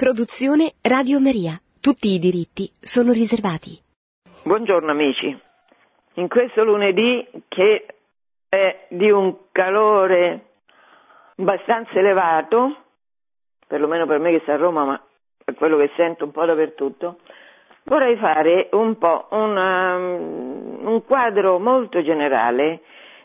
Produzione 0.00 0.72
Radio 0.80 1.20
Maria. 1.20 1.60
Tutti 1.78 2.08
i 2.14 2.18
diritti 2.18 2.70
sono 2.80 3.12
riservati. 3.12 3.78
Buongiorno 4.44 4.90
amici. 4.90 5.38
In 6.14 6.26
questo 6.26 6.64
lunedì 6.64 7.28
che 7.48 7.84
è 8.48 8.86
di 8.88 9.10
un 9.10 9.36
calore 9.52 10.52
abbastanza 11.36 11.98
elevato, 11.98 12.76
perlomeno 13.66 14.06
per 14.06 14.20
me 14.20 14.30
che 14.30 14.40
sto 14.40 14.52
a 14.52 14.56
Roma, 14.56 14.86
ma 14.86 15.02
è 15.44 15.52
quello 15.52 15.76
che 15.76 15.90
sento 15.96 16.24
un 16.24 16.30
po' 16.30 16.46
dappertutto, 16.46 17.18
vorrei 17.84 18.16
fare 18.16 18.70
un 18.72 18.96
po' 18.96 19.26
una, 19.32 19.96
um, 19.96 20.78
un 20.80 21.04
quadro 21.04 21.58
molto 21.58 22.02
generale 22.02 22.80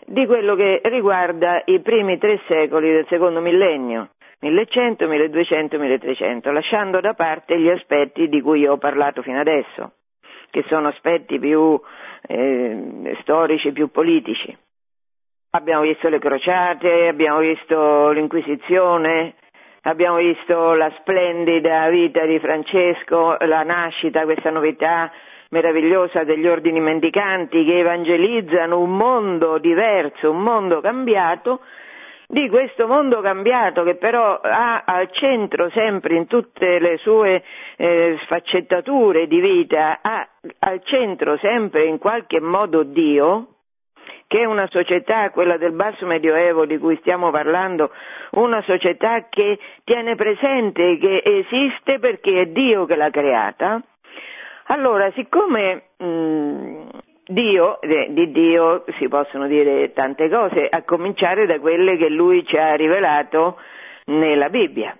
di 0.07 0.25
quello 0.25 0.55
che 0.55 0.81
riguarda 0.83 1.61
i 1.67 1.79
primi 1.79 2.17
tre 2.17 2.41
secoli 2.49 2.91
del 2.91 3.05
secondo 3.07 3.39
millennio 3.39 4.09
1100, 4.39 5.07
1200, 5.07 5.77
1300, 5.77 6.51
lasciando 6.51 6.99
da 6.99 7.13
parte 7.13 7.59
gli 7.59 7.69
aspetti 7.69 8.27
di 8.27 8.41
cui 8.41 8.65
ho 8.67 8.77
parlato 8.77 9.21
fino 9.21 9.39
adesso, 9.39 9.93
che 10.49 10.63
sono 10.67 10.89
aspetti 10.89 11.39
più 11.39 11.79
eh, 12.27 13.17
storici, 13.21 13.71
più 13.71 13.89
politici. 13.89 14.55
Abbiamo 15.51 15.83
visto 15.83 16.09
le 16.09 16.19
crociate, 16.19 17.07
abbiamo 17.07 17.39
visto 17.39 18.09
l'Inquisizione, 18.09 19.35
abbiamo 19.83 20.17
visto 20.17 20.73
la 20.73 20.91
splendida 20.99 21.87
vita 21.89 22.25
di 22.25 22.39
Francesco, 22.39 23.37
la 23.39 23.63
nascita, 23.63 24.23
questa 24.25 24.49
novità 24.49 25.11
meravigliosa 25.49 26.23
degli 26.23 26.47
ordini 26.47 26.81
mendicanti 26.81 27.63
che 27.63 27.79
evangelizzano 27.79 28.77
un 28.77 28.97
mondo 28.97 29.57
diverso, 29.59 30.31
un 30.31 30.41
mondo 30.41 30.81
cambiato 30.81 31.61
di 32.27 32.49
questo 32.49 32.87
mondo 32.87 33.21
cambiato 33.21 33.83
che 33.83 33.95
però 33.95 34.39
ha 34.41 34.83
al 34.85 35.09
centro 35.11 35.69
sempre 35.69 36.15
in 36.15 36.27
tutte 36.27 36.79
le 36.79 36.97
sue 36.97 37.43
eh, 37.77 38.17
sfaccettature 38.23 39.27
di 39.27 39.39
vita, 39.39 39.99
ha 40.01 40.27
al 40.59 40.81
centro 40.83 41.37
sempre 41.37 41.85
in 41.85 41.97
qualche 41.97 42.39
modo 42.39 42.83
Dio, 42.83 43.47
che 44.27 44.41
è 44.41 44.45
una 44.45 44.67
società, 44.69 45.29
quella 45.29 45.57
del 45.57 45.73
basso 45.73 46.05
medioevo 46.05 46.65
di 46.65 46.77
cui 46.77 46.97
stiamo 46.97 47.29
parlando, 47.29 47.91
una 48.31 48.61
società 48.63 49.27
che 49.29 49.59
tiene 49.83 50.15
presente 50.15 50.97
che 50.97 51.21
esiste 51.23 51.99
perché 51.99 52.41
è 52.41 52.45
Dio 52.47 52.85
che 52.85 52.95
l'ha 52.95 53.11
creata, 53.11 53.81
allora 54.67 55.11
siccome 55.11 55.89
mh, 55.97 56.87
Dio, 57.27 57.79
di 57.81 58.31
Dio 58.31 58.83
si 58.97 59.07
possono 59.07 59.47
dire 59.47 59.93
tante 59.93 60.29
cose, 60.29 60.67
a 60.69 60.83
cominciare 60.83 61.45
da 61.45 61.59
quelle 61.59 61.97
che 61.97 62.09
lui 62.09 62.45
ci 62.45 62.55
ha 62.55 62.75
rivelato 62.75 63.57
nella 64.05 64.49
Bibbia 64.49 64.95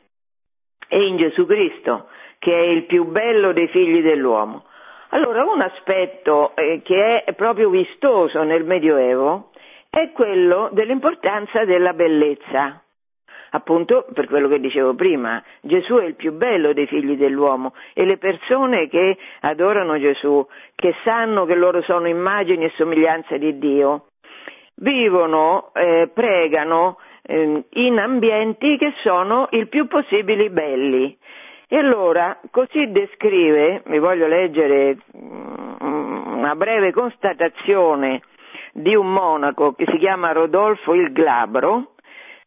e 0.88 1.06
in 1.06 1.18
Gesù 1.18 1.46
Cristo, 1.46 2.08
che 2.40 2.52
è 2.52 2.64
il 2.64 2.86
più 2.86 3.06
bello 3.06 3.54
dei 3.54 3.68
figli 3.68 4.02
dell'uomo. 4.02 4.66
Allora, 5.10 5.46
un 5.46 5.62
aspetto 5.62 6.56
eh, 6.56 6.82
che 6.84 7.24
è 7.24 7.34
proprio 7.34 7.70
vistoso 7.70 8.42
nel 8.44 8.64
Medioevo 8.64 9.52
è 9.90 10.12
quello 10.12 10.70
dell'importanza 10.74 11.64
della 11.64 11.94
bellezza 11.94 12.82
appunto 13.56 14.06
per 14.14 14.28
quello 14.28 14.48
che 14.48 14.60
dicevo 14.60 14.94
prima, 14.94 15.42
Gesù 15.62 15.96
è 15.96 16.06
il 16.06 16.16
più 16.16 16.34
bello 16.34 16.74
dei 16.74 16.88
figli 16.88 17.16
dell'uomo 17.16 17.74
e 17.94 18.06
le 18.06 18.18
persone 18.18 18.88
che 18.88 19.18
adorano 19.42 19.98
Gesù, 20.00 20.46
che 20.76 20.94
sanno 21.04 21.46
che 21.46 21.56
loro 21.56 21.82
sono 21.82 22.08
immagini 22.08 22.66
e 22.66 22.74
somiglianza 22.76 23.38
di 23.38 23.58
Dio, 23.58 24.08
vivono, 24.76 25.72
eh, 25.74 26.10
pregano 26.14 26.98
eh, 27.24 27.64
in 27.70 27.98
ambienti 27.98 28.78
che 28.78 28.94
sono 29.02 29.48
il 29.52 29.68
più 29.68 29.88
possibile 29.88 30.50
belli. 30.50 31.18
E 31.68 31.78
allora 31.78 32.40
così 32.52 32.92
descrive, 32.92 33.82
vi 33.86 33.98
voglio 33.98 34.28
leggere 34.28 34.98
mm, 35.18 36.38
una 36.38 36.56
breve 36.56 36.92
constatazione 36.92 38.22
di 38.72 38.94
un 38.94 39.12
monaco 39.12 39.74
che 39.74 39.86
si 39.88 39.98
chiama 39.98 40.34
Rodolfo 40.34 40.94
il 40.94 41.12
Glabro, 41.12 41.95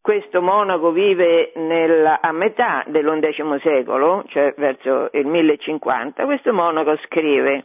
questo 0.00 0.40
monaco 0.40 0.90
vive 0.90 1.52
nel, 1.56 2.18
a 2.20 2.32
metà 2.32 2.84
dell'undecimo 2.86 3.58
secolo, 3.58 4.24
cioè 4.28 4.54
verso 4.56 5.10
il 5.12 5.26
1050, 5.26 6.24
questo 6.24 6.52
monaco 6.52 6.96
scrive 7.04 7.64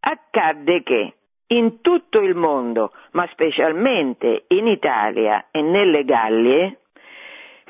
Accadde 0.00 0.82
che 0.82 1.14
in 1.48 1.80
tutto 1.80 2.20
il 2.20 2.34
mondo, 2.34 2.92
ma 3.12 3.26
specialmente 3.32 4.44
in 4.48 4.66
Italia 4.66 5.46
e 5.50 5.62
nelle 5.62 6.04
Gallie, 6.04 6.78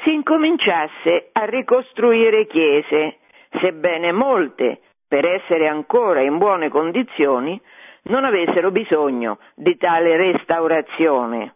si 0.05 0.13
incominciasse 0.13 1.31
a 1.33 1.45
ricostruire 1.45 2.47
chiese, 2.47 3.19
sebbene 3.61 4.13
molte, 4.13 4.81
per 5.09 5.27
essere 5.27 5.67
ancora 5.67 6.21
in 6.21 6.39
buone 6.39 6.69
condizioni, 6.69 7.61
non 8.05 8.25
avessero 8.25 8.71
bisogno 8.71 9.39
di 9.55 9.77
tale 9.77 10.17
restaurazione 10.17 11.55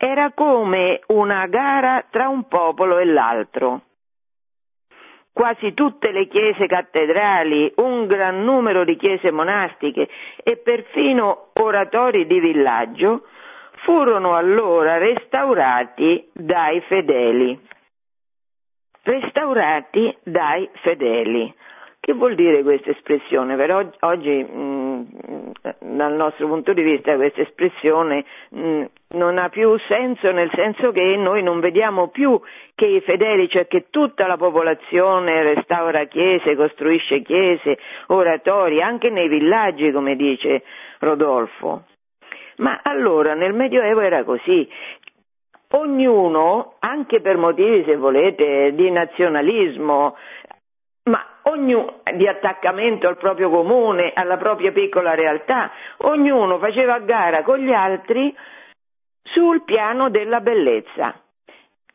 era 0.00 0.30
come 0.30 1.00
una 1.08 1.46
gara 1.48 2.04
tra 2.08 2.28
un 2.28 2.46
popolo 2.46 2.98
e 2.98 3.04
l'altro. 3.04 3.82
Quasi 5.32 5.74
tutte 5.74 6.12
le 6.12 6.28
chiese 6.28 6.66
cattedrali, 6.66 7.72
un 7.76 8.06
gran 8.06 8.44
numero 8.44 8.84
di 8.84 8.96
chiese 8.96 9.32
monastiche 9.32 10.08
e 10.42 10.56
perfino 10.56 11.48
oratori 11.54 12.26
di 12.26 12.38
villaggio 12.38 13.26
furono 13.82 14.36
allora 14.36 14.98
restaurati 14.98 16.30
dai 16.32 16.80
fedeli. 16.82 17.60
Restaurati 19.02 20.16
dai 20.22 20.68
fedeli. 20.74 21.54
Che 22.00 22.14
vuol 22.14 22.36
dire 22.36 22.62
questa 22.62 22.90
espressione? 22.90 23.56
Per 23.56 23.92
oggi, 24.00 24.42
mh, 24.42 25.52
dal 25.80 26.14
nostro 26.14 26.46
punto 26.46 26.72
di 26.72 26.82
vista, 26.82 27.16
questa 27.16 27.42
espressione 27.42 28.24
mh, 28.50 28.84
non 29.08 29.36
ha 29.36 29.48
più 29.48 29.76
senso, 29.88 30.30
nel 30.30 30.50
senso 30.54 30.90
che 30.92 31.16
noi 31.16 31.42
non 31.42 31.60
vediamo 31.60 32.08
più 32.08 32.40
che 32.74 32.86
i 32.86 33.00
fedeli, 33.00 33.48
cioè 33.48 33.66
che 33.66 33.86
tutta 33.90 34.26
la 34.26 34.36
popolazione 34.36 35.54
restaura 35.54 36.04
chiese, 36.04 36.56
costruisce 36.56 37.20
chiese, 37.22 37.78
oratori, 38.06 38.80
anche 38.80 39.10
nei 39.10 39.28
villaggi, 39.28 39.90
come 39.90 40.16
dice 40.16 40.62
Rodolfo. 41.00 41.84
Ma 42.58 42.80
allora 42.82 43.34
nel 43.34 43.52
Medioevo 43.52 44.00
era 44.00 44.24
così, 44.24 44.68
ognuno, 45.70 46.76
anche 46.78 47.20
per 47.20 47.36
motivi, 47.36 47.84
se 47.84 47.96
volete, 47.96 48.72
di 48.74 48.90
nazionalismo, 48.90 50.16
ma 51.08 51.24
ognuno, 51.42 52.00
di 52.14 52.26
attaccamento 52.26 53.08
al 53.08 53.16
proprio 53.16 53.50
comune, 53.50 54.12
alla 54.14 54.36
propria 54.36 54.72
piccola 54.72 55.14
realtà, 55.14 55.70
ognuno 55.98 56.58
faceva 56.58 56.98
gara 57.00 57.42
con 57.42 57.58
gli 57.58 57.72
altri 57.72 58.34
sul 59.22 59.62
piano 59.64 60.10
della 60.10 60.40
bellezza. 60.40 61.20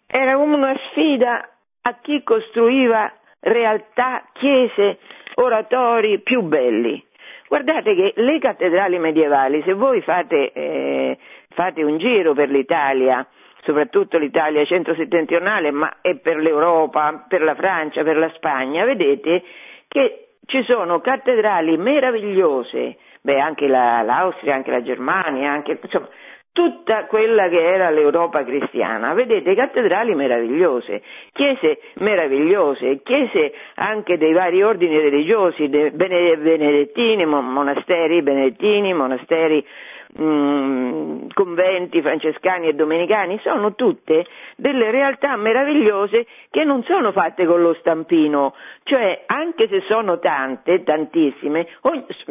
Era 0.08 0.36
come 0.36 0.56
una 0.56 0.76
sfida 0.90 1.50
a 1.82 1.98
chi 2.02 2.24
costruiva 2.24 3.12
realtà, 3.40 4.26
chiese, 4.34 5.00
oratori 5.36 6.20
più 6.20 6.42
belli. 6.42 7.04
Guardate 7.48 7.94
che 7.96 8.14
le 8.16 8.40
cattedrali 8.40 8.98
medievali, 8.98 9.62
se 9.64 9.74
voi 9.74 10.02
fate, 10.02 10.52
eh, 10.52 11.18
fate 11.50 11.84
un 11.84 11.98
giro 11.98 12.34
per 12.34 12.50
l'Italia, 12.50 13.26
soprattutto 13.64 14.18
l'Italia 14.18 14.66
centro-settentrionale, 14.66 15.72
ma 15.72 15.98
è 16.02 16.16
per 16.16 16.38
l'Europa, 16.38 17.26
per 17.28 17.42
la 17.42 17.56
Francia, 17.56 18.04
per 18.04 18.18
la 18.18 18.32
Spagna, 18.36 18.86
vedete 18.86 19.44
che 19.88 20.28
ci 20.46 20.64
sono 20.64 21.00
cattedrali 21.00 21.78
meravigliose, 21.78 22.98
beh 23.22 23.40
anche 23.40 23.68
la, 23.68 24.02
l'Austria, 24.02 24.56
anche 24.56 24.72
la 24.72 24.82
Germania, 24.82 25.52
anche, 25.52 25.80
insomma, 25.82 26.10
tutta 26.52 27.06
quella 27.06 27.50
che 27.50 27.62
era 27.62 27.90
l'Europa 27.90 28.44
cristiana. 28.44 29.14
Vedete 29.14 29.56
cattedrali 29.56 30.14
meravigliose, 30.14 31.02
chiese 31.34 31.80
meravigliose, 31.96 33.02
chiese 33.02 33.54
anche 33.76 34.18
dei 34.18 34.34
vari 34.34 34.62
ordini 34.62 35.00
religiosi, 35.00 35.68
benedettini, 35.68 37.26
monasteri 37.26 38.22
benedettini, 38.22 38.94
monasteri 38.94 39.66
mh, 40.16 40.24
mm, 40.24 41.28
conventi 41.34 42.02
francescani 42.02 42.68
e 42.68 42.74
domenicani, 42.74 43.40
sono 43.44 43.76
tutte 43.76 44.26
delle 44.56 44.92
realtà 44.92 45.36
meravigliose 45.36 46.26
che 46.50 46.64
non 46.64 46.84
sono 46.84 47.12
fatte 47.12 47.46
con 47.46 47.62
lo 47.62 47.74
stampino, 47.76 48.54
cioè 48.84 49.24
anche 49.26 49.68
se 49.68 49.82
sono 49.88 50.20
tante, 50.20 50.84
tantissime, 50.84 51.68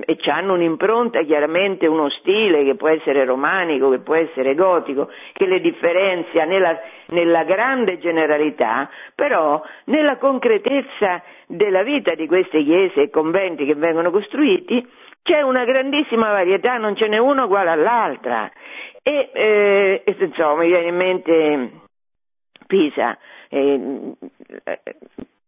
e 0.05 0.19
hanno 0.31 0.55
un'impronta 0.55 1.23
chiaramente, 1.23 1.87
uno 1.87 2.08
stile 2.11 2.64
che 2.64 2.76
può 2.76 2.88
essere 2.88 3.25
romanico, 3.25 3.90
che 3.90 3.99
può 3.99 4.14
essere 4.14 4.55
gotico, 4.55 5.11
che 5.32 5.46
le 5.46 5.61
differenzia 5.61 6.44
nella, 6.44 6.78
nella 7.08 7.44
grande 7.44 7.99
generalità, 7.99 8.88
però 9.14 9.62
nella 9.85 10.17
concretezza 10.17 11.23
della 11.46 11.82
vita 11.82 12.14
di 12.14 12.26
queste 12.26 12.62
chiese 12.62 13.02
e 13.02 13.11
conventi 13.11 13.67
che 13.67 13.75
vengono 13.75 14.11
costruiti 14.11 14.87
c'è 15.23 15.41
una 15.41 15.65
grandissima 15.65 16.31
varietà, 16.31 16.77
non 16.77 16.97
ce 16.97 17.07
n'è 17.09 17.19
una 17.19 17.45
uguale 17.45 17.71
all'altra. 17.71 18.51
E, 19.03 19.31
eh, 19.33 20.03
e 20.05 20.17
insomma, 20.19 20.63
mi 20.63 20.69
viene 20.69 20.89
in 20.89 20.97
mente 20.97 21.71
Pisa. 22.67 23.17
Eh, 23.49 24.13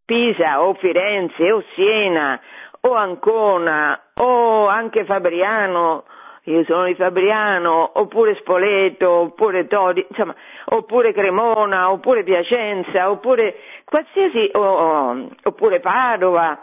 Pisa 0.04 0.62
o 0.62 0.74
Firenze 0.74 1.50
o 1.50 1.62
Siena 1.74 2.40
o 2.80 2.94
Ancona 2.94 3.98
o 4.14 4.66
anche 4.66 5.04
Fabriano, 5.04 6.04
io 6.44 6.62
sono 6.64 6.84
di 6.84 6.94
Fabriano, 6.94 7.92
oppure 7.94 8.34
Spoleto, 8.36 9.10
oppure 9.10 9.66
Todi, 9.66 10.04
insomma, 10.06 10.34
oppure 10.66 11.14
Cremona, 11.14 11.90
oppure 11.90 12.22
Piacenza, 12.22 13.10
oppure 13.10 13.56
qualsiasi, 13.84 14.50
o, 14.52 15.28
oppure 15.42 15.80
Padova, 15.80 16.62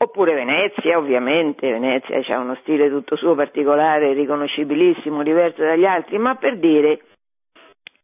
oppure 0.00 0.34
Venezia, 0.34 0.96
ovviamente, 0.96 1.70
Venezia 1.70 2.20
ha 2.34 2.38
uno 2.38 2.56
stile 2.62 2.88
tutto 2.88 3.16
suo 3.16 3.34
particolare, 3.34 4.12
riconoscibilissimo, 4.12 5.22
diverso 5.22 5.62
dagli 5.62 5.84
altri, 5.84 6.18
ma 6.18 6.36
per 6.36 6.58
dire 6.58 7.00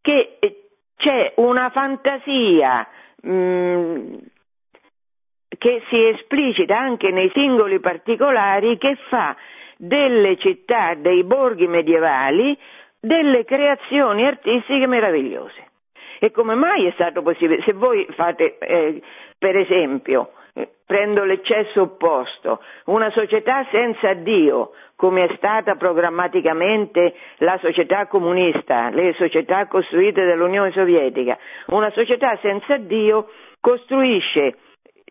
che 0.01 0.39
c'è 0.97 1.33
una 1.37 1.71
fantasia 1.71 2.87
mh, 3.23 3.31
mm, 3.31 4.15
che 5.57 5.83
si 5.89 6.07
esplicita 6.09 6.79
anche 6.79 7.11
nei 7.11 7.31
singoli 7.33 7.79
particolari 7.79 8.77
che 8.77 8.97
fa 9.09 9.37
delle 9.77 10.37
città, 10.39 10.95
dei 10.95 11.23
borghi 11.25 11.67
medievali, 11.69 12.59
delle 12.99 13.45
creazioni 13.45 14.27
artistiche 14.27 14.87
meravigliose. 14.87 15.63
E 16.19 16.31
come 16.31 16.55
mai 16.55 16.87
è 16.87 16.93
stato 16.93 17.23
possibile? 17.23 17.63
Se 17.63 17.73
voi 17.73 18.07
fate, 18.11 18.59
eh, 18.59 19.03
per 19.39 19.57
esempio, 19.57 20.31
eh, 20.31 20.44
prendo 20.87 21.25
l'eccesso 21.25 21.83
opposto, 21.83 22.61
una 22.87 23.11
società 23.11 23.67
senza 23.71 24.13
Dio, 24.15 24.73
come 24.97 25.25
è 25.25 25.35
stata 25.37 25.75
programmaticamente 25.75 27.15
la 27.39 27.59
società 27.61 28.07
comunista, 28.07 28.89
le 28.91 29.13
società 29.15 29.67
costruite 29.67 30.25
dall'Unione 30.25 30.71
Sovietica, 30.73 31.37
una 31.67 31.91
società 31.91 32.39
senza 32.41 32.77
Dio 32.77 33.29
costruisce 33.61 34.57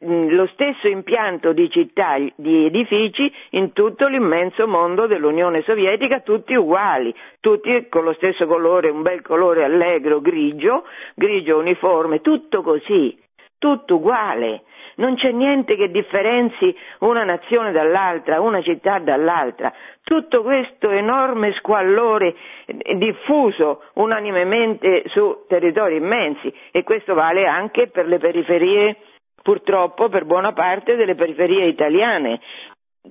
lo 0.05 0.47
stesso 0.47 0.87
impianto 0.87 1.53
di 1.53 1.69
città, 1.69 2.17
di 2.35 2.65
edifici 2.65 3.31
in 3.51 3.71
tutto 3.71 4.07
l'immenso 4.07 4.67
mondo 4.67 5.07
dell'Unione 5.07 5.61
Sovietica, 5.63 6.19
tutti 6.19 6.53
uguali, 6.53 7.13
tutti 7.39 7.87
con 7.89 8.03
lo 8.03 8.13
stesso 8.13 8.45
colore, 8.45 8.89
un 8.89 9.01
bel 9.01 9.21
colore 9.21 9.63
allegro, 9.63 10.19
grigio, 10.19 10.83
grigio 11.15 11.57
uniforme, 11.57 12.19
tutto 12.19 12.61
così, 12.61 13.17
tutto 13.57 13.95
uguale. 13.95 14.63
Non 14.95 15.15
c'è 15.15 15.31
niente 15.31 15.75
che 15.75 15.89
differenzi 15.89 16.75
una 16.99 17.23
nazione 17.23 17.71
dall'altra, 17.71 18.41
una 18.41 18.61
città 18.61 18.99
dall'altra. 18.99 19.73
Tutto 20.03 20.43
questo 20.43 20.89
enorme 20.89 21.53
squallore 21.53 22.35
diffuso 22.95 23.83
unanimemente 23.93 25.03
su 25.07 25.45
territori 25.47 25.95
immensi 25.95 26.53
e 26.71 26.83
questo 26.83 27.13
vale 27.13 27.47
anche 27.47 27.87
per 27.87 28.07
le 28.07 28.19
periferie 28.19 28.97
purtroppo 29.41 30.09
per 30.09 30.25
buona 30.25 30.53
parte 30.53 30.95
delle 30.95 31.15
periferie 31.15 31.65
italiane 31.65 32.39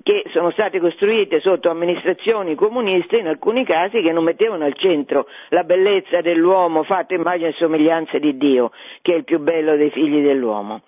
che 0.01 0.23
sono 0.31 0.49
state 0.51 0.79
costruite 0.79 1.39
sotto 1.39 1.69
amministrazioni 1.69 2.55
comuniste 2.55 3.17
in 3.17 3.27
alcuni 3.27 3.63
casi 3.63 4.01
che 4.01 4.11
non 4.11 4.23
mettevano 4.23 4.65
al 4.65 4.73
centro 4.75 5.27
la 5.49 5.63
bellezza 5.63 6.21
dell'uomo 6.21 6.81
fatto 6.81 7.13
immagine 7.13 7.49
e 7.49 7.53
somiglianza 7.53 8.17
di 8.17 8.35
Dio, 8.35 8.71
che 9.03 9.13
è 9.13 9.17
il 9.17 9.23
più 9.23 9.39
bello 9.39 9.75
dei 9.75 9.91
figli 9.91 10.23
dell'uomo. 10.23 10.81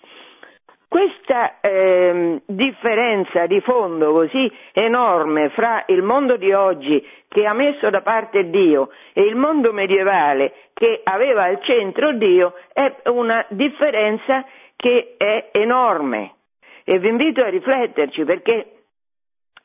Questa 0.88 1.60
eh, 1.62 2.42
differenza 2.46 3.48
di 3.48 3.60
fondo 3.62 4.12
così 4.12 4.52
enorme 4.72 5.50
fra 5.50 5.84
il 5.88 6.02
mondo 6.02 6.38
di 6.38 6.54
oggi 6.54 7.06
che 7.28 7.46
ha 7.46 7.54
messo 7.54 7.90
da 7.90 8.02
parte 8.02 8.50
Dio 8.50 8.90
e 9.14 9.24
il 9.24 9.36
mondo 9.36 9.74
medievale 9.74 10.54
che 10.74 11.02
aveva 11.04 11.44
al 11.44 11.60
centro 11.64 12.14
Dio 12.14 12.54
è 12.72 12.94
una 13.06 13.46
differenza 13.50 14.46
che 14.76 15.16
è 15.18 15.50
enorme. 15.52 16.34
E 16.84 17.00
vi 17.00 17.08
invito 17.08 17.42
a 17.42 17.50
rifletterci 17.50 18.24
perché 18.24 18.76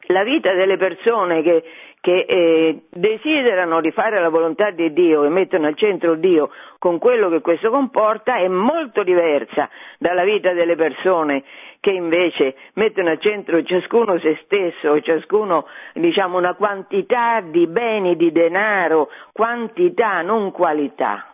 la 0.07 0.25
vita 0.25 0.53
delle 0.55 0.77
persone 0.77 1.43
che, 1.43 1.63
che 2.01 2.25
eh, 2.27 2.83
desiderano 2.91 3.81
di 3.81 3.91
fare 3.91 4.21
la 4.21 4.31
volontà 4.31 4.71
di 4.71 4.93
Dio 4.93 5.25
e 5.25 5.29
mettono 5.29 5.67
al 5.67 5.77
centro 5.77 6.15
Dio 6.15 6.51
con 6.79 6.99
quello 6.99 7.29
che 7.29 7.41
questo 7.41 7.71
comporta 7.71 8.37
è 8.37 8.49
molto 8.49 9.03
diversa 9.03 9.69
dalla 9.99 10.25
vita 10.25 10.53
delle 10.53 10.77
persone 10.77 11.45
che 11.81 11.91
invece 11.91 12.57
mettono 12.75 13.11
al 13.11 13.21
centro 13.21 13.63
ciascuno 13.63 14.19
se 14.19 14.39
stesso, 14.45 15.01
ciascuno 15.01 15.67
diciamo 15.95 16.39
una 16.39 16.55
quantità 16.55 17.41
di 17.41 17.67
beni, 17.67 18.17
di 18.17 18.33
denaro, 18.33 19.09
quantità, 19.33 20.23
non 20.23 20.53
qualità. 20.53 21.25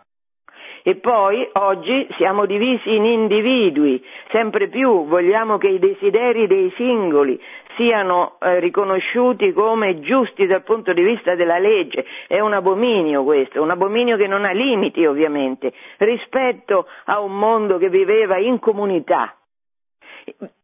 E 0.82 0.94
poi 0.94 1.48
oggi 1.54 2.06
siamo 2.16 2.46
divisi 2.46 2.94
in 2.94 3.04
individui, 3.04 4.00
sempre 4.30 4.68
più 4.68 5.04
vogliamo 5.06 5.58
che 5.58 5.66
i 5.66 5.80
desideri 5.80 6.46
dei 6.46 6.72
singoli 6.76 7.40
siano 7.76 8.36
eh, 8.40 8.58
riconosciuti 8.60 9.52
come 9.52 10.00
giusti 10.00 10.46
dal 10.46 10.62
punto 10.62 10.92
di 10.92 11.02
vista 11.02 11.34
della 11.34 11.58
legge. 11.58 12.04
È 12.26 12.40
un 12.40 12.52
abominio 12.52 13.22
questo, 13.24 13.62
un 13.62 13.70
abominio 13.70 14.16
che 14.16 14.26
non 14.26 14.44
ha 14.44 14.52
limiti 14.52 15.04
ovviamente, 15.04 15.72
rispetto 15.98 16.86
a 17.04 17.20
un 17.20 17.38
mondo 17.38 17.78
che 17.78 17.88
viveva 17.88 18.38
in 18.38 18.58
comunità 18.58 19.36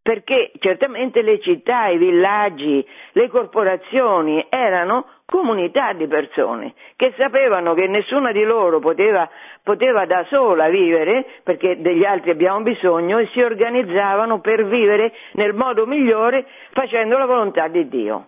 perché 0.02 0.50
certamente 0.58 1.22
le 1.22 1.38
città, 1.40 1.86
i 1.86 1.96
villaggi, 1.96 2.84
le 3.12 3.28
corporazioni 3.28 4.44
erano 4.48 5.06
comunità 5.32 5.94
di 5.94 6.06
persone 6.08 6.74
che 6.94 7.14
sapevano 7.16 7.72
che 7.72 7.86
nessuna 7.86 8.32
di 8.32 8.42
loro 8.44 8.80
poteva, 8.80 9.26
poteva 9.62 10.04
da 10.04 10.26
sola 10.28 10.68
vivere, 10.68 11.24
perché 11.42 11.80
degli 11.80 12.04
altri 12.04 12.32
abbiamo 12.32 12.60
bisogno, 12.60 13.16
e 13.16 13.30
si 13.32 13.40
organizzavano 13.40 14.40
per 14.40 14.66
vivere 14.66 15.14
nel 15.32 15.54
modo 15.54 15.86
migliore 15.86 16.44
facendo 16.72 17.16
la 17.16 17.24
volontà 17.24 17.68
di 17.68 17.88
Dio. 17.88 18.26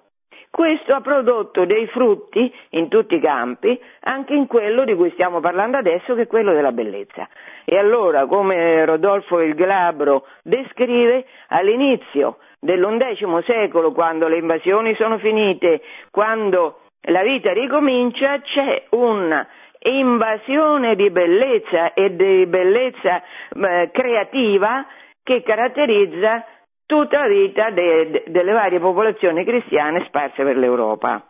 Questo 0.48 0.92
ha 0.92 1.00
prodotto 1.00 1.66
dei 1.66 1.86
frutti 1.88 2.50
in 2.70 2.88
tutti 2.88 3.16
i 3.16 3.20
campi, 3.20 3.78
anche 4.00 4.32
in 4.32 4.46
quello 4.46 4.84
di 4.84 4.94
cui 4.94 5.10
stiamo 5.10 5.40
parlando 5.40 5.76
adesso, 5.76 6.14
che 6.14 6.22
è 6.22 6.26
quello 6.26 6.52
della 6.52 6.72
bellezza. 6.72 7.28
E 7.66 7.76
allora, 7.76 8.24
come 8.26 8.84
Rodolfo 8.86 9.40
il 9.40 9.54
Glabro 9.54 10.24
descrive, 10.42 11.26
all'inizio 11.48 12.38
dell'undecimo 12.60 13.42
secolo, 13.42 13.92
quando 13.92 14.28
le 14.28 14.38
invasioni 14.38 14.94
sono 14.94 15.18
finite, 15.18 15.82
quando 16.10 16.78
la 17.04 17.22
vita 17.22 17.52
ricomincia, 17.52 18.40
c'è 18.40 18.86
un'invasione 18.90 20.96
di 20.96 21.10
bellezza 21.10 21.92
e 21.92 22.16
di 22.16 22.46
bellezza 22.46 23.22
eh, 23.22 23.90
creativa 23.92 24.86
che 25.22 25.42
caratterizza 25.42 26.46
tutta 26.86 27.20
la 27.20 27.28
vita 27.28 27.70
de, 27.70 28.10
de, 28.10 28.24
delle 28.28 28.52
varie 28.52 28.78
popolazioni 28.78 29.44
cristiane 29.44 30.04
sparse 30.06 30.42
per 30.42 30.56
l'Europa. 30.56 31.22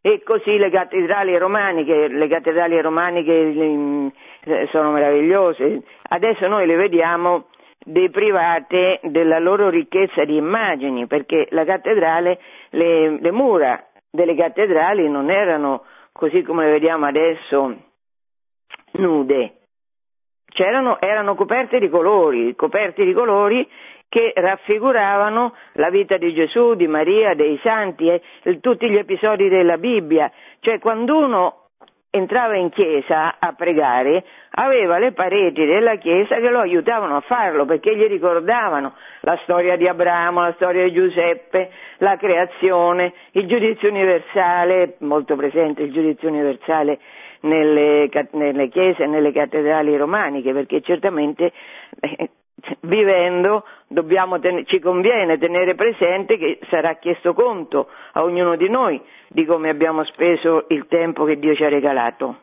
E 0.00 0.22
così 0.22 0.56
le 0.56 0.70
cattedrali 0.70 1.36
romaniche, 1.36 2.06
le 2.08 2.28
cattedrali 2.28 2.80
romaniche 2.80 3.32
eh, 3.32 4.12
sono 4.70 4.92
meravigliose. 4.92 5.82
Adesso 6.10 6.46
noi 6.46 6.66
le 6.66 6.76
vediamo 6.76 7.46
deprivate 7.84 9.00
della 9.02 9.40
loro 9.40 9.68
ricchezza 9.68 10.24
di 10.24 10.36
immagini, 10.36 11.08
perché 11.08 11.48
la 11.50 11.64
cattedrale, 11.64 12.38
le, 12.70 13.18
le 13.20 13.32
mura 13.32 13.84
delle 14.16 14.34
cattedrali 14.34 15.08
non 15.08 15.30
erano 15.30 15.84
così 16.10 16.42
come 16.42 16.68
vediamo 16.68 17.06
adesso 17.06 17.76
nude, 18.92 19.52
C'erano, 20.48 20.98
erano 21.00 21.34
coperte 21.34 21.78
di 21.78 21.90
colori, 21.90 22.56
coperte 22.56 23.04
di 23.04 23.12
colori 23.12 23.68
che 24.08 24.32
raffiguravano 24.34 25.54
la 25.72 25.90
vita 25.90 26.16
di 26.16 26.32
Gesù, 26.32 26.74
di 26.74 26.86
Maria, 26.86 27.34
dei 27.34 27.58
santi, 27.62 28.08
eh, 28.08 28.22
tutti 28.60 28.88
gli 28.88 28.96
episodi 28.96 29.48
della 29.48 29.76
Bibbia. 29.76 30.32
Cioè 30.60 30.78
quando 30.78 31.18
uno 31.18 31.65
entrava 32.16 32.56
in 32.56 32.70
chiesa 32.70 33.36
a 33.38 33.52
pregare, 33.52 34.24
aveva 34.50 34.98
le 34.98 35.12
pareti 35.12 35.64
della 35.64 35.96
chiesa 35.96 36.36
che 36.36 36.48
lo 36.48 36.60
aiutavano 36.60 37.16
a 37.16 37.20
farlo 37.20 37.64
perché 37.64 37.96
gli 37.96 38.06
ricordavano 38.06 38.94
la 39.20 39.38
storia 39.42 39.76
di 39.76 39.86
Abramo, 39.86 40.40
la 40.40 40.52
storia 40.54 40.84
di 40.84 40.92
Giuseppe, 40.92 41.70
la 41.98 42.16
creazione, 42.16 43.12
il 43.32 43.46
giudizio 43.46 43.88
universale, 43.88 44.96
molto 45.00 45.36
presente 45.36 45.82
il 45.82 45.92
giudizio 45.92 46.28
universale 46.28 46.98
nelle, 47.40 48.08
nelle 48.32 48.68
chiese 48.68 49.04
e 49.04 49.06
nelle 49.06 49.32
cattedrali 49.32 49.96
romaniche, 49.96 50.52
perché 50.52 50.80
certamente 50.80 51.52
eh, 52.00 52.30
vivendo 52.80 53.64
ten- 54.40 54.64
ci 54.66 54.78
conviene 54.80 55.38
tenere 55.38 55.74
presente 55.74 56.38
che 56.38 56.58
sarà 56.70 56.94
chiesto 56.94 57.34
conto 57.34 57.88
a 58.12 58.22
ognuno 58.22 58.56
di 58.56 58.68
noi 58.68 59.00
di 59.28 59.44
come 59.44 59.68
abbiamo 59.68 60.04
speso 60.04 60.64
il 60.68 60.86
tempo 60.86 61.24
che 61.24 61.38
Dio 61.38 61.54
ci 61.54 61.64
ha 61.64 61.68
regalato. 61.68 62.40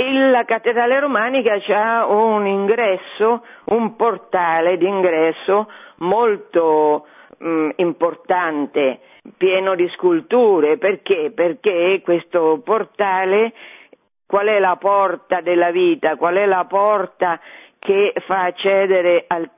la 0.00 0.44
cattedrale 0.44 1.00
romanica 1.00 1.58
ha 1.68 2.06
un 2.06 2.46
ingresso, 2.46 3.44
un 3.66 3.96
portale 3.96 4.76
d'ingresso 4.76 5.68
molto 5.98 7.06
mh, 7.38 7.48
mm, 7.48 7.70
importante, 7.76 9.00
pieno 9.36 9.74
di 9.74 9.88
sculture, 9.88 10.78
perché? 10.78 11.32
Perché 11.34 12.00
questo 12.04 12.60
portale, 12.64 13.52
qual 14.24 14.46
è 14.46 14.60
la 14.60 14.76
porta 14.76 15.40
della 15.40 15.72
vita, 15.72 16.16
qual 16.16 16.36
è 16.36 16.46
la 16.46 16.64
porta 16.66 17.40
che 17.78 18.12
fa 18.26 18.44
accedere 18.44 19.24
al, 19.26 19.48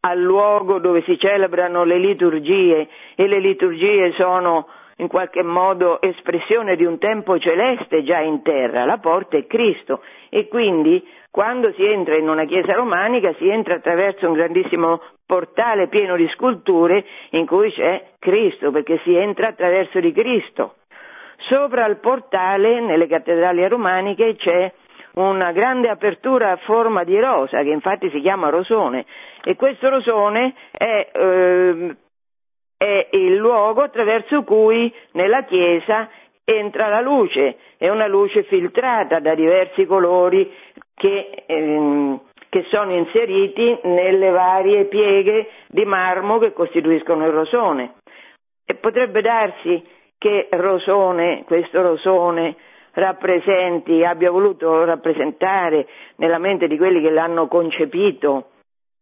al 0.00 0.18
luogo 0.20 0.78
dove 0.78 1.02
si 1.02 1.18
celebrano 1.18 1.84
le 1.84 1.98
liturgie 1.98 2.88
e 3.14 3.26
le 3.26 3.38
liturgie 3.38 4.12
sono 4.12 4.68
in 4.96 5.08
qualche 5.08 5.42
modo 5.42 6.00
espressione 6.00 6.74
di 6.74 6.84
un 6.84 6.98
tempo 6.98 7.38
celeste 7.38 8.02
già 8.02 8.18
in 8.18 8.42
terra, 8.42 8.84
la 8.84 8.98
porta 8.98 9.36
è 9.36 9.46
Cristo 9.46 10.02
e 10.28 10.48
quindi 10.48 11.06
quando 11.30 11.72
si 11.74 11.84
entra 11.84 12.16
in 12.16 12.28
una 12.28 12.46
chiesa 12.46 12.72
romanica 12.72 13.32
si 13.34 13.48
entra 13.48 13.74
attraverso 13.74 14.26
un 14.26 14.32
grandissimo 14.32 15.00
portale 15.24 15.88
pieno 15.88 16.16
di 16.16 16.26
sculture 16.34 17.04
in 17.30 17.46
cui 17.46 17.70
c'è 17.70 18.12
Cristo, 18.18 18.70
perché 18.70 18.98
si 19.04 19.14
entra 19.14 19.48
attraverso 19.48 20.00
di 20.00 20.10
Cristo. 20.12 20.76
Sopra 21.48 21.86
il 21.86 21.98
portale, 21.98 22.80
nelle 22.80 23.06
cattedrali 23.06 23.68
romaniche, 23.68 24.36
c'è 24.36 24.72
una 25.14 25.52
grande 25.52 25.88
apertura 25.88 26.52
a 26.52 26.56
forma 26.56 27.04
di 27.04 27.18
rosa, 27.18 27.62
che 27.62 27.70
infatti 27.70 28.10
si 28.10 28.20
chiama 28.20 28.48
rosone, 28.48 29.04
e 29.44 29.56
questo 29.56 29.88
rosone 29.88 30.54
è, 30.70 31.10
eh, 31.12 31.96
è 32.76 33.08
il 33.12 33.34
luogo 33.34 33.82
attraverso 33.82 34.42
cui 34.42 34.92
nella 35.12 35.42
chiesa 35.44 36.08
entra 36.44 36.88
la 36.88 37.00
luce, 37.00 37.56
è 37.76 37.88
una 37.88 38.06
luce 38.06 38.44
filtrata 38.44 39.20
da 39.20 39.34
diversi 39.34 39.84
colori 39.84 40.50
che, 40.94 41.44
ehm, 41.46 42.20
che, 42.48 42.64
sono 42.70 42.94
inseriti 42.94 43.78
nelle 43.82 44.30
varie 44.30 44.84
pieghe 44.86 45.48
di 45.68 45.84
marmo 45.84 46.38
che 46.38 46.52
costituiscono 46.52 47.26
il 47.26 47.32
rosone. 47.32 47.94
E 48.64 48.74
potrebbe 48.74 49.20
darsi 49.20 49.84
che 50.16 50.48
rosone, 50.50 51.44
questo 51.44 51.82
rosone, 51.82 52.56
rappresenti, 52.98 54.04
abbia 54.04 54.30
voluto 54.30 54.84
rappresentare 54.84 55.86
nella 56.16 56.38
mente 56.38 56.66
di 56.66 56.76
quelli 56.76 57.00
che 57.00 57.10
l'hanno 57.10 57.46
concepito 57.46 58.50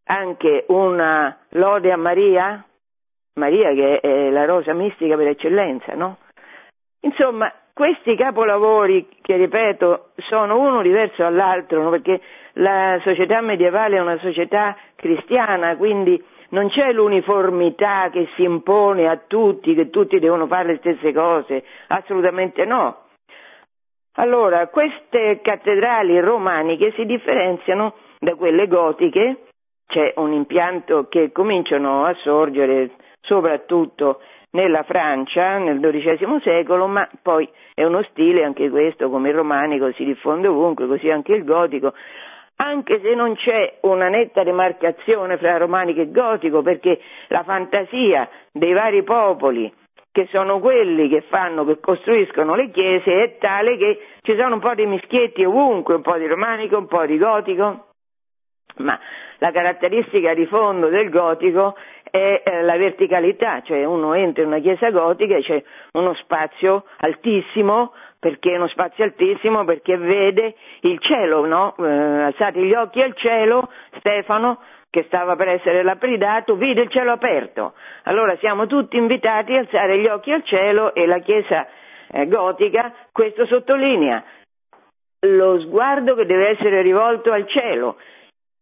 anche 0.05 0.65
una 0.69 1.37
lode 1.51 1.91
a 1.91 1.97
Maria, 1.97 2.65
Maria 3.35 3.73
che 3.73 4.01
è 4.01 4.31
la 4.31 4.45
rosa 4.45 4.73
mistica 4.73 5.17
per 5.17 5.29
eccellenza, 5.29 5.95
no? 5.95 6.19
Insomma, 7.01 7.53
questi 7.73 8.17
capolavori, 8.17 9.09
che 9.21 9.37
ripeto, 9.37 10.11
sono 10.29 10.59
uno 10.59 10.83
diverso 10.83 11.23
dall'altro, 11.23 11.83
no? 11.83 11.91
perché 11.91 12.21
la 12.55 12.99
società 13.03 13.41
medievale 13.41 13.97
è 13.97 14.01
una 14.01 14.19
società 14.19 14.77
cristiana, 14.95 15.77
quindi 15.77 16.23
non 16.51 16.69
c'è 16.69 16.93
l'uniformità 16.93 18.09
che 18.11 18.29
si 18.35 18.43
impone 18.45 19.09
a 19.09 19.21
tutti, 19.27 19.75
che 19.75 19.91
tutti 19.91 20.19
devono 20.19 20.47
fare 20.47 20.69
le 20.69 20.77
stesse 20.79 21.13
cose, 21.13 21.65
assolutamente 21.89 22.65
no. 22.65 23.06
Allora, 24.19 24.69
queste 24.69 25.41
cattedrali 25.43 26.19
romaniche 26.21 26.93
si 26.93 27.05
differenziano 27.05 27.95
da 28.19 28.35
quelle 28.35 28.67
gotiche, 28.67 29.45
c'è 29.87 30.15
un 30.17 30.33
impianto 30.33 31.07
che 31.09 31.33
cominciano 31.33 32.05
a 32.05 32.15
sorgere 32.23 32.93
soprattutto 33.21 34.21
nella 34.53 34.85
Francia 34.85 35.59
nel 35.59 35.81
XII 35.81 36.41
secolo, 36.43 36.87
ma 36.87 37.07
poi 37.21 37.47
è 37.75 37.85
uno 37.85 38.03
stile 38.11 38.43
anche 38.43 38.71
questo, 38.71 39.11
come 39.11 39.29
il 39.29 39.35
romanico 39.35 39.93
si 39.93 40.05
diffonde 40.05 40.49
ovunque, 40.49 40.87
così 40.87 41.11
anche 41.11 41.35
il 41.35 41.45
gotico, 41.45 41.93
anche 42.57 43.01
se 43.03 43.15
non 43.15 43.35
c'è 43.35 43.79
una 43.83 44.09
netta 44.09 44.43
demarcazione 44.43 45.37
fra 45.37 45.59
romanico 45.59 46.01
e 46.01 46.11
gotico, 46.11 46.63
perché 46.63 46.99
la 47.29 47.43
fantasia 47.43 48.27
dei 48.51 48.73
vari 48.73 49.03
popoli 49.03 49.71
che 50.17 50.29
sono 50.33 50.61
quelli 50.61 51.11
che 51.11 51.21
fanno, 51.29 51.67
che 51.67 51.79
costruiscono 51.79 52.55
le 52.55 52.71
chiese, 52.71 53.23
è 53.23 53.37
tale 53.37 53.77
che 53.77 54.01
ci 54.23 54.35
sono 54.35 54.55
un 54.55 54.61
po' 54.61 54.73
di 54.73 54.87
mischietti 54.87 55.45
ovunque, 55.45 55.97
un 55.97 56.01
po' 56.01 56.17
di 56.17 56.27
romanico, 56.27 56.79
un 56.79 56.87
po' 56.87 57.05
di 57.05 57.19
gotico, 57.19 57.89
ma 58.77 58.99
la 59.37 59.51
caratteristica 59.51 60.33
di 60.33 60.47
fondo 60.47 60.89
del 60.89 61.11
gotico 61.11 61.77
è 62.11 62.41
eh, 62.43 62.63
la 62.63 62.79
verticalità, 62.79 63.61
cioè 63.61 63.85
uno 63.85 64.15
entra 64.15 64.43
in 64.43 64.49
una 64.49 64.61
chiesa 64.61 64.89
gotica 64.89 65.37
e 65.37 65.43
c'è 65.43 65.63
uno 65.93 66.15
spazio 66.15 66.85
altissimo, 66.97 67.93
perché 68.19 68.53
è 68.53 68.57
uno 68.57 68.69
spazio 68.69 69.05
altissimo? 69.05 69.67
Perché 69.67 69.99
vede 69.99 70.55
il 70.81 70.99
cielo, 70.99 71.45
no? 71.45 71.75
Eh, 71.79 72.23
alzati 72.23 72.63
gli 72.63 72.73
occhi 72.73 73.03
al 73.03 73.15
cielo, 73.15 73.69
Stefano, 73.99 74.61
che 74.91 75.05
stava 75.09 75.37
per 75.37 75.49
essere 75.49 75.83
lapidato, 75.83 76.57
vide 76.57 76.83
il 76.83 76.91
cielo 76.91 77.13
aperto. 77.13 77.75
Allora 78.05 78.37
siamo 78.39 78.67
tutti 78.67 78.97
invitati 78.97 79.55
a 79.55 79.61
alzare 79.61 79.99
gli 79.99 80.07
occhi 80.07 80.33
al 80.33 80.45
cielo 80.45 80.95
e 80.95 81.07
la 81.07 81.19
chiesa 81.19 81.67
eh, 82.09 82.27
gotica 82.27 82.93
questo 83.13 83.47
sottolinea 83.47 84.25
lo 85.21 85.59
sguardo 85.61 86.15
che 86.15 86.27
deve 86.27 86.51
essere 86.51 86.83
rivolto 86.83 87.33
al 87.33 87.49
cielo, 87.49 87.97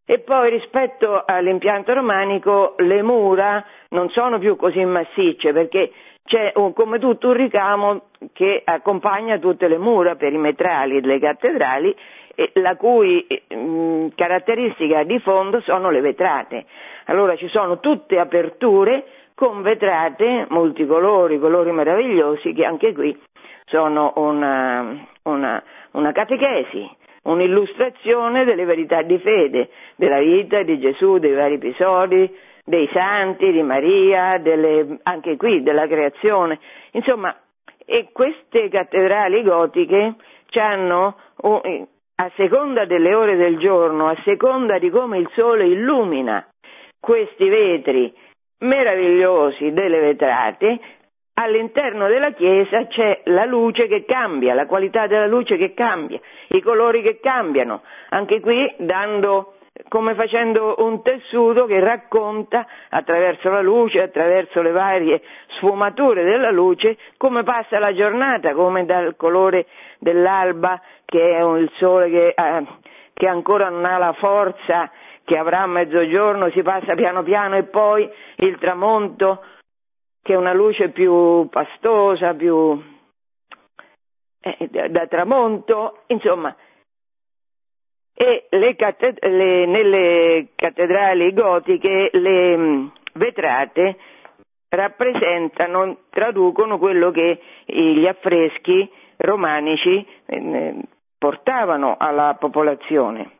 e 0.05 0.19
poi 0.19 0.51
rispetto 0.51 1.23
all'impianto 1.25 1.93
romanico 1.93 2.75
le 2.77 3.01
mura 3.01 3.65
non 3.89 4.09
sono 4.09 4.37
più 4.37 4.55
così 4.55 4.85
massicce 4.85 5.51
perché 5.51 5.91
c'è 6.23 6.51
un, 6.55 6.73
come 6.73 6.99
tutto 6.99 7.29
un 7.29 7.33
ricamo 7.33 8.01
che 8.31 8.61
accompagna 8.63 9.39
tutte 9.39 9.67
le 9.67 9.79
mura 9.79 10.15
perimetrali 10.15 11.01
delle 11.01 11.19
cattedrali 11.19 11.95
la 12.53 12.75
cui 12.75 13.25
mh, 13.27 13.55
mm, 13.55 14.07
caratteristica 14.15 15.03
di 15.03 15.19
fondo 15.19 15.61
sono 15.61 15.89
le 15.89 16.01
vetrate. 16.01 16.65
Allora 17.05 17.35
ci 17.35 17.47
sono 17.49 17.79
tutte 17.79 18.19
aperture 18.19 19.05
con 19.35 19.61
vetrate 19.61 20.45
multicolori, 20.49 21.39
colori 21.39 21.71
meravigliosi 21.71 22.53
che 22.53 22.65
anche 22.65 22.93
qui 22.93 23.17
sono 23.65 24.13
una, 24.15 25.07
una, 25.23 25.63
una 25.91 26.11
catechesi 26.11 27.03
un'illustrazione 27.25 28.45
delle 28.45 28.65
verità 28.65 29.01
di 29.01 29.17
fede, 29.17 29.69
della 29.95 30.19
vita 30.19 30.61
di 30.63 30.79
Gesù, 30.79 31.17
dei 31.17 31.33
vari 31.33 31.55
episodi, 31.55 32.31
dei 32.63 32.89
santi, 32.93 33.51
di 33.51 33.63
Maria, 33.63 34.37
delle, 34.39 34.99
anche 35.03 35.35
qui 35.37 35.63
della 35.63 35.87
creazione. 35.87 36.59
Insomma, 36.91 37.35
e 37.85 38.09
queste 38.11 38.69
cattedrali 38.69 39.43
gotiche 39.43 40.15
hanno, 40.53 41.17
a 42.15 42.31
seconda 42.35 42.85
delle 42.85 43.13
ore 43.13 43.35
del 43.35 43.57
giorno, 43.57 44.07
a 44.07 44.17
seconda 44.23 44.79
di 44.79 44.89
come 44.89 45.17
il 45.17 45.29
sole 45.33 45.67
illumina 45.67 46.47
questi 46.99 47.47
vetri 47.49 48.13
meravigliosi 48.59 49.71
delle 49.73 49.99
vetrate, 49.99 50.79
all'interno 51.33 52.07
della 52.07 52.31
chiesa 52.31 52.87
c'è 52.87 53.21
la 53.25 53.45
luce 53.45 53.87
che 53.87 54.05
cambia, 54.05 54.53
la 54.53 54.65
qualità 54.65 55.07
della 55.07 55.27
luce 55.27 55.57
che 55.57 55.73
cambia, 55.73 56.19
i 56.49 56.61
colori 56.61 57.01
che 57.01 57.19
cambiano, 57.19 57.83
anche 58.09 58.39
qui 58.39 58.73
dando 58.77 59.54
come 59.89 60.15
facendo 60.15 60.75
un 60.79 61.01
tessuto 61.01 61.65
che 61.65 61.79
racconta 61.79 62.65
attraverso 62.89 63.49
la 63.49 63.61
luce, 63.61 64.01
attraverso 64.01 64.61
le 64.61 64.71
varie 64.71 65.21
sfumature 65.57 66.23
della 66.23 66.51
luce, 66.51 66.97
come 67.17 67.43
passa 67.43 67.79
la 67.79 67.93
giornata, 67.93 68.53
come 68.53 68.85
dal 68.85 69.15
colore 69.15 69.67
dell'alba, 69.99 70.81
che 71.03 71.37
è 71.37 71.43
il 71.43 71.69
sole 71.75 72.09
che, 72.09 72.27
eh, 72.29 72.65
che 73.13 73.27
ancora 73.27 73.69
non 73.69 73.85
ha 73.85 73.97
la 73.97 74.13
forza 74.13 74.89
che 75.25 75.37
avrà 75.37 75.61
a 75.61 75.67
mezzogiorno, 75.67 76.49
si 76.51 76.61
passa 76.61 76.93
piano 76.93 77.23
piano 77.23 77.55
e 77.55 77.63
poi 77.63 78.09
il 78.37 78.57
tramonto 78.59 79.43
che 80.21 80.33
è 80.33 80.37
una 80.37 80.53
luce 80.53 80.89
più 80.89 81.47
pastosa, 81.49 82.33
più 82.33 82.81
eh, 84.39 84.67
da, 84.69 84.87
da, 84.87 85.07
tramonto, 85.07 86.03
insomma. 86.07 86.55
E 88.17 88.45
le 88.49 88.75
catted- 88.75 89.23
le, 89.25 89.65
nelle 89.65 90.47
cattedrali 90.55 91.33
gotiche 91.33 92.09
le 92.13 92.57
mm, 92.57 92.87
vetrate 93.13 93.97
rappresentano, 94.69 95.97
traducono 96.09 96.77
quello 96.77 97.11
che 97.11 97.39
gli 97.65 98.05
affreschi 98.07 98.89
romanici 99.17 100.05
eh, 100.27 100.75
portavano 101.17 101.95
alla 101.99 102.35
popolazione. 102.39 103.31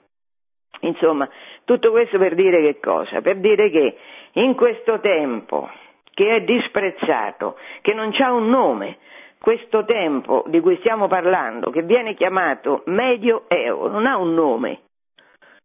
Insomma, 0.82 1.28
tutto 1.64 1.92
questo 1.92 2.18
per 2.18 2.36
dire 2.36 2.62
che 2.62 2.80
cosa? 2.80 3.22
Per 3.22 3.38
dire 3.38 3.70
che 3.70 3.98
in 4.34 4.56
questo 4.56 5.00
tempo 5.00 5.70
che 6.16 6.36
è 6.36 6.42
disprezzato, 6.42 7.58
che 7.82 7.94
non 7.94 8.12
ha 8.18 8.32
un 8.32 8.50
nome. 8.50 8.98
Questo 9.40 9.86
tempo 9.86 10.44
di 10.48 10.60
cui 10.60 10.78
stiamo 10.78 11.08
parlando, 11.08 11.70
che 11.70 11.84
viene 11.84 12.16
chiamato 12.16 12.82
Medioevo, 12.86 13.88
non 13.88 14.06
ha 14.06 14.18
un 14.18 14.34
nome. 14.34 14.80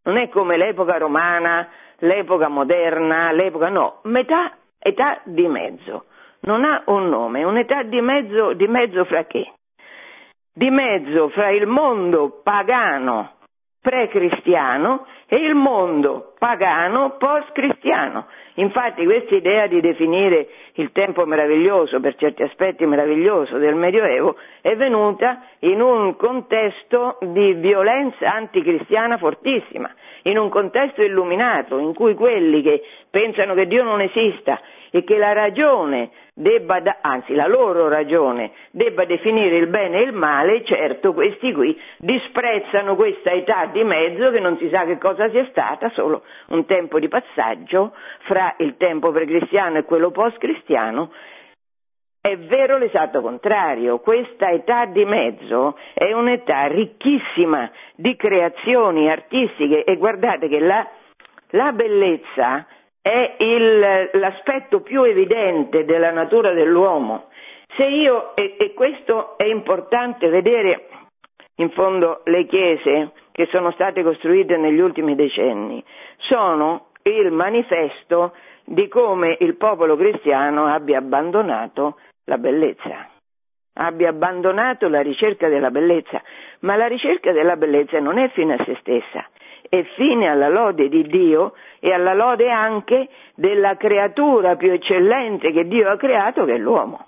Non 0.03 0.17
è 0.17 0.29
come 0.29 0.57
l'epoca 0.57 0.99
romana, 0.99 1.69
l'epoca 1.99 2.49
moderna, 2.49 3.33
l'epoca 3.33 3.69
no, 3.69 4.01
metà 4.05 4.57
età 4.79 5.21
di 5.25 5.47
mezzo. 5.47 6.07
Non 6.43 6.65
ha 6.65 6.83
un 6.87 7.09
nome, 7.09 7.45
un'età 7.45 7.83
di 7.83 8.01
mezzo, 8.01 8.55
di 8.55 8.67
mezzo 8.67 9.05
fra 9.05 9.25
che? 9.25 9.53
Di 10.53 10.71
mezzo 10.71 11.29
fra 11.29 11.51
il 11.51 11.67
mondo 11.67 12.41
pagano 12.43 13.39
pre-cristiano 13.81 15.07
e 15.27 15.37
il 15.37 15.55
mondo 15.55 16.35
pagano 16.39 17.17
post-cristiano. 17.19 18.27
Infatti 18.55 19.05
questa 19.05 19.35
idea 19.35 19.67
di 19.67 19.81
definire 19.81 20.49
il 20.75 20.93
tempo 20.93 21.25
meraviglioso, 21.25 21.99
per 22.01 22.17
certi 22.17 22.43
aspetti 22.43 22.85
meraviglioso, 22.85 23.57
del 23.57 23.75
Medioevo 23.75 24.37
è 24.61 24.77
venuta 24.77 25.43
in 25.61 25.81
un 25.81 26.17
contesto 26.17 27.19
di 27.23 27.55
violenza 27.55 28.33
anticristiana 28.33 29.17
fortissima, 29.17 29.91
in 30.23 30.37
un 30.37 30.51
contesto 30.51 31.03
illuminato 31.03 31.79
in 31.79 31.95
cui 31.95 32.15
quelli 32.15 32.61
che 32.63 32.83
pensano 33.09 33.55
che 33.55 33.67
Dio 33.67 33.83
non 33.83 34.01
esista 34.01 34.61
e 34.91 35.05
che 35.05 35.17
la 35.17 35.33
ragione 35.33 36.11
debba, 36.41 36.81
da, 36.81 36.99
anzi 37.01 37.35
la 37.35 37.47
loro 37.47 37.89
ragione 37.89 38.53
debba 38.71 39.05
definire 39.05 39.57
il 39.57 39.69
bene 39.69 39.99
e 39.99 40.03
il 40.03 40.13
male, 40.13 40.65
certo 40.65 41.13
questi 41.13 41.53
qui 41.53 41.79
disprezzano 41.99 42.97
questa 42.97 43.31
età 43.31 43.67
di 43.67 43.85
mezzo 43.85 44.31
che 44.31 44.41
non 44.41 44.57
si 44.59 44.69
sa 44.71 44.85
che 44.85 44.99
cosa 44.99 45.29
sia 45.31 45.47
stata, 45.51 45.91
solo 45.91 46.23
un 46.49 46.65
tempo 46.67 46.99
di 46.99 47.09
passaggio 47.09 47.95
fra 48.21 48.55
il 48.59 48.77
tempo 48.77 49.11
precristiano 49.13 49.79
e 49.79 49.85
quello 49.85 50.11
post-cristiano. 50.11 51.13
È 52.23 52.37
vero 52.37 52.77
l'esatto 52.77 53.23
contrario, 53.23 53.99
questa 54.01 54.51
età 54.51 54.85
di 54.87 55.05
mezzo 55.07 55.79
è 55.95 56.13
un'età 56.13 56.67
ricchissima 56.67 57.71
di 57.95 58.15
creazioni 58.17 59.11
artistiche 59.11 59.85
e 59.85 59.97
guardate 59.97 60.49
che 60.49 60.61
la, 60.61 60.87
la 61.51 61.73
bellezza 61.73 62.67
è 63.03 63.37
il, 63.39 64.11
l'aspetto 64.13 64.81
più 64.81 65.03
evidente 65.03 65.85
della 65.85 66.11
natura 66.11 66.53
dell'uomo. 66.53 67.29
Se 67.77 67.85
io, 67.85 68.35
e, 68.35 68.57
e 68.59 68.75
questo 68.75 69.39
è 69.39 69.45
importante 69.45 70.29
vedere 70.29 70.89
in 71.57 71.71
fondo 71.71 72.23
le 72.25 72.47
chiese 72.47 73.13
che 73.33 73.47
sono 73.51 73.71
state 73.73 74.03
costruite 74.03 74.57
negli 74.57 74.81
ultimi 74.81 75.15
decenni, 75.15 75.83
sono 76.19 76.89
il 77.03 77.31
manifesto 77.31 78.35
di 78.65 78.89
come 78.89 79.37
il 79.41 79.57
popolo 79.57 79.97
cristiano 79.97 80.67
abbia 80.67 80.99
abbandonato 80.99 81.97
la 82.25 82.39
bellezza, 82.39 83.09
abbia 83.75 84.11
abbandonato 84.11 84.89
la 84.89 85.01
ricerca 85.01 85.49
della 85.49 85.71
bellezza, 85.71 86.23
ma 86.61 86.77
la 86.77 86.87
ricerca 86.87 87.33
della 87.33 87.57
bellezza 87.57 87.99
non 87.99 88.19
è 88.19 88.29
fine 88.31 88.55
a 88.55 88.65
se 88.65 88.77
stessa, 88.81 89.27
è 89.71 89.85
fine 89.95 90.29
alla 90.29 90.49
lode 90.49 90.89
di 90.89 91.05
Dio 91.05 91.55
e 91.79 91.93
alla 91.93 92.13
lode 92.13 92.51
anche 92.51 93.09
della 93.37 93.77
creatura 93.77 94.57
più 94.57 94.73
eccellente 94.73 95.53
che 95.53 95.69
Dio 95.69 95.89
ha 95.89 95.97
creato, 95.97 96.45
che 96.45 96.55
è 96.55 96.59
l'uomo. 96.59 97.07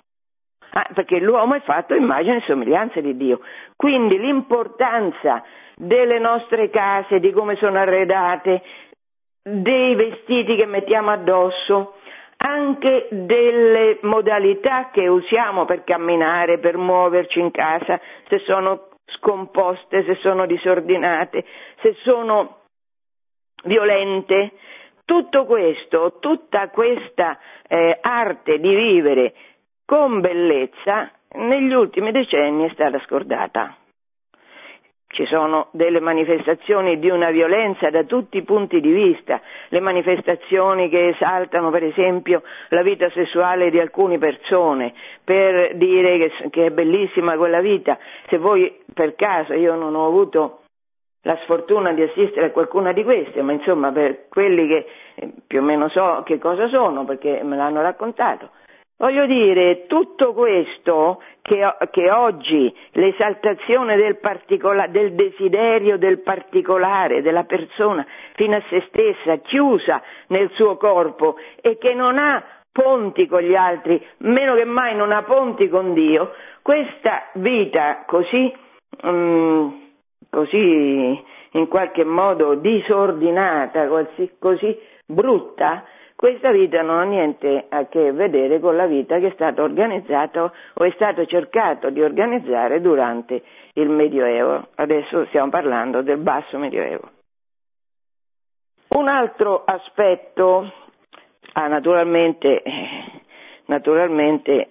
Ah, 0.71 0.89
perché 0.95 1.19
l'uomo 1.19 1.55
è 1.55 1.61
fatto 1.63 1.95
immagine 1.95 2.37
e 2.37 2.43
somiglianza 2.47 3.01
di 3.01 3.17
Dio. 3.17 3.41
Quindi 3.77 4.17
l'importanza 4.17 5.43
delle 5.75 6.21
nostre 6.21 6.71
case, 6.71 7.19
di 7.19 7.33
come 7.33 7.57
sono 7.57 7.79
arredate, 7.79 8.63
dei 9.43 9.97
vestiti 9.97 10.55
che 10.55 10.67
mettiamo 10.67 11.11
addosso, 11.11 11.97
anche 12.37 13.09
delle 13.11 13.99
modalità 14.03 14.91
che 14.93 15.09
usiamo 15.09 15.65
per 15.65 15.83
camminare, 15.83 16.59
per 16.59 16.77
muoverci 16.77 17.41
in 17.41 17.51
casa, 17.51 18.01
se 18.29 18.39
sono 18.47 18.92
scomposte, 19.17 20.05
se 20.05 20.17
sono 20.17 20.47
disordinate, 20.47 21.45
se 21.81 21.95
sono 22.03 22.61
violente. 23.65 24.53
Tutto 25.05 25.45
questo, 25.45 26.19
tutta 26.21 26.69
questa 26.71 27.39
eh, 27.67 27.99
arte 28.01 28.59
di 28.59 28.75
vivere 28.75 29.35
con 29.85 30.21
bellezza 30.21 31.11
negli 31.35 31.73
ultimi 31.73 32.13
decenni 32.13 32.69
è 32.69 32.73
stata 32.73 32.99
scordata. 33.01 33.77
Ci 35.13 35.27
sono 35.27 35.69
delle 35.73 36.01
manifestazioni 36.01 36.99
di 36.99 37.11
una 37.11 37.31
violenza 37.31 37.91
da 37.91 38.05
tutti 38.05 38.39
i 38.39 38.43
punti 38.45 38.81
di 38.81 38.91
vista, 38.91 39.43
le 39.69 39.81
manifestazioni 39.81 40.89
che 40.89 41.09
esaltano 41.09 41.71
per 41.71 41.85
esempio 41.85 42.43
la 42.69 42.83
vita 42.83 43.11
sessuale 43.11 43.69
di 43.69 43.79
alcune 43.79 44.17
persone 44.17 44.95
per 45.23 45.77
dire 45.77 46.17
che, 46.17 46.49
che 46.49 46.67
è 46.67 46.71
bellissima 46.71 47.37
quella 47.37 47.61
vita. 47.61 47.99
Se 48.29 48.39
voi 48.39 48.75
per 48.95 49.15
caso, 49.15 49.53
io 49.53 49.75
non 49.75 49.95
ho 49.95 50.07
avuto 50.07 50.63
la 51.25 51.39
sfortuna 51.43 51.93
di 51.93 52.03
assistere 52.03 52.47
a 52.47 52.51
qualcuna 52.51 52.93
di 52.93 53.05
queste, 53.05 53.43
ma 53.43 53.53
insomma 53.53 53.93
per 53.93 54.29
quelli 54.31 54.67
che 54.67 54.87
eh, 55.17 55.33
più 55.47 55.61
o 55.61 55.63
meno 55.63 55.89
so 55.89 56.23
che 56.25 56.39
cosa 56.39 56.69
sono 56.69 57.05
perché 57.05 57.43
me 57.45 57.57
l'hanno 57.57 57.83
raccontato, 57.83 58.51
Voglio 58.97 59.27
dire, 59.27 59.87
tutto 59.87 60.33
questo 60.33 61.21
che, 61.43 61.61
che 61.91 62.11
oggi 62.11 62.73
l'esaltazione 62.93 63.97
del, 63.97 64.19
del, 64.91 65.15
desiderio 65.15 65.99
del 65.99 66.21
particolare, 66.21 67.21
della 67.21 67.45
persona 67.45 68.07
fino 68.35 68.57
a 68.57 68.63
se 68.69 68.85
stessa, 68.89 69.39
chiusa 69.39 70.01
nel 70.29 70.51
suo 70.55 70.77
corpo 70.77 71.37
e 71.61 71.79
che 71.79 71.95
non 71.95 72.17
ha 72.17 72.45
ponti 72.71 73.27
con 73.27 73.41
gli 73.41 73.55
altri, 73.55 74.05
meno 74.19 74.55
che 74.55 74.65
mai 74.65 74.95
non 74.97 75.13
ha 75.13 75.23
ponti 75.23 75.69
con 75.69 75.93
Dio, 75.95 76.33
questa 76.63 77.29
vita 77.35 78.05
così, 78.07 78.55
um, 79.03 79.91
così 80.31 81.23
in 81.55 81.69
qualche 81.69 82.05
modo 82.05 82.55
disordinata, 82.55 83.89
così 84.39 84.79
brutta, 85.07 85.85
questa 86.23 86.53
vita 86.53 86.83
non 86.83 87.01
ha 87.01 87.03
niente 87.03 87.67
a 87.69 87.87
che 87.87 88.13
vedere 88.13 88.61
con 88.61 88.77
la 88.77 88.87
vita 88.87 89.19
che 89.19 89.27
è 89.27 89.33
stata 89.33 89.61
organizzata 89.61 90.53
o 90.75 90.85
è 90.85 90.93
stato 90.93 91.27
cercato 91.27 91.91
di 91.91 92.01
organizzare 92.01 92.81
durante 92.81 93.43
il 93.73 93.89
Medioevo. 93.89 94.69
Adesso 94.77 95.25
stiamo 95.27 95.51
parlando 95.51 96.01
del 96.03 96.19
basso 96.19 96.59
Medioevo. 96.59 97.11
Un 98.91 99.09
altro 99.09 99.65
aspetto, 99.65 100.73
ah, 101.55 101.67
naturalmente, 101.67 102.63
naturalmente 103.67 104.69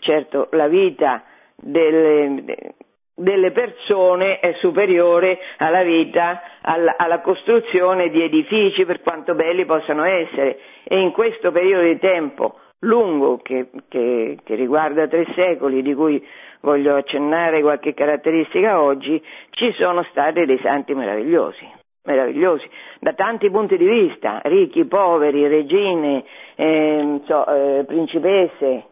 certo 0.00 0.48
la 0.50 0.66
vita 0.66 1.22
delle, 1.54 2.74
delle 3.14 3.52
persone 3.52 4.40
è 4.40 4.54
superiore 4.58 5.38
alla 5.58 5.82
vita, 5.82 6.42
alla, 6.62 6.96
alla, 6.96 7.20
costruzione 7.20 8.10
di 8.10 8.22
edifici 8.22 8.84
per 8.84 9.00
quanto 9.02 9.34
belli 9.34 9.64
possano 9.64 10.04
essere. 10.04 10.58
E 10.82 10.98
in 10.98 11.12
questo 11.12 11.52
periodo 11.52 11.84
di 11.84 11.98
tempo 11.98 12.58
lungo 12.80 13.38
che, 13.38 13.68
che, 13.88 14.38
che 14.42 14.54
riguarda 14.54 15.06
tre 15.06 15.26
secoli 15.34 15.82
di 15.82 15.94
cui 15.94 16.22
voglio 16.60 16.96
accennare 16.96 17.60
qualche 17.60 17.94
caratteristica 17.94 18.80
oggi, 18.80 19.22
ci 19.50 19.72
sono 19.72 20.02
stati 20.10 20.44
dei 20.44 20.58
santi 20.62 20.94
meravigliosi, 20.94 21.66
meravigliosi, 22.04 22.68
da 23.00 23.12
tanti 23.12 23.50
punti 23.50 23.76
di 23.76 23.86
vista, 23.86 24.40
ricchi, 24.44 24.84
poveri, 24.86 25.46
regine, 25.46 26.24
eh, 26.56 27.20
so, 27.26 27.46
eh, 27.46 27.84
principesse, 27.84 28.84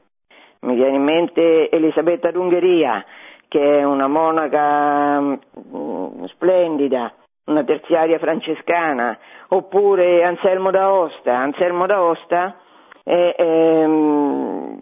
mi 0.61 0.74
viene 0.74 0.96
in 0.96 1.02
mente 1.02 1.70
Elisabetta 1.70 2.30
d'Ungheria, 2.30 3.04
che 3.53 3.81
è 3.81 3.85
una 3.85 4.07
monaca 4.07 5.21
mm, 5.21 6.25
splendida, 6.25 7.12
una 7.45 7.62
terziaria 7.65 8.19
francescana, 8.19 9.19
oppure 9.49 10.25
Anselmo 10.25 10.71
d'Aosta. 10.71 11.37
Anselmo 11.37 11.85
d'Aosta 11.85 12.57
è, 13.05 13.35
è, 13.37 13.87
mm, 13.87 14.77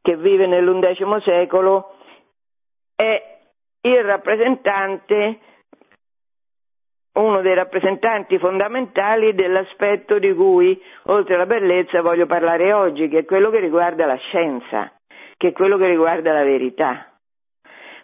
che 0.00 0.16
vive 0.18 0.46
nell'undecimo 0.46 1.18
secolo, 1.22 1.96
è 2.94 3.38
il 3.80 4.04
rappresentante, 4.04 5.38
uno 7.14 7.40
dei 7.40 7.54
rappresentanti 7.54 8.38
fondamentali 8.38 9.34
dell'aspetto 9.34 10.20
di 10.20 10.32
cui, 10.34 10.80
oltre 11.06 11.34
alla 11.34 11.46
bellezza, 11.46 12.00
voglio 12.00 12.26
parlare 12.26 12.72
oggi, 12.72 13.08
che 13.08 13.18
è 13.18 13.24
quello 13.24 13.50
che 13.50 13.58
riguarda 13.58 14.06
la 14.06 14.18
scienza, 14.18 14.92
che 15.36 15.48
è 15.48 15.52
quello 15.52 15.76
che 15.78 15.88
riguarda 15.88 16.32
la 16.32 16.44
verità 16.44 17.09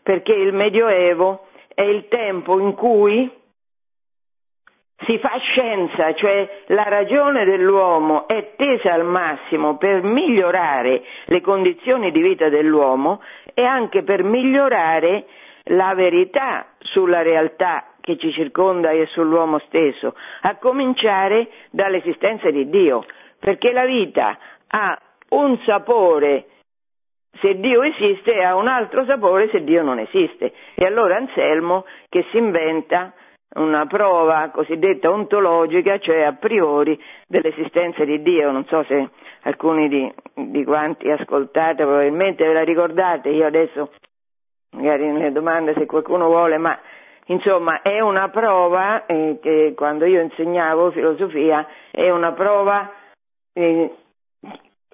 perché 0.06 0.34
il 0.34 0.52
Medioevo 0.52 1.46
è 1.74 1.82
il 1.82 2.06
tempo 2.06 2.60
in 2.60 2.74
cui 2.74 3.28
si 4.98 5.18
fa 5.18 5.36
scienza, 5.38 6.14
cioè 6.14 6.62
la 6.66 6.84
ragione 6.84 7.44
dell'uomo 7.44 8.28
è 8.28 8.52
tesa 8.54 8.92
al 8.92 9.04
massimo 9.04 9.78
per 9.78 10.04
migliorare 10.04 11.02
le 11.24 11.40
condizioni 11.40 12.12
di 12.12 12.20
vita 12.20 12.48
dell'uomo 12.48 13.20
e 13.52 13.64
anche 13.64 14.04
per 14.04 14.22
migliorare 14.22 15.24
la 15.70 15.92
verità 15.94 16.66
sulla 16.78 17.22
realtà 17.22 17.94
che 18.00 18.16
ci 18.16 18.30
circonda 18.30 18.90
e 18.90 19.06
sull'uomo 19.06 19.58
stesso, 19.66 20.14
a 20.42 20.54
cominciare 20.58 21.48
dall'esistenza 21.70 22.48
di 22.50 22.68
Dio, 22.70 23.04
perché 23.40 23.72
la 23.72 23.84
vita 23.84 24.38
ha 24.68 24.96
un 25.30 25.58
sapore 25.64 26.46
se 27.40 27.58
Dio 27.58 27.82
esiste 27.82 28.42
ha 28.42 28.54
un 28.56 28.68
altro 28.68 29.04
sapore 29.04 29.48
se 29.50 29.62
Dio 29.64 29.82
non 29.82 29.98
esiste. 29.98 30.52
E 30.74 30.84
allora 30.84 31.16
Anselmo 31.16 31.84
che 32.08 32.24
si 32.30 32.38
inventa 32.38 33.12
una 33.54 33.86
prova 33.86 34.50
cosiddetta 34.52 35.10
ontologica, 35.10 35.98
cioè 35.98 36.22
a 36.22 36.32
priori 36.32 37.00
dell'esistenza 37.26 38.04
di 38.04 38.22
Dio. 38.22 38.50
Non 38.50 38.64
so 38.66 38.84
se 38.84 39.08
alcuni 39.42 39.88
di, 39.88 40.12
di 40.34 40.64
quanti 40.64 41.10
ascoltate 41.10 41.84
probabilmente 41.84 42.46
ve 42.46 42.52
la 42.52 42.64
ricordate, 42.64 43.30
io 43.30 43.46
adesso 43.46 43.92
magari 44.72 45.06
nelle 45.06 45.32
domande 45.32 45.74
se 45.74 45.86
qualcuno 45.86 46.26
vuole, 46.26 46.58
ma 46.58 46.78
Insomma, 47.28 47.82
è 47.82 47.98
una 47.98 48.28
prova 48.28 49.04
eh, 49.06 49.38
che 49.42 49.72
quando 49.74 50.04
io 50.04 50.20
insegnavo 50.20 50.92
filosofia 50.92 51.66
è 51.90 52.08
una 52.10 52.32
prova 52.32 52.92
eh, 53.52 53.90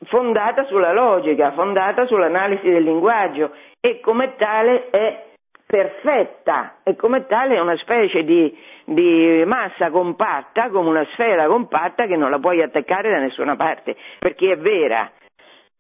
fondata 0.05 0.65
sulla 0.65 0.93
logica, 0.93 1.53
fondata 1.53 2.07
sull'analisi 2.07 2.69
del 2.69 2.83
linguaggio 2.83 3.53
e 3.81 4.01
come 4.01 4.35
tale 4.37 4.91
è 4.91 5.31
perfetta 5.67 6.77
e 6.83 6.97
come 6.97 7.27
tale 7.27 7.57
è 7.57 7.61
una 7.61 7.77
specie 7.79 8.25
di, 8.25 8.55
di, 8.85 9.43
massa 9.47 9.91
compatta, 9.91 10.69
come 10.69 10.89
una 10.89 11.07
sfera 11.13 11.47
compatta 11.47 12.07
che 12.07 12.17
non 12.17 12.31
la 12.31 12.39
puoi 12.39 12.63
attaccare 12.63 13.11
da 13.11 13.19
nessuna 13.19 13.57
parte, 13.57 13.97
perché 14.19 14.53
è 14.53 14.59
vera. 14.59 15.11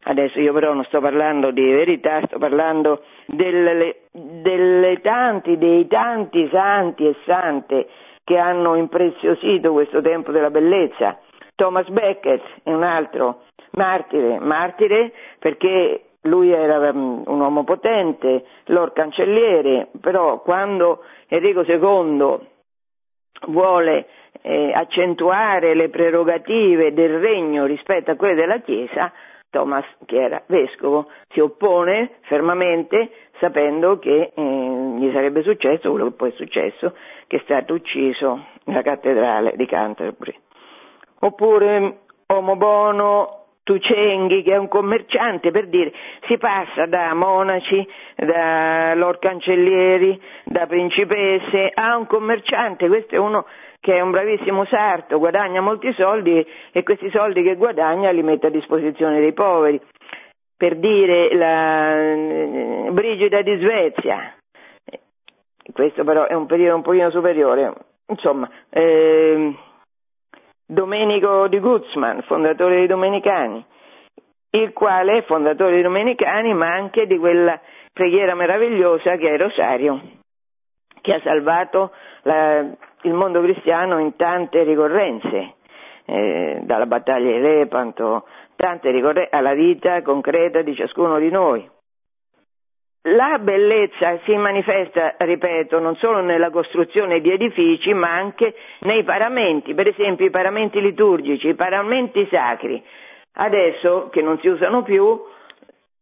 Adesso 0.05 0.41
io 0.41 0.53
però 0.53 0.73
non 0.73 0.85
sto 0.85 1.01
parlando 1.01 1.53
di 1.53 1.63
verità, 1.63 2.23
sto 2.27 2.39
parlando 2.39 3.05
delle, 3.27 4.09
delle 4.11 5.01
tanti, 5.01 5.59
dei 5.59 5.87
tanti 5.87 6.49
santi 6.51 7.07
e 7.07 7.15
sante 7.25 7.87
che 8.25 8.37
hanno 8.37 8.75
impreziosito 8.75 9.73
questo 9.73 10.01
tempo 10.01 10.33
della 10.33 10.51
bellezza. 10.51 11.19
Thomas 11.55 11.87
Becket 11.89 12.43
è 12.65 12.73
un 12.73 12.83
altro 12.83 13.43
martire, 13.73 14.39
martire 14.41 15.13
perché 15.39 16.03
lui 16.23 16.53
era 16.53 16.91
um, 16.91 17.23
un 17.27 17.41
uomo 17.41 17.65
potente, 17.65 18.45
Lord 18.67 18.93
Cancelliere, 18.93 19.89
però 20.01 20.41
quando 20.41 21.03
Enrico 21.29 21.63
II 21.63 22.39
vuole 23.49 24.07
eh, 24.43 24.73
accentuare 24.73 25.75
le 25.75 25.89
prerogative 25.89 26.93
del 26.93 27.19
regno 27.19 27.65
rispetto 27.65 28.11
a 28.11 28.17
quelle 28.17 28.35
della 28.35 28.61
Chiesa, 28.61 29.13
Thomas, 29.51 29.85
che 30.07 30.17
era 30.17 30.43
vescovo, 30.47 31.11
si 31.29 31.41
oppone 31.41 32.19
fermamente 32.23 33.11
sapendo 33.39 33.99
che 33.99 34.33
eh, 34.35 34.43
gli 34.43 35.11
sarebbe 35.13 35.43
successo 35.43 35.91
quello 35.91 36.07
che 36.07 36.17
poi 36.17 36.31
è 36.31 36.35
successo, 36.35 36.95
che 37.27 37.37
è 37.37 37.41
stato 37.41 37.75
ucciso 37.75 38.47
nella 38.65 38.83
cattedrale 38.83 39.55
di 39.57 39.67
Canterbury. 39.67 40.35
Oppure 41.21 41.99
Omo 42.27 42.57
Bono 42.57 43.42
Tucenghi, 43.65 44.43
che 44.43 44.53
è 44.53 44.57
un 44.57 44.67
commerciante, 44.67 45.53
per 45.53 45.69
dire, 45.69 45.93
si 46.27 46.37
passa 46.37 46.87
da 46.87 47.15
monaci, 47.15 47.87
da 48.17 48.93
lord 48.95 49.21
cancellieri, 49.21 50.21
da 50.45 50.67
principesse 50.67 51.71
a 51.73 51.97
un 51.97 52.07
commerciante, 52.07 52.89
questo 52.89 53.15
è 53.15 53.19
uno 53.19 53.47
che 53.79 53.97
è 53.97 54.01
un 54.01 54.11
bravissimo 54.13 54.65
sarto, 54.67 55.19
guadagna 55.19 55.61
molti 55.61 55.93
soldi 55.95 56.45
e 56.71 56.83
questi 56.83 57.11
soldi 57.11 57.43
che 57.43 57.57
guadagna 57.57 58.11
li 58.11 58.23
mette 58.23 58.47
a 58.47 58.51
disposizione 58.51 59.21
dei 59.21 59.33
poveri. 59.33 59.81
Per 60.57 60.77
dire 60.77 61.35
la 61.35 62.01
eh, 62.01 62.89
Brigida 62.91 63.43
di 63.43 63.57
Svezia, 63.57 64.37
questo 65.73 66.05
però 66.05 66.27
è 66.27 66.35
un 66.35 66.47
periodo 66.47 66.77
un 66.77 66.83
pochino 66.83 67.11
superiore, 67.11 67.73
insomma, 68.07 68.49
eh, 68.71 69.53
Domenico 70.73 71.49
di 71.49 71.61
Guzman, 71.61 72.23
fondatore 72.23 72.77
dei 72.77 72.87
Domenicani, 72.87 73.63
il 74.51 74.73
quale 74.73 75.19
è 75.19 75.23
fondatore 75.25 75.73
dei 75.73 75.83
Domenicani 75.83 76.55
ma 76.55 76.73
anche 76.73 77.07
di 77.07 77.19
quella 77.19 77.61
preghiera 77.93 78.35
meravigliosa 78.35 79.17
che 79.17 79.29
è 79.29 79.33
il 79.33 79.39
Rosario, 79.39 80.01
che 81.03 81.13
ha 81.13 81.21
salvato 81.23 81.93
la, 82.23 82.61
il 83.03 83.13
mondo 83.13 83.43
cristiano 83.43 83.99
in 83.99 84.17
tante 84.17 84.63
ricorrenze, 84.63 85.55
eh, 86.07 86.61
dalla 86.63 86.87
battaglia 86.87 87.33
di 87.33 87.41
Lepanto, 87.41 88.25
tante 88.57 88.91
ricorrenze 88.91 89.29
alla 89.31 89.53
vita 89.53 90.01
concreta 90.01 90.63
di 90.63 90.75
ciascuno 90.75 91.19
di 91.19 91.31
noi. 91.31 91.69
La 93.07 93.39
bellezza 93.41 94.21
si 94.25 94.37
manifesta, 94.37 95.17
ripeto, 95.19 95.81
non 95.81 95.97
solo 95.97 96.21
nella 96.21 96.51
costruzione 96.51 97.21
di 97.21 97.33
edifici, 97.33 97.93
ma 97.93 98.13
anche 98.13 98.55
nei 98.83 99.03
paramenti, 99.03 99.75
per 99.75 99.89
esempio 99.89 100.25
i 100.25 100.31
paramenti 100.31 100.81
liturgici, 100.81 101.49
i 101.49 101.55
paramenti 101.55 102.29
sacri. 102.31 102.81
Adesso, 103.35 104.09
che 104.11 104.23
non 104.23 104.39
si 104.39 104.47
usano 104.47 104.83
più, 104.85 105.21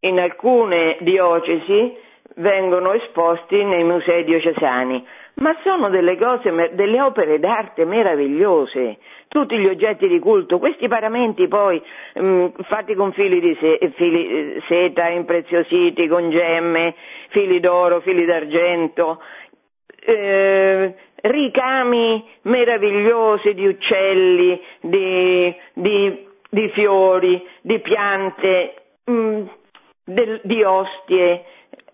in 0.01 0.19
alcune 0.19 0.99
diocesi 1.01 1.97
vengono 2.37 2.93
esposti 2.93 3.65
nei 3.65 3.85
musei 3.85 4.25
diocesani 4.25 5.03
ma 5.40 5.57
sono 5.62 5.88
delle 5.88 6.16
cose, 6.16 6.70
delle 6.74 7.00
opere 7.00 7.38
d'arte 7.38 7.85
meravigliose, 7.85 8.98
tutti 9.29 9.57
gli 9.57 9.66
oggetti 9.66 10.07
di 10.07 10.18
culto, 10.18 10.59
questi 10.59 10.87
paramenti 10.87 11.48
poi 11.48 11.83
mh, 12.14 12.22
mm, 12.22 12.46
fatti 12.64 12.94
con 12.94 13.12
fili 13.12 13.40
di 13.40 13.57
se, 13.59 13.79
fili, 13.94 14.62
seta 14.68 15.09
impreziositi, 15.09 16.09
con 16.09 16.31
gemme, 16.31 16.94
fili 17.29 17.59
d'oro, 17.59 18.00
fili 18.00 18.26
d'argento, 18.26 19.22
eh, 20.05 20.94
ricami 21.22 22.22
meravigliosi 22.42 23.55
di 23.55 23.66
uccelli, 23.66 24.61
di, 24.81 25.55
di, 25.72 26.26
di 26.50 26.68
fiori, 26.70 27.42
di 27.62 27.79
piante, 27.79 28.74
mh, 29.05 29.12
mm, 29.12 29.46
del, 30.05 30.40
di 30.42 30.62
ostie, 30.62 31.44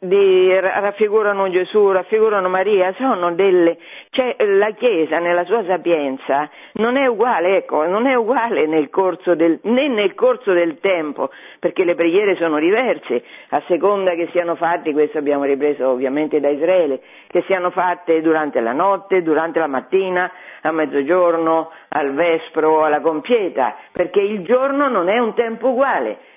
di, 0.07 0.59
raffigurano 0.59 1.49
Gesù, 1.51 1.91
raffigurano 1.91 2.49
Maria, 2.49 2.95
sono 2.99 3.33
delle, 3.33 3.79
cioè 4.11 4.37
la 4.45 4.71
Chiesa 4.73 5.19
nella 5.19 5.45
sua 5.45 5.65
sapienza 5.65 6.49
non 6.75 6.97
è 6.97 7.07
uguale, 7.07 7.59
ecco, 7.59 7.87
non 7.87 8.07
è 8.07 8.15
uguale 8.15 8.67
nel 8.67 8.89
del, 9.35 9.59
né 9.63 9.89
nel 9.89 10.15
corso 10.15 10.53
del 10.53 10.79
tempo, 10.81 11.31
perché 11.59 11.85
le 11.85 11.95
preghiere 11.95 12.37
sono 12.37 12.59
diverse, 12.59 13.23
a 13.51 13.63
seconda 13.67 14.15
che 14.15 14.29
siano 14.33 14.55
fatte, 14.55 14.93
questo 14.93 15.19
abbiamo 15.19 15.45
ripreso 15.45 15.89
ovviamente 15.89 16.41
da 16.41 16.49
Israele, 16.49 17.01
che 17.27 17.43
siano 17.47 17.71
fatte 17.71 18.21
durante 18.23 18.61
la 18.61 18.73
notte, 18.73 19.23
durante 19.23 19.59
la 19.59 19.67
mattina, 19.67 20.31
a 20.63 20.73
mezzogiorno, 20.73 21.71
al 21.89 22.15
vespro, 22.15 22.85
alla 22.85 23.01
compieta, 23.01 23.77
perché 23.93 24.21
il 24.21 24.43
giorno 24.43 24.89
non 24.89 25.09
è 25.09 25.19
un 25.19 25.35
tempo 25.35 25.69
uguale 25.69 26.35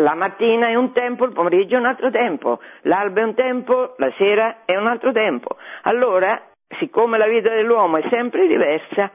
la 0.00 0.14
mattina 0.14 0.68
è 0.68 0.74
un 0.74 0.92
tempo, 0.92 1.24
il 1.24 1.32
pomeriggio 1.32 1.76
è 1.76 1.78
un 1.78 1.86
altro 1.86 2.10
tempo, 2.10 2.60
l'alba 2.82 3.20
è 3.20 3.24
un 3.24 3.34
tempo, 3.34 3.94
la 3.98 4.12
sera 4.16 4.64
è 4.64 4.76
un 4.76 4.86
altro 4.86 5.12
tempo. 5.12 5.56
Allora, 5.82 6.40
siccome 6.78 7.18
la 7.18 7.26
vita 7.26 7.50
dell'uomo 7.50 7.98
è 7.98 8.08
sempre 8.10 8.46
diversa, 8.46 9.10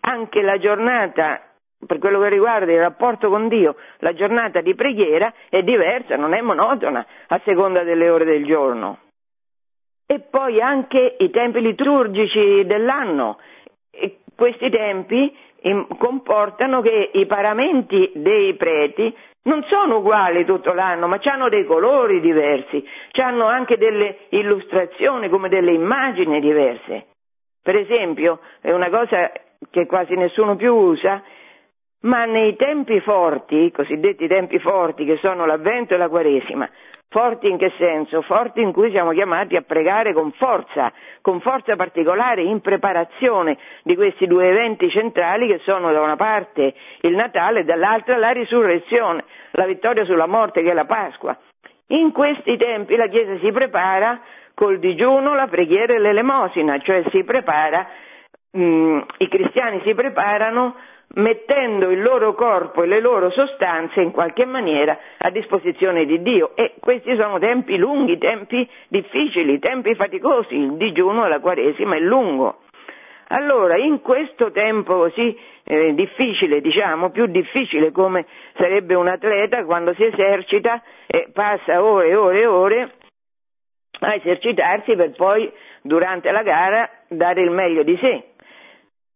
anche 0.00 0.42
la 0.42 0.58
giornata, 0.58 1.40
per 1.86 1.98
quello 1.98 2.20
che 2.20 2.28
riguarda 2.28 2.72
il 2.72 2.80
rapporto 2.80 3.28
con 3.28 3.48
Dio, 3.48 3.76
la 3.98 4.12
giornata 4.12 4.60
di 4.60 4.74
preghiera 4.74 5.32
è 5.48 5.62
diversa, 5.62 6.16
non 6.16 6.34
è 6.34 6.40
monotona 6.40 7.06
a 7.28 7.40
seconda 7.44 7.82
delle 7.82 8.08
ore 8.10 8.24
del 8.24 8.44
giorno. 8.44 8.98
E 10.06 10.20
poi 10.20 10.60
anche 10.60 11.16
i 11.18 11.30
tempi 11.30 11.60
liturgici 11.60 12.64
dell'anno. 12.66 13.38
Questi 14.34 14.70
tempi 14.70 15.36
comportano 15.98 16.80
che 16.80 17.10
i 17.12 17.26
paramenti 17.26 18.10
dei 18.14 18.54
preti 18.54 19.14
non 19.42 19.64
sono 19.64 19.98
uguali 19.98 20.44
tutto 20.44 20.72
l'anno, 20.72 21.06
ma 21.06 21.18
hanno 21.22 21.48
dei 21.48 21.64
colori 21.64 22.20
diversi, 22.20 22.86
hanno 23.12 23.46
anche 23.46 23.76
delle 23.78 24.26
illustrazioni 24.30 25.28
come 25.28 25.48
delle 25.48 25.72
immagini 25.72 26.40
diverse. 26.40 27.06
Per 27.62 27.76
esempio, 27.76 28.40
è 28.60 28.72
una 28.72 28.90
cosa 28.90 29.30
che 29.70 29.86
quasi 29.86 30.14
nessuno 30.14 30.56
più 30.56 30.74
usa, 30.74 31.22
ma 32.02 32.24
nei 32.24 32.56
tempi 32.56 33.00
forti, 33.00 33.66
i 33.66 33.72
cosiddetti 33.72 34.26
tempi 34.26 34.58
forti 34.58 35.04
che 35.04 35.18
sono 35.18 35.44
l'Avvento 35.44 35.94
e 35.94 35.98
la 35.98 36.08
Quaresima, 36.08 36.68
Forti 37.12 37.48
in 37.48 37.58
che 37.58 37.72
senso? 37.76 38.22
Forti 38.22 38.60
in 38.60 38.70
cui 38.70 38.92
siamo 38.92 39.10
chiamati 39.10 39.56
a 39.56 39.62
pregare 39.62 40.12
con 40.12 40.30
forza, 40.30 40.92
con 41.20 41.40
forza 41.40 41.74
particolare, 41.74 42.42
in 42.42 42.60
preparazione 42.60 43.58
di 43.82 43.96
questi 43.96 44.28
due 44.28 44.48
eventi 44.48 44.88
centrali 44.90 45.48
che 45.48 45.58
sono 45.64 45.90
da 45.90 46.00
una 46.02 46.14
parte 46.14 46.72
il 47.00 47.16
Natale 47.16 47.60
e 47.60 47.64
dall'altra 47.64 48.16
la 48.16 48.30
risurrezione, 48.30 49.24
la 49.52 49.66
vittoria 49.66 50.04
sulla 50.04 50.26
morte 50.26 50.62
che 50.62 50.70
è 50.70 50.72
la 50.72 50.84
Pasqua. 50.84 51.36
In 51.88 52.12
questi 52.12 52.56
tempi 52.56 52.94
la 52.94 53.08
Chiesa 53.08 53.36
si 53.40 53.50
prepara 53.50 54.20
col 54.54 54.78
digiuno, 54.78 55.34
la 55.34 55.48
preghiera 55.48 55.92
e 55.94 55.98
l'elemosina, 55.98 56.78
cioè 56.78 57.02
si 57.10 57.24
prepara, 57.24 57.88
mh, 58.52 58.62
mm, 58.62 59.00
i 59.16 59.26
cristiani 59.26 59.80
si 59.84 59.94
preparano 59.94 60.76
mettendo 61.14 61.90
il 61.90 62.02
loro 62.02 62.34
corpo 62.34 62.82
e 62.82 62.86
le 62.86 63.00
loro 63.00 63.30
sostanze 63.30 64.00
in 64.00 64.12
qualche 64.12 64.44
maniera 64.44 64.96
a 65.18 65.30
disposizione 65.30 66.04
di 66.04 66.22
Dio 66.22 66.54
e 66.54 66.74
questi 66.78 67.16
sono 67.16 67.38
tempi 67.38 67.76
lunghi, 67.76 68.18
tempi 68.18 68.68
difficili, 68.88 69.58
tempi 69.58 69.94
faticosi, 69.94 70.54
il 70.54 70.76
digiuno 70.76 71.26
e 71.26 71.28
la 71.28 71.40
quaresima 71.40 71.96
è 71.96 72.00
lungo. 72.00 72.60
Allora, 73.32 73.76
in 73.76 74.00
questo 74.00 74.50
tempo 74.50 74.96
così 74.96 75.36
eh, 75.64 75.94
difficile, 75.94 76.60
diciamo, 76.60 77.10
più 77.10 77.26
difficile 77.26 77.92
come 77.92 78.26
sarebbe 78.56 78.94
un 78.94 79.06
atleta 79.06 79.64
quando 79.64 79.94
si 79.94 80.04
esercita 80.04 80.82
e 81.06 81.28
passa 81.32 81.82
ore 81.82 82.08
e 82.08 82.14
ore 82.16 82.40
e 82.40 82.46
ore 82.46 82.92
a 84.00 84.14
esercitarsi 84.14 84.96
per 84.96 85.12
poi 85.12 85.50
durante 85.82 86.30
la 86.32 86.42
gara 86.42 86.90
dare 87.08 87.42
il 87.42 87.50
meglio 87.50 87.82
di 87.82 87.96
sé. 87.98 88.24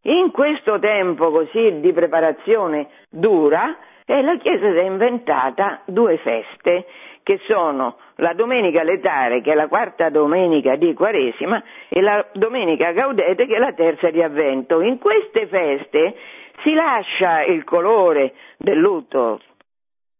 In 0.07 0.31
questo 0.33 0.79
tempo 0.79 1.31
così 1.31 1.81
di 1.81 1.93
preparazione 1.93 2.89
dura, 3.09 3.75
eh, 4.05 4.21
la 4.21 4.37
Chiesa 4.37 4.71
si 4.71 4.77
è 4.77 4.83
inventata 4.83 5.81
due 5.87 6.19
feste 6.19 6.85
che 7.23 7.41
sono 7.47 7.97
la 8.17 8.35
domenica 8.35 8.83
letare, 8.83 9.41
che 9.41 9.53
è 9.53 9.55
la 9.55 9.67
quarta 9.67 10.11
domenica 10.11 10.77
di 10.77 10.93
Quaresima, 10.93 11.63
e 11.89 12.03
la 12.03 12.23
domenica 12.35 12.93
gaudete, 12.93 13.47
che 13.47 13.55
è 13.57 13.59
la 13.59 13.73
terza 13.73 14.11
di 14.11 14.23
Avvento. 14.23 14.83
In 14.83 14.99
queste 14.99 15.47
feste 15.47 16.17
si 16.63 16.75
lascia 16.75 17.43
il 17.45 17.65
colore 17.65 18.35
del 18.59 18.77
lutto, 18.77 19.41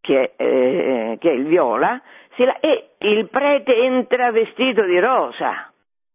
che, 0.01 0.33
eh, 0.35 1.19
che 1.21 1.31
è 1.31 1.35
il 1.35 1.45
viola, 1.45 2.01
la- 2.37 2.59
e 2.61 2.89
il 3.01 3.29
prete 3.29 3.77
entra 3.77 4.31
vestito 4.33 4.83
di 4.85 4.99
rosa, 4.99 5.71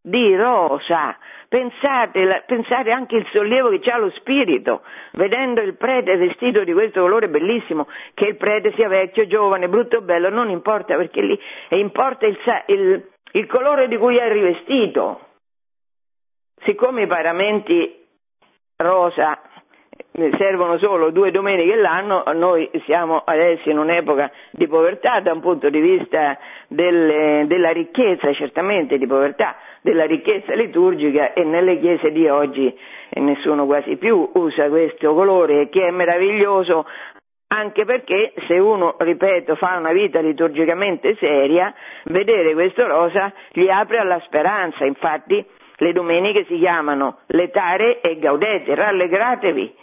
di 0.09 0.35
rosa. 0.35 1.17
Pensate, 1.47 2.43
pensate 2.45 2.91
anche 2.91 3.15
il 3.15 3.27
sollievo 3.31 3.69
che 3.79 3.89
ha 3.89 3.97
lo 3.97 4.11
spirito, 4.11 4.81
vedendo 5.13 5.61
il 5.61 5.75
prete 5.75 6.15
vestito 6.17 6.63
di 6.63 6.73
questo 6.73 7.01
colore 7.01 7.27
bellissimo, 7.29 7.87
che 8.13 8.25
il 8.25 8.35
prete 8.35 8.73
sia 8.73 8.87
vecchio, 8.87 9.25
giovane, 9.25 9.67
brutto 9.67 9.97
o 9.97 10.01
bello, 10.01 10.29
non 10.29 10.49
importa, 10.49 10.95
perché 10.95 11.21
lì 11.21 11.39
importa 11.69 12.27
il, 12.27 12.37
il, 12.67 13.09
il 13.31 13.47
colore 13.47 13.87
di 13.87 13.97
cui 13.97 14.17
è 14.17 14.31
rivestito. 14.31 15.21
Siccome 16.63 17.03
i 17.03 17.07
paramenti 17.07 18.05
rosa 18.75 19.39
servono 20.37 20.77
solo 20.77 21.11
due 21.11 21.31
domeniche 21.31 21.75
l'anno, 21.75 22.23
noi 22.33 22.69
siamo 22.85 23.21
adesso 23.23 23.69
in 23.69 23.77
un'epoca 23.77 24.31
di 24.51 24.67
povertà 24.67 25.19
da 25.21 25.31
un 25.31 25.39
punto 25.39 25.69
di 25.69 25.79
vista 25.79 26.37
delle, 26.67 27.45
della 27.47 27.71
ricchezza, 27.71 28.33
certamente 28.33 28.97
di 28.97 29.07
povertà, 29.07 29.55
della 29.81 30.05
ricchezza 30.05 30.53
liturgica 30.55 31.33
e 31.33 31.43
nelle 31.43 31.79
chiese 31.79 32.11
di 32.11 32.27
oggi 32.27 32.75
nessuno 33.11 33.65
quasi 33.65 33.97
più 33.97 34.29
usa 34.33 34.69
questo 34.69 35.13
colore 35.13 35.69
che 35.69 35.87
è 35.87 35.91
meraviglioso 35.91 36.85
anche 37.51 37.83
perché 37.83 38.33
se 38.47 38.59
uno, 38.59 38.95
ripeto, 38.99 39.55
fa 39.55 39.77
una 39.77 39.91
vita 39.91 40.19
liturgicamente 40.19 41.15
seria, 41.15 41.73
vedere 42.03 42.53
questo 42.53 42.85
rosa 42.85 43.33
gli 43.51 43.67
apre 43.69 43.97
alla 43.97 44.19
speranza, 44.25 44.85
infatti 44.85 45.43
le 45.77 45.93
domeniche 45.93 46.45
si 46.45 46.59
chiamano 46.59 47.19
letare 47.27 48.01
e 48.01 48.19
gaudete, 48.19 48.75
rallegratevi, 48.75 49.75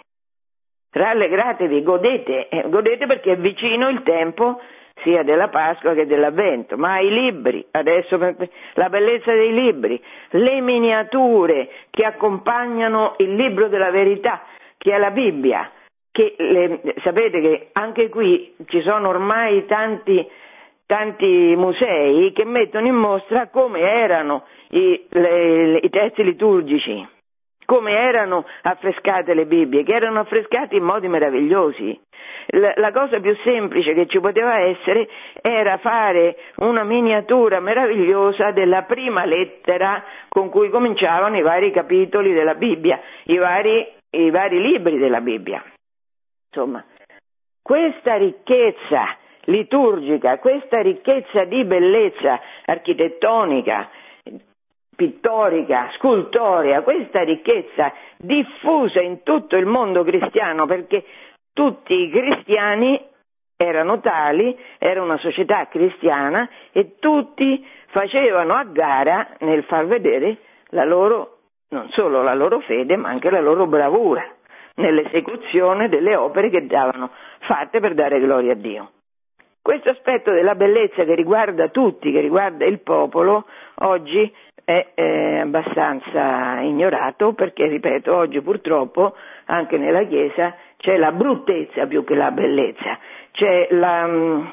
rallegratevi, 0.97 1.83
godete, 1.83 2.49
eh, 2.49 2.69
godete 2.69 3.07
perché 3.07 3.33
è 3.33 3.37
vicino 3.37 3.89
il 3.89 4.03
tempo 4.03 4.61
sia 5.03 5.23
della 5.23 5.49
Pasqua 5.49 5.93
che 5.93 6.07
dell'Avvento, 6.07 6.79
ma 6.79 6.99
i 7.01 7.11
libri, 7.11 7.65
adesso 7.73 8.17
la 8.17 8.89
bellezza 8.89 9.31
dei 9.31 9.53
libri, 9.53 10.03
le 10.31 10.61
miniature 10.63 11.69
che 11.91 12.05
accompagnano 12.05 13.15
il 13.19 13.35
libro 13.35 13.69
della 13.69 13.91
verità, 13.91 14.43
che 14.79 14.95
è 14.95 14.99
la 14.99 15.11
Bibbia, 15.11 15.71
che 16.11 16.35
le, 16.39 16.81
sapete 17.03 17.41
che 17.43 17.69
anche 17.73 18.09
qui 18.09 18.55
ci 18.67 18.81
sono 18.81 19.09
ormai 19.09 19.67
tanti, 19.67 20.27
tanti 20.87 21.55
musei 21.57 22.33
che 22.33 22.47
mettono 22.47 22.87
in 22.87 22.95
mostra 22.95 23.49
come 23.49 23.81
erano 23.81 24.45
i, 24.71 25.07
le, 25.11 25.77
i 25.77 25.91
testi 25.91 26.25
liturgici 26.25 27.07
come 27.67 27.93
erano 27.93 28.47
affrescate 28.63 29.35
le 29.35 29.45
Bibbie, 29.45 29.83
che 29.83 29.93
erano 29.93 30.21
affrescate 30.21 30.77
in 30.77 30.85
modi 30.85 31.09
meravigliosi. 31.09 32.01
La, 32.51 32.93
cosa 32.93 33.21
più 33.21 33.37
semplice 33.43 33.93
che 33.93 34.07
ci 34.07 34.21
poteva 34.21 34.61
essere 34.61 35.09
era 35.43 35.79
fare 35.79 36.37
una 36.57 36.85
miniatura 36.85 37.61
meravigliosa 37.61 38.53
della 38.53 38.83
prima 38.83 39.25
lettera 39.25 40.03
con 40.29 40.49
cui 40.49 40.71
cominciavano 40.71 41.37
i 41.37 41.43
vari 41.43 41.73
capitoli 41.73 42.33
della 42.33 42.55
Bibbia, 42.55 43.01
i 43.25 43.37
vari, 43.37 43.87
i 44.11 44.31
vari 44.31 44.61
libri 44.61 44.97
della 44.97 45.21
Bibbia. 45.21 45.63
Insomma, 46.49 46.85
questa 47.61 48.17
ricchezza 48.17 49.17
liturgica, 49.47 50.39
questa 50.39 50.81
ricchezza 50.81 51.45
di 51.45 51.65
bellezza 51.65 52.41
architettonica, 52.65 53.89
pittorica, 54.97 55.91
scultorea, 55.97 56.83
questa 56.83 57.23
ricchezza 57.23 57.93
diffusa 58.17 59.01
in 59.01 59.23
tutto 59.23 59.57
il 59.57 59.67
mondo 59.67 60.03
cristiano 60.03 60.67
perché 60.67 61.05
tutti 61.53 61.95
i 61.95 62.11
cristiani 62.11 63.01
erano 63.57 64.01
tali, 64.01 64.59
era 64.79 65.03
una 65.03 65.19
società 65.19 65.69
cristiana 65.69 66.49
e 66.73 66.97
tutti 66.99 67.65
facevano 67.89 68.55
a 68.55 68.65
gara 68.65 69.29
nel 69.41 69.63
far 69.65 69.87
vedere 69.87 70.39
la 70.71 70.85
loro, 70.85 71.39
non 71.69 71.89
solo 71.91 72.23
la 72.23 72.35
loro 72.35 72.61
fede, 72.61 72.97
ma 72.97 73.09
anche 73.09 73.31
la 73.31 73.41
loro 73.41 73.67
bravura 73.67 74.27
nell'esecuzione 74.77 75.89
delle 75.89 76.17
opere 76.17 76.51
che 76.51 76.67
davano 76.67 77.11
fatte 77.41 77.81
per 77.81 77.95
dare 77.95 78.21
gloria 78.21 78.53
a 78.53 78.57
Dio. 78.57 78.91
Questo 79.63 79.91
aspetto 79.91 80.31
della 80.31 80.55
bellezza 80.55 81.05
che 81.05 81.15
riguarda 81.15 81.69
tutti, 81.69 82.13
che 82.13 82.21
riguarda 82.21 82.65
il 82.65 82.81
popolo, 82.81 83.47
oggi 83.77 84.33
è 84.67 84.89
eh, 84.95 85.39
abbastanza 85.39 86.59
ignorato 86.61 87.35
perché, 87.35 87.69
ripeto, 87.69 88.13
oggi 88.13 88.41
purtroppo 88.41 89.15
anche 89.45 89.79
nella 89.79 90.03
Chiesa 90.03 90.57
c'è 90.77 90.97
la 90.97 91.13
bruttezza 91.13 91.87
più 91.87 92.03
che 92.03 92.17
la 92.17 92.33
bellezza, 92.33 92.99
la, 93.71 94.07
mh, 94.07 94.53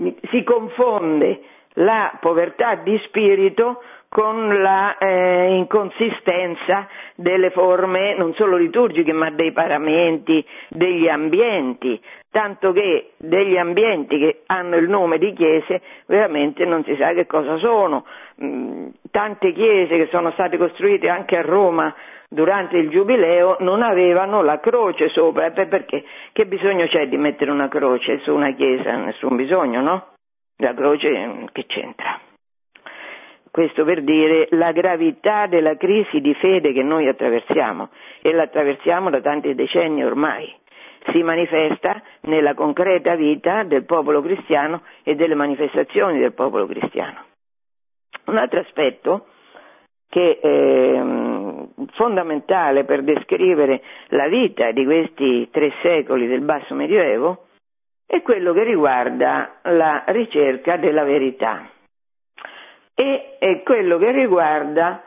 mm, 0.00 0.08
si 0.30 0.44
confonde 0.44 1.40
la 1.78 2.16
povertà 2.20 2.76
di 2.76 2.96
spirito 3.06 3.82
con 4.08 4.62
la 4.62 4.96
eh, 4.96 5.56
inconsistenza 5.56 6.86
delle 7.16 7.50
forme 7.50 8.14
non 8.14 8.32
solo 8.34 8.56
liturgiche 8.56 9.12
ma 9.12 9.30
dei 9.30 9.50
paramenti, 9.50 10.46
degli 10.68 11.08
ambienti, 11.08 12.00
tanto 12.36 12.72
che 12.72 13.12
degli 13.16 13.56
ambienti 13.56 14.18
che 14.18 14.42
hanno 14.44 14.76
il 14.76 14.90
nome 14.90 15.16
di 15.16 15.32
chiese 15.32 15.80
veramente 16.04 16.66
non 16.66 16.84
si 16.84 16.94
sa 16.96 17.14
che 17.14 17.24
cosa 17.24 17.56
sono. 17.56 18.04
Mm, 18.42 18.88
tante 19.10 19.54
chiese 19.54 19.96
che 19.96 20.08
sono 20.10 20.30
state 20.32 20.58
costruite 20.58 21.08
anche 21.08 21.38
a 21.38 21.40
Roma 21.40 21.94
durante 22.28 22.76
il 22.76 22.90
giubileo 22.90 23.56
non 23.60 23.80
avevano 23.80 24.42
la 24.42 24.60
croce 24.60 25.08
sopra, 25.08 25.50
perché? 25.50 26.04
Che 26.32 26.44
bisogno 26.44 26.86
c'è 26.88 27.08
di 27.08 27.16
mettere 27.16 27.50
una 27.50 27.68
croce 27.68 28.18
su 28.18 28.34
una 28.34 28.52
chiesa? 28.52 28.94
Nessun 28.96 29.34
bisogno, 29.34 29.80
no? 29.80 30.06
La 30.58 30.74
croce 30.74 31.08
mm, 31.08 31.44
che 31.52 31.64
c'entra? 31.64 32.20
Questo 33.50 33.82
per 33.84 34.02
dire 34.02 34.48
la 34.50 34.72
gravità 34.72 35.46
della 35.46 35.78
crisi 35.78 36.20
di 36.20 36.34
fede 36.34 36.74
che 36.74 36.82
noi 36.82 37.08
attraversiamo 37.08 37.88
e 38.20 38.34
la 38.34 38.42
attraversiamo 38.42 39.08
da 39.08 39.22
tanti 39.22 39.54
decenni 39.54 40.04
ormai. 40.04 40.54
Si 41.12 41.22
manifesta 41.22 42.02
nella 42.22 42.54
concreta 42.54 43.14
vita 43.14 43.62
del 43.62 43.84
popolo 43.84 44.20
cristiano 44.22 44.82
e 45.02 45.14
delle 45.14 45.34
manifestazioni 45.34 46.18
del 46.18 46.32
popolo 46.32 46.66
cristiano. 46.66 47.24
Un 48.26 48.36
altro 48.36 48.60
aspetto 48.60 49.26
che 50.08 50.38
è 50.40 50.46
ehm, 50.46 51.68
fondamentale 51.92 52.84
per 52.84 53.02
descrivere 53.02 53.82
la 54.08 54.28
vita 54.28 54.70
di 54.72 54.84
questi 54.84 55.48
tre 55.50 55.72
secoli 55.82 56.26
del 56.26 56.40
basso 56.40 56.74
medioevo 56.74 57.46
è 58.06 58.22
quello 58.22 58.52
che 58.52 58.62
riguarda 58.62 59.56
la 59.62 60.04
ricerca 60.06 60.76
della 60.76 61.02
verità 61.02 61.68
e 62.94 63.36
è 63.38 63.62
quello 63.62 63.98
che 63.98 64.12
riguarda 64.12 65.02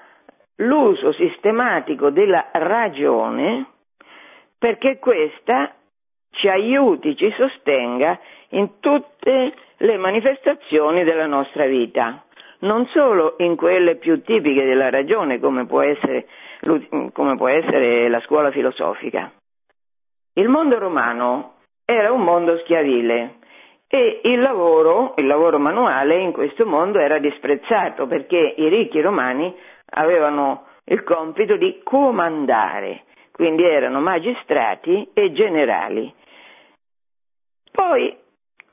l'uso 0.57 1.13
sistematico 1.13 2.09
della 2.09 2.49
ragione 2.51 3.65
perché 4.57 4.99
questa 4.99 5.73
ci 6.31 6.47
aiuti, 6.47 7.15
ci 7.15 7.33
sostenga 7.37 8.19
in 8.49 8.79
tutte 8.79 9.53
le 9.77 9.97
manifestazioni 9.97 11.03
della 11.03 11.25
nostra 11.25 11.65
vita, 11.65 12.23
non 12.59 12.85
solo 12.87 13.35
in 13.39 13.55
quelle 13.55 13.95
più 13.95 14.21
tipiche 14.21 14.65
della 14.65 14.89
ragione 14.89 15.39
come 15.39 15.65
può 15.65 15.81
essere, 15.81 16.27
come 17.13 17.35
può 17.35 17.47
essere 17.47 18.09
la 18.09 18.19
scuola 18.21 18.51
filosofica. 18.51 19.31
Il 20.33 20.47
mondo 20.47 20.77
romano 20.77 21.55
era 21.85 22.11
un 22.11 22.21
mondo 22.21 22.57
schiavile, 22.59 23.39
e 23.91 24.21
il 24.23 24.39
lavoro, 24.39 25.15
il 25.17 25.25
lavoro 25.25 25.57
manuale 25.57 26.19
in 26.19 26.31
questo 26.31 26.63
mondo 26.63 26.99
era 26.99 27.17
disprezzato 27.17 28.05
perché 28.05 28.53
i 28.57 28.69
ricchi 28.69 29.01
romani 29.01 29.51
avevano 29.91 30.67
il 30.85 31.03
compito 31.03 31.55
di 31.57 31.81
comandare, 31.83 33.05
quindi 33.31 33.63
erano 33.63 33.99
magistrati 33.99 35.09
e 35.11 35.31
generali. 35.31 36.13
Poi 37.79 38.13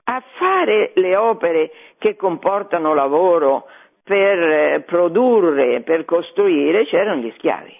a 0.02 0.22
fare 0.36 0.90
le 0.94 1.14
opere 1.14 1.70
che 1.98 2.16
comportano 2.16 2.92
lavoro 2.92 3.66
per 4.02 4.36
eh, 4.36 4.80
produrre, 4.80 5.82
per 5.82 6.04
costruire, 6.04 6.84
c'erano 6.86 7.20
gli 7.20 7.32
schiavi. 7.36 7.72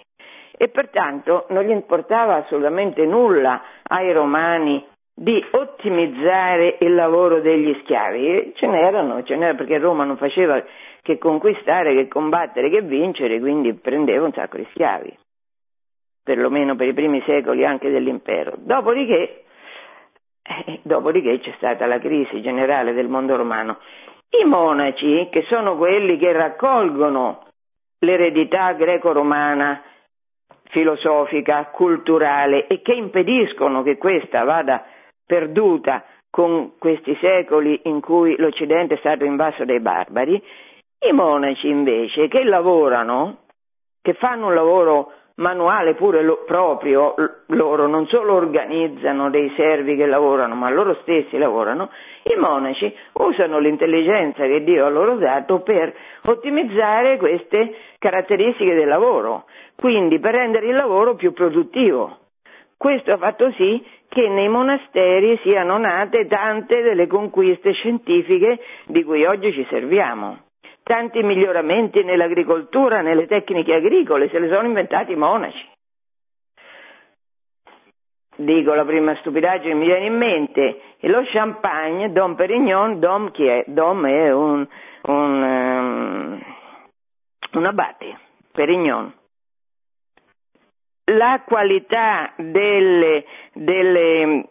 E 0.57 0.69
pertanto 0.69 1.47
non 1.49 1.65
gli 1.65 1.71
importava 1.71 2.37
assolutamente 2.37 3.05
nulla 3.05 3.61
ai 3.83 4.13
romani 4.13 4.87
di 5.13 5.45
ottimizzare 5.51 6.77
il 6.79 6.95
lavoro 6.95 7.41
degli 7.41 7.77
schiavi. 7.83 8.53
Ce 8.55 8.67
n'erano, 8.69 9.25
ce 9.25 9.35
n'era 9.35 9.55
perché 9.55 9.79
Roma 9.79 10.05
non 10.05 10.19
faceva 10.19 10.63
che 11.03 11.19
conquistare, 11.19 11.93
che 11.95 12.07
combattere, 12.07 12.71
che 12.71 12.83
vincere, 12.83 13.41
quindi 13.41 13.75
prendeva 13.75 14.27
un 14.27 14.33
sacco 14.33 14.59
di 14.59 14.67
schiavi, 14.71 15.13
perlomeno 16.23 16.77
per 16.77 16.87
i 16.87 16.95
primi 16.95 17.21
secoli 17.27 17.65
anche 17.65 17.91
dell'impero. 17.91 18.53
Dopodiché 18.59 19.41
Eh, 20.49 20.81
dopodiché 20.83 21.41
c'è 21.41 21.53
stata 21.57 21.87
la 21.87 21.99
crisi 21.99 22.41
generale 22.41 22.93
del 22.93 23.09
mondo 23.09 23.37
romano. 23.37 23.79
I 24.31 24.45
monaci, 24.45 25.29
che 25.31 25.45
sono 25.49 25.77
quelli 25.77 26.17
che 26.19 26.33
raccolgono 26.33 27.45
l'eredità 28.01 28.73
greco-romana, 28.73 29.83
filosofica, 30.69 31.67
culturale 31.67 32.67
e 32.67 32.83
che 32.83 32.93
impediscono 32.93 33.83
che 33.83 33.97
questa 33.97 34.45
vada 34.45 34.85
perduta 35.25 36.05
con 36.31 36.77
questi 36.79 37.17
secoli 37.21 37.81
in 37.85 38.01
cui 38.01 38.37
l'Occidente 38.37 38.95
è 38.95 38.99
stato 38.99 39.25
invaso 39.25 39.65
dai 39.65 39.81
barbari, 39.81 40.41
i 41.09 41.13
monaci 41.13 41.69
invece 41.69 42.29
che 42.29 42.45
lavorano, 42.45 43.45
che 44.03 44.15
fanno 44.15 44.47
un 44.47 44.55
lavoro 44.55 45.13
manuale 45.37 45.95
pure 45.95 46.23
lo, 46.23 46.45
proprio 46.47 47.15
loro, 47.49 47.87
non 47.87 48.07
solo 48.07 48.35
organizzano 48.35 49.31
dei 49.31 49.53
servi 49.57 49.97
che 49.97 50.07
lavorano, 50.07 50.55
ma 50.55 50.71
loro 50.71 50.95
stessi 51.03 51.37
lavorano, 51.39 51.91
i 52.25 52.39
monaci 52.39 52.93
usano 53.15 53.59
l'intelligenza 53.59 54.45
che 54.47 54.63
Dio 54.65 54.87
ha 54.87 54.89
loro 54.89 55.17
dato 55.17 55.61
per 55.61 55.95
ottimizzare 56.23 57.19
queste 57.19 57.75
caratteristiche 57.99 58.75
del 58.75 58.89
lavoro, 58.89 59.45
quindi 59.77 60.19
per 60.19 60.35
rendere 60.35 60.67
il 60.69 60.75
lavoro 60.77 61.15
più 61.15 61.33
produttivo. 61.33 62.19
Questo 62.79 63.13
ha 63.13 63.17
fatto 63.17 63.51
sì 63.53 63.83
che 64.09 64.29
nei 64.29 64.49
monasteri 64.49 65.39
siano 65.43 65.79
nate 65.79 66.27
tante 66.27 66.83
delle 66.83 67.07
conquiste 67.07 67.73
scientifiche 67.73 68.59
di 68.87 69.03
cui 69.03 69.25
oggi 69.25 69.53
ci 69.53 69.67
serviamo 69.71 70.45
tanti 70.87 71.21
miglioramenti 71.25 72.05
nell'agricoltura, 72.05 73.01
nelle 73.01 73.27
tecniche 73.27 73.75
agricole, 73.75 74.29
se 74.29 74.39
le 74.39 74.49
sono 74.49 74.69
inventati 74.69 75.11
i 75.11 75.17
monaci. 75.17 75.69
Dico 78.37 78.73
la 78.73 78.85
prima 78.85 79.17
stupidaggine 79.17 79.73
che 79.73 79.79
mi 79.79 79.87
viene 79.87 80.07
in 80.07 80.17
mente, 80.17 80.81
e 81.01 81.09
lo 81.09 81.25
champagne, 81.33 82.13
Dom 82.13 82.37
Perignon, 82.37 83.01
Dom 83.01 83.33
chi 83.33 83.47
è? 83.47 83.65
Dom 83.67 84.07
è 84.07 84.33
un, 84.33 84.65
un, 85.03 85.43
um, 85.43 86.43
un 87.55 87.67
abate, 87.67 88.19
Perignon. 88.53 89.13
La 91.07 91.43
qualità 91.45 92.33
delle, 92.37 93.25
delle, 93.55 94.49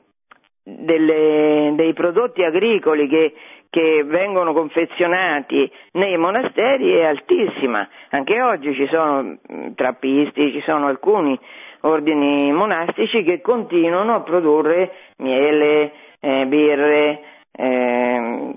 delle, 0.64 1.72
dei 1.76 1.94
prodotti 1.94 2.44
agricoli 2.44 3.08
che 3.08 3.34
che 3.76 4.06
vengono 4.06 4.54
confezionati 4.54 5.70
nei 5.94 6.16
monasteri 6.16 6.94
è 6.94 7.04
altissima. 7.04 7.86
Anche 8.12 8.42
oggi 8.42 8.74
ci 8.74 8.88
sono 8.88 9.22
mm, 9.22 9.74
trappisti, 9.76 10.54
ci 10.54 10.62
sono 10.62 10.88
alcuni 10.88 11.38
ordini 11.82 12.54
monastici 12.54 13.22
che 13.24 13.42
continuano 13.42 14.16
a 14.16 14.22
produrre 14.22 14.94
miele, 15.18 15.92
eh, 16.22 16.46
birre, 16.46 17.22
eh, 17.52 18.54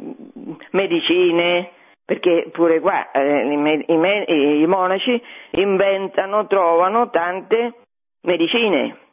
medicine, 0.71 1.71
perché 2.05 2.51
pure 2.53 2.79
qua 2.79 3.11
eh, 3.11 3.45
i, 3.45 3.85
i, 3.89 4.61
i 4.61 4.67
monaci 4.69 5.21
inventano, 5.51 6.47
trovano 6.47 7.11
tante 7.11 7.75
medicine 8.23 9.07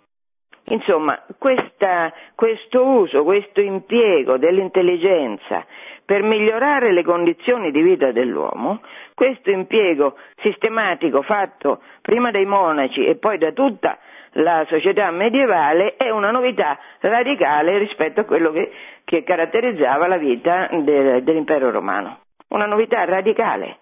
Insomma, 0.68 1.22
questa, 1.38 2.12
questo 2.34 2.84
uso, 2.84 3.24
questo 3.24 3.62
impiego 3.62 4.38
dell'intelligenza 4.38 5.64
per 6.06 6.22
migliorare 6.22 6.94
le 6.94 7.04
condizioni 7.04 7.72
di 7.72 7.82
vita 7.82 8.12
dell'uomo, 8.12 8.82
questo 9.16 9.50
impiego 9.50 10.16
sistematico 10.42 11.24
fatto 11.24 11.82
prima 12.02 12.30
dai 12.32 12.46
monaci 12.46 13.06
e 13.06 13.16
poi 13.16 13.38
da 13.40 13.52
tutta 13.52 13.98
la 14.38 14.66
società 14.70 15.10
medievale 15.12 15.96
è 15.96 16.10
una 16.10 16.30
novità 16.30 16.78
radicale 17.00 17.78
rispetto 17.78 18.22
a 18.22 18.26
quello 18.26 18.52
che, 18.52 18.72
che 19.04 19.24
caratterizzava 19.24 20.08
la 20.08 20.18
vita 20.18 20.68
de, 20.72 21.24
dell'impero 21.24 21.72
romano. 21.72 22.20
Una 22.50 22.66
novità 22.66 23.04
radicale 23.06 23.78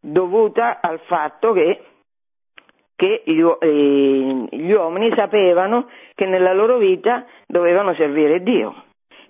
dovuta 0.00 0.78
al 0.80 1.00
fatto 1.06 1.52
che 1.52 1.80
che 2.96 3.22
gli, 3.24 3.42
eh, 3.42 4.46
gli 4.50 4.70
uomini 4.70 5.12
sapevano 5.16 5.88
che 6.14 6.26
nella 6.26 6.52
loro 6.52 6.76
vita 6.78 7.26
dovevano 7.44 7.92
servire 7.94 8.40
Dio 8.40 8.84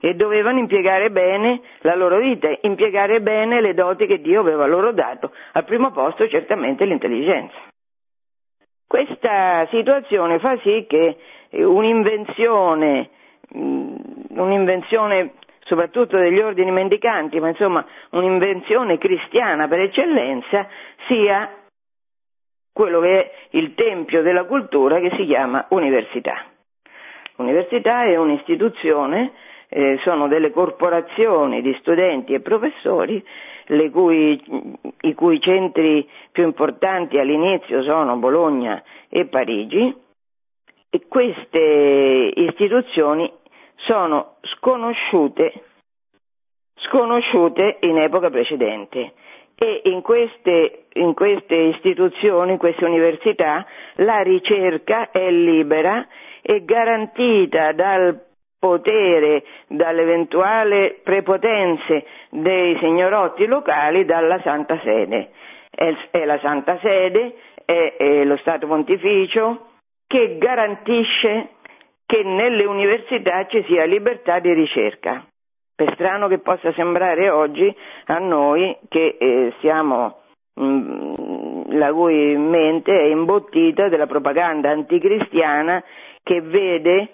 e 0.04 0.14
dovevano 0.14 0.58
impiegare 0.58 1.10
bene 1.10 1.62
la 1.78 1.94
loro 1.94 2.18
vita, 2.18 2.54
impiegare 2.60 3.22
bene 3.22 3.62
le 3.62 3.72
doti 3.72 4.04
che 4.04 4.20
Dio 4.20 4.40
aveva 4.40 4.66
loro 4.66 4.92
dato, 4.92 5.32
al 5.52 5.64
primo 5.64 5.92
posto 5.92 6.28
certamente 6.28 6.84
l'intelligenza. 6.84 7.56
Questa 8.86 9.66
situazione 9.70 10.38
fa 10.40 10.58
sì 10.58 10.84
che 10.86 11.16
un'invenzione, 11.52 13.08
mm, 13.56 13.96
un'invenzione 14.36 15.32
soprattutto 15.60 16.18
degli 16.18 16.38
ordini 16.38 16.70
mendicanti, 16.70 17.40
ma 17.40 17.48
insomma 17.48 17.82
un'invenzione 18.10 18.98
cristiana 18.98 19.68
per 19.68 19.80
eccellenza, 19.80 20.68
sia 21.06 21.50
quello 22.74 23.00
che 23.00 23.20
è 23.20 23.32
il 23.52 23.72
tempio 23.72 24.20
della 24.20 24.44
cultura 24.44 25.00
che 25.00 25.12
si 25.16 25.24
chiama 25.24 25.64
università. 25.70 26.44
Università 27.36 28.04
è 28.04 28.16
un'istituzione, 28.16 29.32
eh, 29.68 29.98
sono 30.02 30.28
delle 30.28 30.50
corporazioni 30.50 31.62
di 31.62 31.74
studenti 31.80 32.34
e 32.34 32.40
professori 32.40 33.24
cui, 33.90 34.40
i 35.02 35.14
cui 35.14 35.40
centri 35.40 36.08
più 36.30 36.44
importanti 36.44 37.18
all'inizio 37.18 37.82
sono 37.82 38.16
Bologna 38.16 38.82
e 39.08 39.26
Parigi 39.26 39.94
e 40.90 41.06
queste 41.08 42.32
istituzioni 42.36 43.30
sono 43.76 44.36
sconosciute, 44.42 45.52
sconosciute 46.76 47.78
in 47.80 47.98
epoca 47.98 48.30
precedente. 48.30 49.12
E 49.56 49.82
in 49.84 50.02
queste, 50.02 50.86
in 50.94 51.14
queste 51.14 51.54
istituzioni, 51.54 52.52
in 52.52 52.58
queste 52.58 52.84
università, 52.84 53.64
la 53.96 54.20
ricerca 54.22 55.10
è 55.10 55.30
libera 55.30 56.06
e 56.42 56.64
garantita 56.64 57.72
dal 57.72 58.23
potere, 58.64 59.44
dall'eventuale 59.66 60.98
prepotenze 61.04 62.06
dei 62.30 62.78
signorotti 62.78 63.44
locali 63.44 64.06
dalla 64.06 64.40
Santa 64.40 64.80
Sede. 64.82 65.28
È, 65.68 66.24
la 66.24 66.38
Santa 66.38 66.78
Sede, 66.80 67.34
è, 67.62 68.24
lo 68.24 68.38
Stato 68.38 68.66
Pontificio 68.66 69.66
che 70.06 70.38
garantisce 70.38 71.48
che 72.06 72.22
nelle 72.22 72.64
università 72.64 73.46
ci 73.48 73.62
sia 73.68 73.84
libertà 73.84 74.38
di 74.38 74.54
ricerca 74.54 75.22
per 75.74 75.92
strano 75.94 76.28
che 76.28 76.38
possa 76.38 76.72
sembrare 76.72 77.28
oggi 77.28 77.74
a 78.06 78.18
noi 78.18 78.76
che 78.88 79.16
eh, 79.18 79.52
siamo 79.60 80.20
mm, 80.58 81.72
la 81.76 81.92
cui 81.92 82.36
mente 82.36 82.96
è 82.96 83.04
imbottita 83.06 83.88
della 83.88 84.06
propaganda 84.06 84.70
anticristiana 84.70 85.82
che 86.22 86.40
vede 86.40 87.08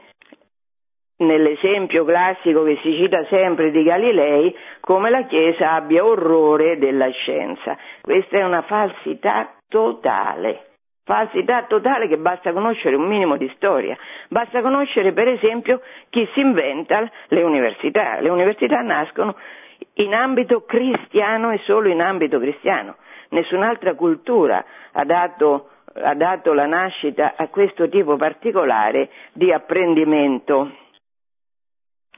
nell'esempio 1.21 2.05
classico 2.05 2.63
che 2.65 2.79
si 2.83 2.95
cita 2.97 3.25
sempre 3.27 3.71
di 3.71 3.83
Galilei 3.83 4.55
come 4.81 5.11
la 5.11 5.25
Chiesa 5.25 5.73
abbia 5.73 6.05
orrore 6.05 6.79
della 6.79 7.09
scienza. 7.11 7.77
Questa 8.01 8.39
è 8.39 8.45
una 8.45 8.63
falsità 8.63 9.55
totale 9.69 10.65
falsità 11.11 11.65
totale 11.65 12.07
che 12.07 12.19
basta 12.19 12.53
conoscere 12.53 12.95
un 12.95 13.09
minimo 13.09 13.37
di 13.37 13.51
storia, 13.57 13.97
basta 14.29 14.63
conoscere 14.63 15.13
per 15.13 15.27
esempio 15.27 15.81
chi 16.09 16.25
si 16.35 16.41
inventa 16.41 17.11
le 17.29 17.43
università. 17.43 18.21
Le 18.21 18.29
università 18.29 18.81
nascono 18.81 19.35
in 19.95 20.15
ambito 20.15 20.63
cristiano 20.63 21.51
e 21.51 21.59
solo 21.65 21.89
in 21.89 22.01
ambito 22.01 22.39
cristiano. 22.39 22.95
Nessun'altra 23.31 23.95
cultura 23.95 24.65
ha 24.93 25.05
dato, 25.05 25.71
ha 25.95 26.15
dato 26.15 26.53
la 26.53 26.67
nascita 26.67 27.35
a 27.37 27.49
questo 27.49 27.89
tipo 27.89 28.15
particolare 28.15 29.09
di 29.33 29.53
apprendimento 29.53 30.71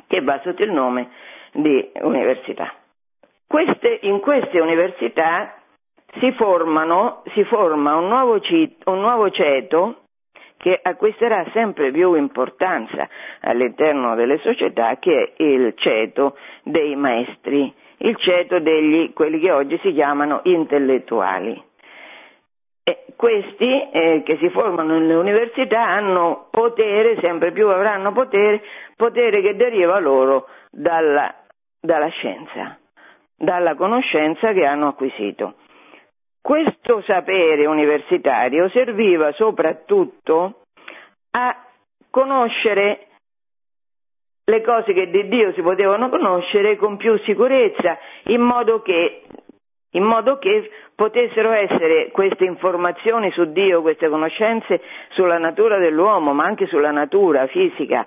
che 0.07 0.21
va 0.21 0.41
sotto 0.43 0.63
il 0.63 0.73
nome 0.73 1.09
di 1.53 1.91
università. 2.01 2.73
Queste, 3.47 3.99
in 4.03 4.21
queste 4.21 4.61
università 4.61 5.55
si, 6.19 6.33
formano, 6.33 7.23
si 7.35 7.45
forma 7.45 7.97
un 7.97 8.09
nuovo, 8.09 8.41
un 8.85 9.01
nuovo 9.01 9.31
ceto 9.31 10.03
che 10.57 10.79
acquisterà 10.81 11.45
sempre 11.53 11.91
più 11.91 12.15
importanza 12.15 13.09
all'interno 13.41 14.15
delle 14.15 14.39
società, 14.39 14.97
che 14.99 15.33
è 15.37 15.43
il 15.43 15.75
ceto 15.77 16.37
dei 16.63 16.95
maestri, 16.95 17.73
il 17.99 18.17
ceto 18.17 18.61
degli 18.61 19.13
quelli 19.13 19.41
che 19.41 19.51
oggi 19.51 19.79
si 19.83 19.93
chiamano 19.93 20.41
intellettuali. 20.45 21.61
E 22.85 23.05
questi 23.17 23.89
eh, 23.93 24.23
che 24.25 24.37
si 24.39 24.49
formano 24.51 24.99
nelle 24.99 25.15
università 25.15 25.83
hanno 25.83 26.49
potere, 26.51 27.19
sempre 27.21 27.53
più 27.53 27.69
avranno 27.69 28.13
potere, 28.13 28.63
potere 28.97 29.41
che 29.41 29.55
deriva 29.55 29.99
loro 30.01 30.49
dalla, 30.71 31.33
dalla 31.81 32.09
scienza, 32.09 32.79
dalla 33.37 33.75
conoscenza 33.77 34.53
che 34.53 34.65
hanno 34.65 34.89
acquisito. 34.89 35.55
Questo 36.41 37.03
sapere 37.03 37.67
universitario 37.67 38.69
serviva 38.71 39.31
soprattutto 39.33 40.63
a 41.31 41.57
conoscere 42.11 43.07
le 44.45 44.61
cose 44.63 44.93
che 44.93 45.09
di 45.09 45.29
Dio 45.29 45.53
si 45.53 45.63
potevano 45.63 46.09
conoscere 46.09 46.77
con 46.77 46.97
più 46.97 47.17
sicurezza, 47.19 47.97
in 48.25 48.41
modo 48.41 48.83
che, 48.83 49.23
in 49.93 50.05
modo 50.05 50.39
che 50.39 50.71
potessero 50.95 51.53
essere 51.53 52.11
queste 52.13 52.45
informazioni 52.45 53.31
su 53.33 53.51
Dio, 53.53 53.83
queste 53.83 54.09
conoscenze 54.09 54.81
sulla 55.11 55.39
natura 55.39 55.79
dell'uomo, 55.79 56.33
ma 56.33 56.45
anche 56.45 56.67
sulla 56.67 56.91
natura 56.91 57.47
fisica, 57.47 58.07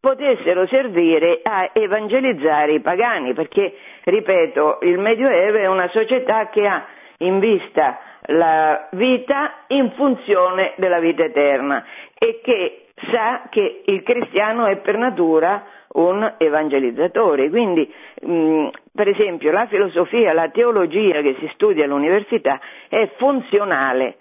potessero 0.00 0.66
servire 0.66 1.40
a 1.42 1.70
evangelizzare 1.72 2.72
i 2.72 2.80
pagani, 2.80 3.34
perché, 3.34 3.72
ripeto, 4.04 4.78
il 4.82 4.98
Medioevo 4.98 5.58
è 5.58 5.66
una 5.66 5.88
società 5.88 6.48
che 6.48 6.66
ha 6.66 6.84
in 7.18 7.38
vista 7.38 7.98
la 8.26 8.88
vita 8.92 9.64
in 9.68 9.92
funzione 9.92 10.72
della 10.76 10.98
vita 10.98 11.24
eterna 11.24 11.84
e 12.18 12.40
che 12.42 12.86
sa 13.10 13.42
che 13.48 13.82
il 13.86 14.02
cristiano 14.02 14.66
è 14.66 14.76
per 14.76 14.96
natura 14.96 15.64
un 15.94 16.34
evangelizzatore. 16.38 17.48
Quindi, 17.50 17.92
mh, 18.22 18.68
per 18.94 19.08
esempio, 19.08 19.50
la 19.50 19.66
filosofia, 19.66 20.32
la 20.32 20.48
teologia 20.50 21.20
che 21.20 21.36
si 21.40 21.50
studia 21.54 21.84
all'università 21.84 22.60
è 22.88 23.10
funzionale 23.16 24.16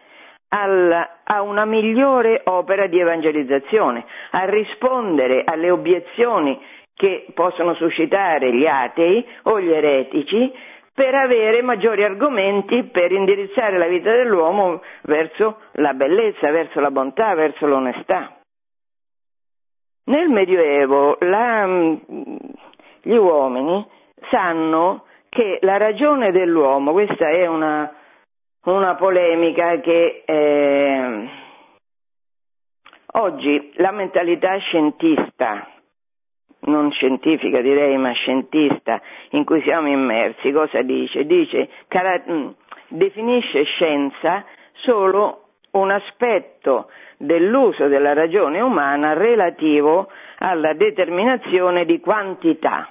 al, 0.50 1.10
a 1.24 1.42
una 1.42 1.66
migliore 1.66 2.42
opera 2.46 2.88
di 2.88 3.00
evangelizzazione, 3.00 4.06
a 4.32 4.46
rispondere 4.46 5.44
alle 5.46 5.70
obiezioni 5.70 6.60
che 6.94 7.28
possono 7.34 7.74
suscitare 7.76 8.54
gli 8.54 8.66
atei 8.66 9.26
o 9.44 9.60
gli 9.60 9.72
eretici 9.72 10.54
per 10.94 11.16
avere 11.16 11.62
maggiori 11.62 12.04
argomenti 12.04 12.84
per 12.84 13.12
indirizzare 13.12 13.78
la 13.78 13.88
vita 13.88 14.12
dell'uomo 14.12 14.82
verso 15.04 15.62
la 15.74 15.94
bellezza, 15.94 16.52
verso 16.52 16.80
la 16.80 16.92
bontà, 16.92 17.34
verso 17.34 17.66
l'onestà. 17.66 18.41
Nel 20.12 20.28
Medioevo 20.28 21.16
la, 21.22 21.66
gli 23.02 23.16
uomini 23.16 23.88
sanno 24.30 25.06
che 25.30 25.60
la 25.62 25.78
ragione 25.78 26.34
dell'uomo, 26.34 26.92
questa 26.92 27.30
è 27.30 27.48
una, 27.48 27.90
una 28.66 28.96
polemica 28.96 29.80
che 29.80 30.24
eh, 30.26 31.30
oggi 33.14 33.72
la 33.76 33.92
mentalità 33.92 34.58
scientista 34.58 35.66
non 36.64 36.92
scientifica 36.92 37.62
direi, 37.62 37.96
ma 37.98 38.12
scientista 38.12 39.02
in 39.30 39.46
cui 39.46 39.62
siamo 39.62 39.88
immersi, 39.88 40.52
cosa 40.52 40.82
dice? 40.82 41.26
Dice, 41.26 41.70
cara- 41.88 42.22
mm, 42.30 42.50
definisce 42.90 43.64
scienza 43.64 44.44
solo 44.74 45.41
un 45.72 45.92
aspetto 45.92 46.90
dell'uso 47.18 47.88
della 47.88 48.14
ragione 48.14 48.60
umana 48.60 49.14
relativo 49.14 50.10
alla 50.40 50.74
determinazione 50.74 51.86
di 51.86 52.00
quantità. 52.00 52.90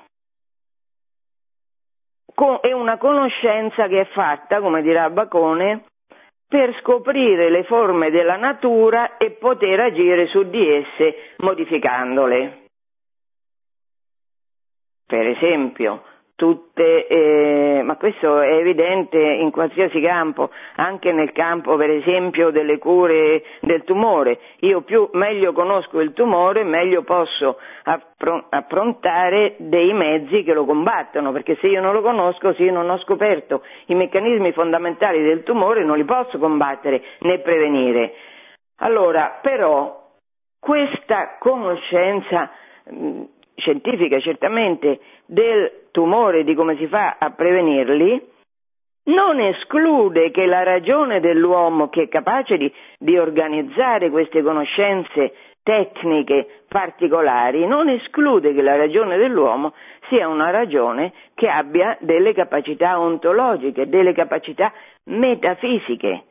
È 2.62 2.72
una 2.72 2.96
conoscenza 2.96 3.86
che 3.86 4.00
è 4.00 4.06
fatta, 4.06 4.60
come 4.60 4.80
dirà 4.80 5.10
Bacone, 5.10 5.84
per 6.48 6.74
scoprire 6.80 7.50
le 7.50 7.64
forme 7.64 8.10
della 8.10 8.36
natura 8.36 9.18
e 9.18 9.32
poter 9.32 9.78
agire 9.80 10.26
su 10.26 10.48
di 10.48 10.66
esse 10.66 11.34
modificandole 11.38 12.60
per 15.10 15.26
esempio, 15.26 16.04
tutte, 16.40 17.06
eh, 17.06 17.82
ma 17.84 17.96
questo 17.96 18.40
è 18.40 18.54
evidente 18.54 19.18
in 19.18 19.50
qualsiasi 19.50 20.00
campo, 20.00 20.48
anche 20.76 21.12
nel 21.12 21.32
campo 21.32 21.76
per 21.76 21.90
esempio 21.90 22.48
delle 22.48 22.78
cure 22.78 23.42
del 23.60 23.84
tumore. 23.84 24.38
Io 24.60 24.80
più 24.80 25.10
meglio 25.12 25.52
conosco 25.52 26.00
il 26.00 26.14
tumore, 26.14 26.64
meglio 26.64 27.02
posso 27.02 27.58
approntare 28.48 29.56
dei 29.58 29.92
mezzi 29.92 30.42
che 30.42 30.54
lo 30.54 30.64
combattono, 30.64 31.30
perché 31.30 31.58
se 31.60 31.66
io 31.66 31.82
non 31.82 31.92
lo 31.92 32.00
conosco, 32.00 32.54
se 32.54 32.62
io 32.62 32.72
non 32.72 32.88
ho 32.88 32.98
scoperto 33.00 33.62
i 33.88 33.94
meccanismi 33.94 34.52
fondamentali 34.52 35.22
del 35.22 35.42
tumore, 35.42 35.84
non 35.84 35.98
li 35.98 36.04
posso 36.04 36.38
combattere 36.38 37.02
né 37.18 37.40
prevenire. 37.40 38.14
Allora, 38.76 39.40
però, 39.42 40.08
questa 40.58 41.36
conoscenza 41.38 42.50
scientifica 43.60 44.18
certamente 44.20 44.98
del 45.30 45.86
tumore, 45.92 46.42
di 46.42 46.54
come 46.54 46.76
si 46.76 46.88
fa 46.88 47.16
a 47.18 47.30
prevenirli, 47.30 48.28
non 49.04 49.40
esclude 49.40 50.30
che 50.30 50.44
la 50.44 50.62
ragione 50.62 51.20
dell'uomo 51.20 51.88
che 51.88 52.02
è 52.02 52.08
capace 52.08 52.56
di, 52.56 52.72
di, 52.98 53.16
organizzare 53.16 54.10
queste 54.10 54.42
conoscenze 54.42 55.32
tecniche 55.62 56.64
particolari, 56.68 57.66
non 57.66 57.88
esclude 57.88 58.52
che 58.52 58.62
la 58.62 58.76
ragione 58.76 59.16
dell'uomo 59.18 59.72
sia 60.08 60.26
una 60.26 60.50
ragione 60.50 61.12
che 61.34 61.48
abbia 61.48 61.96
delle 62.00 62.34
capacità 62.34 62.98
ontologiche, 62.98 63.88
delle 63.88 64.12
capacità 64.12 64.72
metafisiche. 65.04 66.24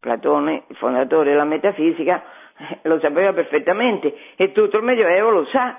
Platone, 0.00 0.64
fondatore 0.74 1.30
della 1.30 1.44
metafisica, 1.44 2.22
lo 2.82 2.98
sapeva 2.98 3.32
perfettamente 3.32 4.12
e 4.36 4.50
tutto 4.50 4.78
il 4.78 4.84
Medioevo 4.84 5.30
lo 5.30 5.44
sa 5.46 5.76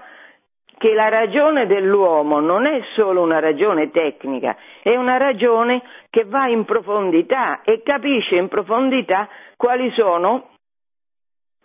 che 0.84 0.94
la 0.94 1.08
ragione 1.08 1.66
dell'uomo 1.66 2.42
non 2.42 2.66
è 2.66 2.82
solo 2.96 3.22
una 3.22 3.40
ragione 3.40 3.90
tecnica, 3.90 4.58
è 4.82 4.94
una 4.98 5.16
ragione 5.16 5.82
che 6.10 6.26
va 6.26 6.48
in 6.48 6.66
profondità 6.66 7.62
e 7.64 7.82
capisce 7.84 8.36
in 8.36 8.50
profondità 8.50 9.30
quali 9.56 9.90
sono, 9.92 10.50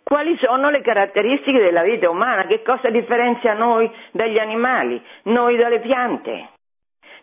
quali 0.03 0.37
sono 0.37 0.69
le 0.69 0.79
caratteristiche 0.79 1.59
della 1.59 1.83
vita 1.83 2.09
umana, 2.09 2.45
che 2.45 2.61
cosa 2.61 2.89
differenzia 2.89 3.55
noi 3.55 3.91
dagli 4.11 4.39
animali, 4.39 5.03
noi 5.23 5.57
dalle 5.57 5.81
piante. 5.81 6.51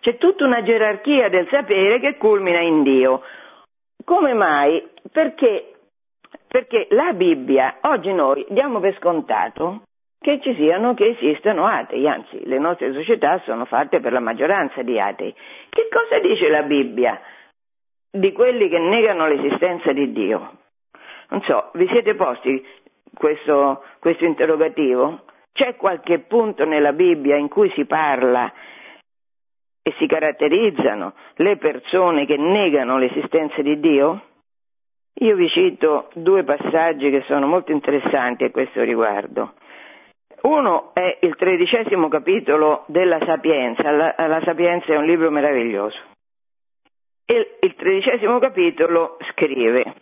C'è 0.01 0.18
tutta 0.18 0.44
una 0.44 0.62
gerarchia 0.62 1.30
del 1.30 1.49
sapere 1.49 1.99
che 1.99 2.18
culmina 2.18 2.61
in 2.61 2.82
Dio. 2.82 3.22
Come 4.05 4.34
mai? 4.34 4.86
Perché, 5.11 5.76
perché 6.47 6.88
la 6.90 7.14
Bibbia 7.14 7.78
oggi 7.84 8.12
noi 8.12 8.44
diamo 8.51 8.80
per 8.80 8.94
scontato 8.99 9.80
che 10.19 10.41
ci 10.41 10.55
siano, 10.55 10.95
che 10.95 11.17
esistano 11.19 11.67
atei, 11.67 12.09
anzi 12.09 12.45
le 12.47 12.59
nostre 12.59 12.93
società 12.93 13.41
sono 13.45 13.64
fatte 13.64 14.01
per 14.01 14.12
la 14.12 14.21
maggioranza 14.21 14.83
di 14.83 14.99
atei. 14.99 15.35
Che 15.69 15.89
cosa 15.91 16.19
dice 16.19 16.49
la 16.49 16.62
Bibbia 16.62 17.21
di 18.11 18.33
quelli 18.33 18.69
che 18.69 18.79
negano 18.79 19.27
l'esistenza 19.27 19.93
di 19.93 20.12
Dio? 20.12 20.59
Non 21.29 21.43
so, 21.43 21.71
vi 21.75 21.87
siete 21.89 22.14
posti 22.14 22.64
questo, 23.14 23.85
questo 23.99 24.25
interrogativo? 24.25 25.23
C'è 25.53 25.77
qualche 25.77 26.21
punto 26.21 26.64
nella 26.64 26.93
Bibbia 26.93 27.37
in 27.37 27.49
cui 27.49 27.71
si 27.71 27.85
parla 27.85 28.53
e 29.83 29.95
si 29.99 30.07
caratterizzano 30.07 31.14
le 31.37 31.57
persone 31.57 32.27
che 32.27 32.37
negano 32.37 32.99
l'esistenza 32.99 33.62
di 33.62 33.79
Dio? 33.81 34.23
Io 35.21 35.35
vi 35.35 35.49
cito 35.49 36.11
due 36.14 36.45
passaggi 36.45 37.11
che 37.11 37.23
sono 37.27 37.47
molto 37.47 37.73
interessanti 37.73 38.45
a 38.45 38.51
questo 38.51 38.83
riguardo. 38.83 39.55
Uno 40.47 40.90
è 40.94 41.18
il 41.22 41.34
tredicesimo 41.34 42.07
capitolo 42.07 42.84
della 42.86 43.18
Sapienza, 43.26 43.90
la, 43.90 44.14
la 44.16 44.40
Sapienza 44.44 44.92
è 44.92 44.97
un 44.97 45.05
libro 45.05 45.28
meraviglioso. 45.28 45.99
E 47.24 47.57
il 47.61 47.74
tredicesimo 47.74 48.38
capitolo 48.38 49.16
scrive, 49.32 49.94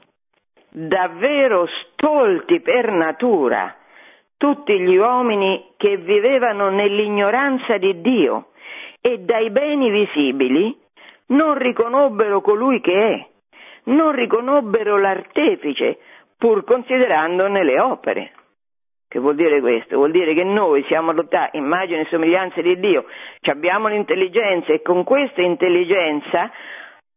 davvero 0.69 1.67
stolti 1.67 2.61
per 2.61 2.91
natura 2.93 3.75
tutti 4.37 4.79
gli 4.79 4.97
uomini 4.97 5.73
che 5.79 5.97
vivevano 5.97 6.69
nell'ignoranza 6.69 7.79
di 7.79 8.03
Dio 8.03 8.49
e 9.01 9.21
dai 9.21 9.49
beni 9.49 9.89
visibili 9.89 10.79
non 11.29 11.57
riconobbero 11.57 12.43
colui 12.43 12.83
che 12.83 13.15
è, 13.15 13.27
non 13.85 14.13
riconobbero 14.13 14.99
l'artefice, 14.99 15.97
pur 16.37 16.65
considerandone 16.65 17.65
le 17.65 17.81
opere. 17.81 18.33
Che 19.15 19.21
vuol 19.21 19.37
dire 19.37 19.61
questo? 19.61 19.95
Vuol 19.95 20.11
dire 20.11 20.35
che 20.35 20.43
noi 20.43 20.83
siamo 20.89 21.13
dotati, 21.13 21.57
immagine 21.57 22.01
e 22.01 22.07
somiglianza 22.07 22.61
di 22.61 22.81
Dio, 22.81 23.05
abbiamo 23.43 23.87
l'intelligenza 23.87 24.73
e 24.73 24.83
con 24.83 25.05
questa 25.05 25.41
intelligenza 25.41 26.51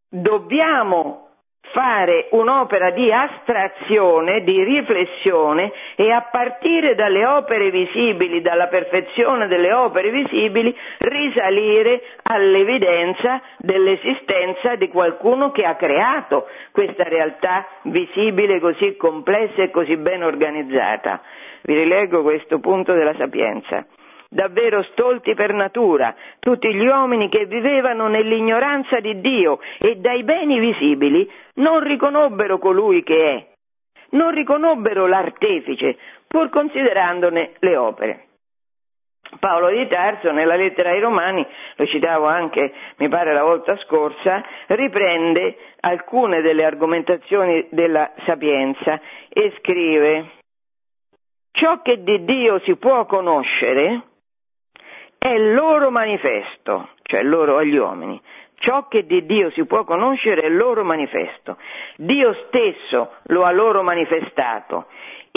dobbiamo 0.07 1.29
fare 1.71 2.27
un'opera 2.33 2.91
di 2.91 3.11
astrazione, 3.11 4.43
di 4.43 4.63
riflessione 4.63 5.71
e 5.95 6.11
a 6.11 6.27
partire 6.31 6.93
dalle 6.93 7.25
opere 7.25 7.71
visibili, 7.71 8.41
dalla 8.41 8.67
perfezione 8.67 9.47
delle 9.47 9.73
opere 9.73 10.11
visibili, 10.11 10.77
risalire 10.99 12.03
all'evidenza 12.21 13.41
dell'esistenza 13.57 14.75
di 14.75 14.87
qualcuno 14.89 15.49
che 15.49 15.65
ha 15.65 15.75
creato 15.75 16.47
questa 16.71 17.05
realtà 17.05 17.65
visibile 17.85 18.59
così 18.59 18.95
complessa 18.97 19.63
e 19.63 19.71
così 19.71 19.97
ben 19.97 20.21
organizzata. 20.21 21.21
Vi 21.67 21.73
rileggo 21.73 22.21
questo 22.21 22.59
punto 22.59 22.93
della 22.93 23.13
sapienza. 23.17 23.85
Davvero 24.29 24.83
stolti 24.83 25.33
per 25.33 25.51
natura, 25.51 26.15
tutti 26.39 26.73
gli 26.73 26.85
uomini 26.85 27.27
che 27.27 27.45
vivevano 27.45 28.07
nell'ignoranza 28.07 29.01
di 29.01 29.19
Dio 29.19 29.59
e 29.77 29.97
dai 29.97 30.23
beni 30.23 30.59
visibili 30.59 31.29
non 31.55 31.81
riconobbero 31.81 32.57
colui 32.57 33.03
che 33.03 33.33
è, 33.33 33.45
non 34.11 34.31
riconobbero 34.31 35.07
l'artefice, 35.07 35.97
pur 36.25 36.47
considerandone 36.47 37.55
le 37.59 37.75
opere. 37.75 38.27
Paolo 39.39 39.67
di 39.69 39.85
Tarso 39.87 40.31
nella 40.31 40.55
lettera 40.55 40.91
ai 40.91 41.01
Romani, 41.01 41.45
lo 41.75 41.85
citavo 41.85 42.27
anche 42.27 42.71
mi 42.99 43.09
pare 43.09 43.33
la 43.33 43.43
volta 43.43 43.75
scorsa, 43.79 44.41
riprende 44.67 45.57
alcune 45.81 46.39
delle 46.39 46.63
argomentazioni 46.63 47.67
della 47.71 48.09
sapienza 48.25 49.01
e 49.27 49.53
scrive 49.57 50.36
ciò 51.57 51.81
che 51.81 52.03
di 52.03 52.23
Dio 52.25 52.59
si 52.59 52.75
può 52.77 53.05
conoscere 53.05 54.01
è 55.17 55.37
loro 55.37 55.91
manifesto, 55.91 56.89
cioè 57.03 57.21
loro 57.23 57.57
agli 57.57 57.75
uomini. 57.75 58.19
Ciò 58.59 58.87
che 58.87 59.05
di 59.05 59.25
Dio 59.25 59.51
si 59.51 59.65
può 59.65 59.83
conoscere 59.83 60.41
è 60.41 60.49
loro 60.49 60.83
manifesto. 60.83 61.57
Dio 61.97 62.33
stesso 62.47 63.13
lo 63.25 63.43
ha 63.43 63.51
loro 63.51 63.83
manifestato 63.83 64.87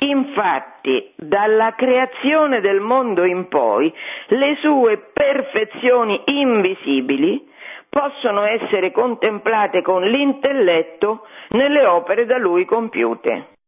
Infatti, 0.02 1.12
dalla 1.16 1.74
creazione 1.74 2.60
del 2.60 2.80
mondo 2.80 3.24
in 3.24 3.48
poi, 3.48 3.92
le 4.28 4.56
sue 4.60 5.10
perfezioni 5.12 6.22
invisibili 6.24 7.46
possono 7.90 8.44
essere 8.44 8.92
contemplate 8.92 9.82
con 9.82 10.02
l'intelletto 10.02 11.26
nelle 11.50 11.84
opere 11.84 12.24
da 12.24 12.38
lui 12.38 12.64
compiute. 12.64 13.58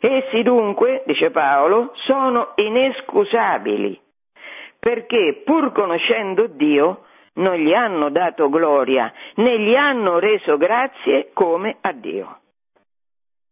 Essi 0.00 0.42
dunque, 0.42 1.02
dice 1.04 1.30
Paolo, 1.30 1.92
sono 2.06 2.52
inescusabili, 2.54 4.00
perché 4.78 5.42
pur 5.44 5.72
conoscendo 5.72 6.46
Dio 6.46 7.04
non 7.34 7.56
gli 7.56 7.74
hanno 7.74 8.08
dato 8.10 8.48
gloria, 8.48 9.12
né 9.36 9.60
gli 9.60 9.74
hanno 9.74 10.18
reso 10.18 10.56
grazie 10.56 11.30
come 11.34 11.76
a 11.82 11.92
Dio. 11.92 12.39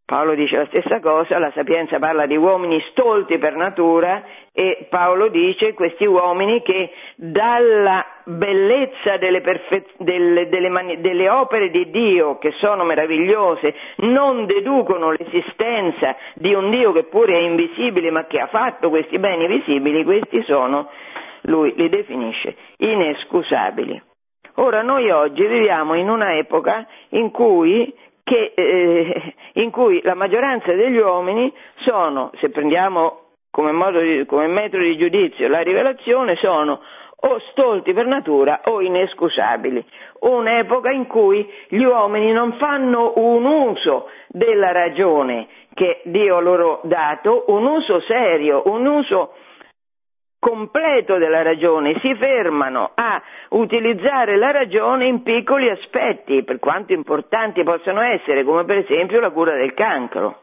Paolo 0.09 0.35
dice 0.35 0.57
la 0.57 0.65
stessa 0.69 1.01
cosa, 1.01 1.39
la 1.39 1.53
sapienza 1.55 1.99
parla 1.99 2.25
di 2.25 2.35
uomini 2.35 2.83
stolti 2.93 3.37
per 3.37 3.55
natura 3.57 4.23
e 4.55 4.87
Paolo 4.89 5.29
dice 5.29 5.75
questi 5.75 6.07
uomini 6.07 6.63
che 6.63 6.93
dalla 7.15 8.07
bellezza 8.25 9.19
delle, 9.19 9.43
perfe- 9.43 9.85
delle, 9.99 10.49
delle, 10.49 11.01
delle 11.01 11.29
opere 11.29 11.69
di 11.69 11.91
Dio, 11.91 12.39
che 12.39 12.53
sono 12.53 12.85
meravigliose, 12.85 13.75
non 13.97 14.47
deducono 14.47 15.11
l'esistenza 15.11 16.17
di 16.37 16.55
un 16.55 16.71
Dio 16.71 16.93
che 16.93 17.05
pure 17.05 17.35
è 17.35 17.43
invisibile 17.43 18.11
ma 18.11 18.25
che 18.25 18.41
ha 18.41 18.47
fatto 18.47 18.89
questi 18.89 19.19
beni 19.19 19.47
visibili, 19.47 20.05
questi 20.05 20.43
sono, 20.45 20.89
lui 21.43 21.75
li 21.77 21.91
definisce, 21.91 22.57
inescusabili. 22.79 24.03
Ora 24.55 24.81
noi 24.81 25.11
oggi 25.11 25.47
viviamo 25.47 25.93
in 25.95 26.09
una 26.09 26.35
epoca 26.39 26.87
in 27.11 27.31
cui 27.31 27.95
che, 28.29 28.53
eh, 28.55 29.35
in 29.55 29.71
cui 29.71 30.03
la 30.03 30.15
maggioranza 30.15 30.71
degli 30.73 30.99
uomini 30.99 31.51
sono, 31.77 32.31
se 32.41 32.51
prendiamo 32.51 33.21
come, 33.51 33.73
di, 34.03 34.27
come 34.27 34.47
metodo 34.47 34.85
di 34.85 34.99
giudizio 34.99 35.49
la 35.49 35.61
rivelazione, 35.61 36.37
sono 36.37 36.81
o 37.21 37.41
stolti 37.51 37.95
per 37.95 38.07
natura 38.07 38.61
o 38.65 38.83
inescusabili. 38.83 39.83
Un'epoca 40.21 40.91
in 40.91 41.07
cui 41.07 41.51
gli 41.69 41.83
uomini 41.83 42.31
non 42.33 42.53
fanno 42.59 43.15
un 43.17 43.45
uso 43.45 44.11
della 44.29 44.73
ragione 44.73 45.49
che 45.73 46.03
Dio 46.05 46.37
ha 46.37 46.41
loro 46.41 46.81
dato, 46.85 47.45
un 47.49 47.65
uso 47.65 48.01
serio, 48.03 48.63
un 48.67 48.87
uso 48.87 49.33
completo 50.39 51.19
della 51.19 51.43
ragione, 51.43 51.99
si 52.01 52.15
fermano 52.15 52.93
a 52.95 53.21
utilizzare 53.51 54.37
la 54.37 54.51
ragione 54.51 55.07
in 55.07 55.23
piccoli 55.23 55.69
aspetti, 55.69 56.45
per 56.45 56.59
quanto 56.59 56.93
importanti 56.93 57.63
possano 57.63 58.01
essere, 58.01 58.45
come 58.45 58.65
per 58.65 58.79
esempio 58.79 59.21
la 59.21 59.31
cura 59.31 59.55
del 59.55 59.75
cancro. 59.75 60.43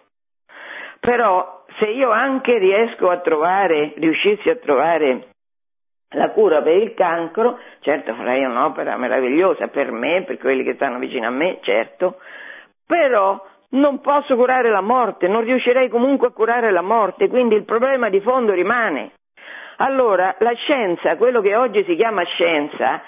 Però 1.00 1.64
se 1.78 1.86
io 1.86 2.10
anche 2.12 2.58
riesco 2.58 3.10
a 3.10 3.20
trovare, 3.20 3.94
riuscissi 3.98 4.50
a 4.50 4.56
trovare 4.56 5.28
la 6.10 6.30
cura 6.32 6.62
per 6.62 6.76
il 6.76 6.94
cancro, 6.94 7.60
certo 7.82 8.14
farei 8.14 8.44
un'opera 8.44 8.98
meravigliosa 8.98 9.68
per 9.68 9.92
me, 9.92 10.24
per 10.24 10.38
quelli 10.38 10.64
che 10.64 10.76
stanno 10.76 11.00
vicino 11.00 11.28
a 11.28 11.32
me, 11.32 11.60
certo, 11.62 12.20
però 12.86 13.44
non 13.70 14.00
posso 14.00 14.36
curare 14.36 14.70
la 14.70 14.82
morte, 14.82 15.28
non 15.28 15.44
riuscirei 15.44 15.90
comunque 15.90 16.28
a 16.28 16.32
curare 16.32 16.72
la 16.72 16.82
morte, 16.82 17.28
quindi 17.28 17.56
il 17.56 17.66
problema 17.66 18.10
di 18.10 18.22
fondo 18.22 18.54
rimane. 18.54 19.12
Allora, 19.78 20.36
la 20.40 20.54
scienza, 20.54 21.18
quello 21.18 21.42
che 21.42 21.56
oggi 21.56 21.84
si 21.84 21.96
chiama 21.96 22.24
scienza, 22.24 23.02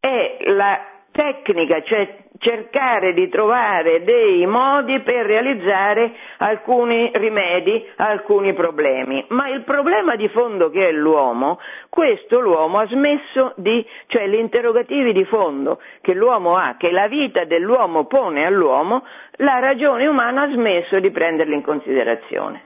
è 0.00 0.36
la 0.46 0.80
tecnica, 1.16 1.82
cioè 1.82 2.24
cercare 2.38 3.14
di 3.14 3.28
trovare 3.30 4.04
dei 4.04 4.44
modi 4.46 5.00
per 5.00 5.24
realizzare 5.24 6.12
alcuni 6.38 7.10
rimedi 7.14 7.84
alcuni 7.96 8.52
problemi. 8.52 9.24
Ma 9.28 9.48
il 9.48 9.62
problema 9.62 10.14
di 10.16 10.28
fondo 10.28 10.68
che 10.68 10.88
è 10.88 10.92
l'uomo, 10.92 11.58
questo 11.88 12.38
l'uomo 12.38 12.80
ha 12.80 12.86
smesso 12.86 13.54
di, 13.56 13.84
cioè 14.08 14.28
gli 14.28 14.34
interrogativi 14.34 15.12
di 15.12 15.24
fondo 15.24 15.80
che 16.02 16.12
l'uomo 16.12 16.56
ha, 16.56 16.76
che 16.78 16.90
la 16.90 17.08
vita 17.08 17.44
dell'uomo 17.44 18.04
pone 18.04 18.44
all'uomo, 18.44 19.04
la 19.36 19.58
ragione 19.58 20.06
umana 20.06 20.42
ha 20.42 20.50
smesso 20.50 21.00
di 21.00 21.10
prenderli 21.10 21.54
in 21.54 21.62
considerazione. 21.62 22.64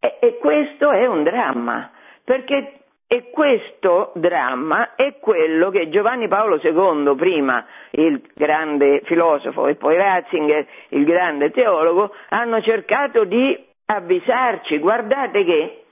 E, 0.00 0.16
e 0.20 0.38
questo 0.38 0.90
è 0.90 1.06
un 1.06 1.22
dramma, 1.22 1.90
perché 2.24 2.78
e 3.10 3.30
questo 3.30 4.12
dramma 4.16 4.94
è 4.94 5.18
quello 5.18 5.70
che 5.70 5.88
Giovanni 5.88 6.28
Paolo 6.28 6.60
II, 6.62 7.16
prima 7.16 7.64
il 7.92 8.20
grande 8.34 9.00
filosofo, 9.04 9.66
e 9.66 9.76
poi 9.76 9.96
Ratzinger, 9.96 10.66
il 10.90 11.04
grande 11.06 11.50
teologo, 11.50 12.14
hanno 12.28 12.60
cercato 12.60 13.24
di 13.24 13.58
avvisarci. 13.86 14.78
Guardate 14.78 15.42
che 15.42 15.84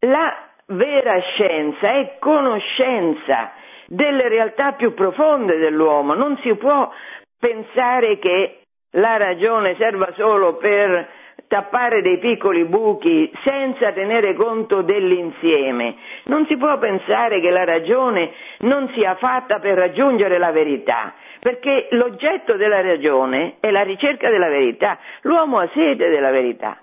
la 0.00 0.36
vera 0.66 1.18
scienza 1.20 1.92
è 1.94 2.16
conoscenza 2.18 3.52
delle 3.86 4.28
realtà 4.28 4.72
più 4.72 4.92
profonde 4.92 5.56
dell'uomo. 5.56 6.12
Non 6.12 6.36
si 6.42 6.54
può 6.56 6.92
pensare 7.38 8.18
che 8.18 8.58
la 8.96 9.16
ragione 9.16 9.76
serva 9.76 10.12
solo 10.14 10.56
per 10.56 11.08
tappare 11.48 12.02
dei 12.02 12.18
piccoli 12.18 12.64
buchi 12.64 13.30
senza 13.42 13.92
tenere 13.92 14.34
conto 14.34 14.82
dell'insieme. 14.82 15.96
Non 16.24 16.46
si 16.46 16.56
può 16.56 16.78
pensare 16.78 17.40
che 17.40 17.50
la 17.50 17.64
ragione 17.64 18.32
non 18.60 18.90
sia 18.94 19.14
fatta 19.16 19.58
per 19.58 19.76
raggiungere 19.76 20.38
la 20.38 20.50
verità, 20.50 21.14
perché 21.40 21.88
l'oggetto 21.90 22.56
della 22.56 22.80
ragione 22.80 23.56
è 23.60 23.70
la 23.70 23.82
ricerca 23.82 24.30
della 24.30 24.48
verità. 24.48 24.98
L'uomo 25.22 25.58
ha 25.58 25.68
sede 25.72 26.08
della 26.08 26.30
verità. 26.30 26.78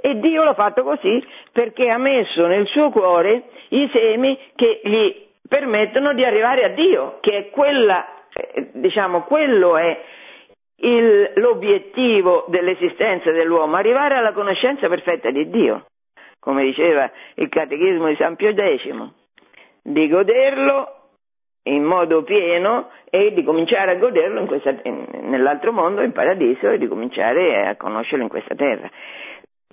E 0.00 0.18
Dio 0.20 0.44
l'ha 0.44 0.54
fatto 0.54 0.82
così 0.82 1.24
perché 1.52 1.88
ha 1.88 1.98
messo 1.98 2.46
nel 2.46 2.66
suo 2.66 2.90
cuore 2.90 3.44
i 3.70 3.88
semi 3.92 4.38
che 4.54 4.80
gli 4.84 5.24
permettono 5.48 6.12
di 6.12 6.24
arrivare 6.24 6.64
a 6.64 6.68
Dio, 6.68 7.18
che 7.20 7.36
è 7.36 7.50
quella, 7.50 8.06
eh, 8.32 8.70
diciamo, 8.72 9.22
quello 9.22 9.76
è 9.76 9.98
il, 10.78 11.32
l'obiettivo 11.36 12.44
dell'esistenza 12.48 13.30
dell'uomo, 13.30 13.76
arrivare 13.76 14.16
alla 14.16 14.32
conoscenza 14.32 14.88
perfetta 14.88 15.30
di 15.30 15.48
Dio, 15.48 15.86
come 16.38 16.64
diceva 16.64 17.10
il 17.34 17.48
catechismo 17.48 18.08
di 18.08 18.16
San 18.16 18.36
Pio 18.36 18.52
X, 18.52 19.10
di 19.82 20.08
goderlo 20.08 20.92
in 21.64 21.82
modo 21.82 22.22
pieno 22.22 22.90
e 23.10 23.32
di 23.32 23.42
cominciare 23.42 23.92
a 23.92 23.96
goderlo 23.96 24.44
questa, 24.44 24.74
nell'altro 25.22 25.72
mondo, 25.72 26.02
in 26.02 26.12
paradiso, 26.12 26.70
e 26.70 26.78
di 26.78 26.86
cominciare 26.86 27.66
a 27.66 27.76
conoscerlo 27.76 28.22
in 28.22 28.28
questa 28.28 28.54
terra 28.54 28.88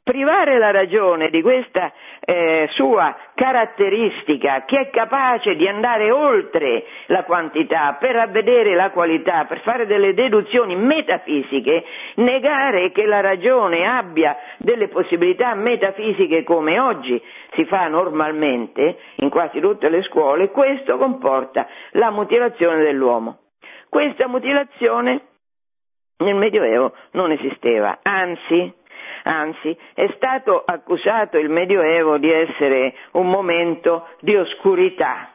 privare 0.03 0.57
la 0.57 0.71
ragione 0.71 1.29
di 1.29 1.41
questa 1.41 1.93
eh, 2.19 2.67
sua 2.73 3.15
caratteristica 3.33 4.65
che 4.65 4.79
è 4.79 4.89
capace 4.89 5.55
di 5.55 5.65
andare 5.65 6.11
oltre 6.11 6.83
la 7.07 7.23
quantità 7.23 7.95
per 7.99 8.17
avvedere 8.17 8.75
la 8.75 8.91
qualità, 8.91 9.45
per 9.45 9.61
fare 9.61 9.85
delle 9.85 10.13
deduzioni 10.13 10.75
metafisiche, 10.75 11.83
negare 12.15 12.91
che 12.91 13.05
la 13.05 13.21
ragione 13.21 13.87
abbia 13.87 14.35
delle 14.57 14.89
possibilità 14.89 15.55
metafisiche 15.55 16.43
come 16.43 16.79
oggi 16.79 17.21
si 17.53 17.63
fa 17.65 17.87
normalmente 17.87 18.97
in 19.15 19.29
quasi 19.29 19.61
tutte 19.61 19.87
le 19.87 20.01
scuole, 20.03 20.49
questo 20.49 20.97
comporta 20.97 21.65
la 21.91 22.11
mutilazione 22.11 22.83
dell'uomo. 22.83 23.37
Questa 23.87 24.27
mutilazione 24.27 25.21
nel 26.17 26.35
Medioevo 26.35 26.93
non 27.11 27.31
esisteva, 27.31 27.99
anzi 28.01 28.73
anzi 29.23 29.75
è 29.93 30.09
stato 30.15 30.63
accusato 30.65 31.37
il 31.37 31.49
Medioevo 31.49 32.17
di 32.17 32.31
essere 32.31 32.93
un 33.11 33.29
momento 33.29 34.07
di 34.19 34.35
oscurità, 34.35 35.29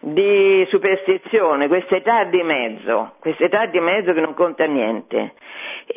di 0.00 0.66
superstizione, 0.70 1.68
questa 1.68 1.96
età 1.96 2.24
di 2.24 2.42
mezzo, 2.42 3.14
questa 3.20 3.44
età 3.44 3.66
di 3.66 3.80
mezzo 3.80 4.12
che 4.12 4.20
non 4.20 4.34
conta 4.34 4.64
niente. 4.64 5.34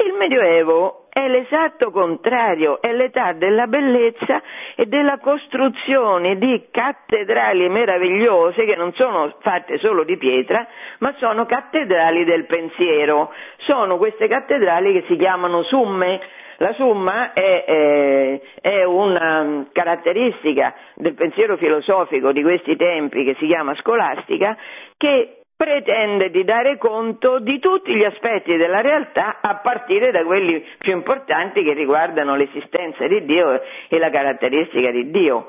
Il 0.05 0.13
Medioevo 0.13 1.03
è 1.09 1.27
l'esatto 1.27 1.91
contrario, 1.91 2.81
è 2.81 2.91
l'età 2.91 3.33
della 3.33 3.67
bellezza 3.67 4.41
e 4.75 4.87
della 4.87 5.19
costruzione 5.19 6.37
di 6.39 6.67
cattedrali 6.71 7.69
meravigliose 7.69 8.65
che 8.65 8.75
non 8.75 8.91
sono 8.93 9.35
fatte 9.41 9.77
solo 9.77 10.03
di 10.03 10.17
pietra, 10.17 10.65
ma 10.99 11.13
sono 11.19 11.45
cattedrali 11.45 12.23
del 12.25 12.45
pensiero. 12.45 13.31
Sono 13.57 13.97
queste 13.97 14.27
cattedrali 14.27 14.93
che 14.93 15.05
si 15.07 15.15
chiamano 15.15 15.61
summe, 15.61 16.19
La 16.63 16.71
summa 16.75 17.33
è, 17.33 17.65
è, 17.65 18.41
è, 18.61 18.83
una 18.85 19.67
caratteristica 19.73 20.73
del 20.95 21.13
pensiero 21.13 21.57
filosofico 21.57 22.31
di 22.31 22.41
questi 22.41 22.77
tempi 22.77 23.25
che 23.25 23.35
si 23.37 23.47
chiama 23.47 23.75
scolastica 23.75 24.55
che 24.95 25.39
pretende 25.57 26.29
di 26.29 26.45
dare 26.45 26.77
conto 26.77 27.39
di 27.39 27.59
tutti 27.59 27.93
gli 27.93 28.05
aspetti 28.05 28.55
della 28.55 28.79
realtà 28.79 29.39
a 29.41 29.55
partire 29.55 30.11
da 30.11 30.23
quelli 30.23 30.65
più 30.77 30.93
importanti 30.93 31.63
che 31.65 31.73
riguardano 31.73 32.37
l'esistenza 32.37 33.07
di 33.07 33.25
Dio 33.25 33.61
e 33.89 33.99
la 33.99 34.09
caratteristica 34.09 34.89
di 34.89 35.11
Dio. 35.11 35.47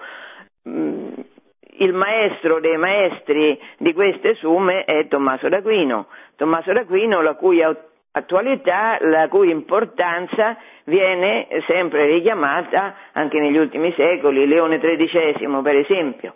Mm, 0.68 1.12
il 1.76 1.92
maestro 1.92 2.58
dei 2.58 2.76
maestri 2.76 3.56
di 3.78 3.92
queste 3.92 4.34
summe 4.34 4.82
è 4.82 5.06
Tommaso 5.06 5.48
d'Aquino, 5.48 6.08
Tommaso 6.34 6.72
d'Aquino 6.72 7.22
la 7.22 7.34
cui 7.34 7.62
attualità, 8.16 8.96
la 9.00 9.28
cui 9.28 9.50
importanza 9.50 10.56
viene 10.84 11.48
sempre 11.66 12.06
richiamata 12.06 12.94
anche 13.12 13.40
negli 13.40 13.56
ultimi 13.56 13.92
secoli, 13.96 14.46
Leone 14.46 14.78
XIII 14.78 15.62
per 15.62 15.76
esempio, 15.76 16.34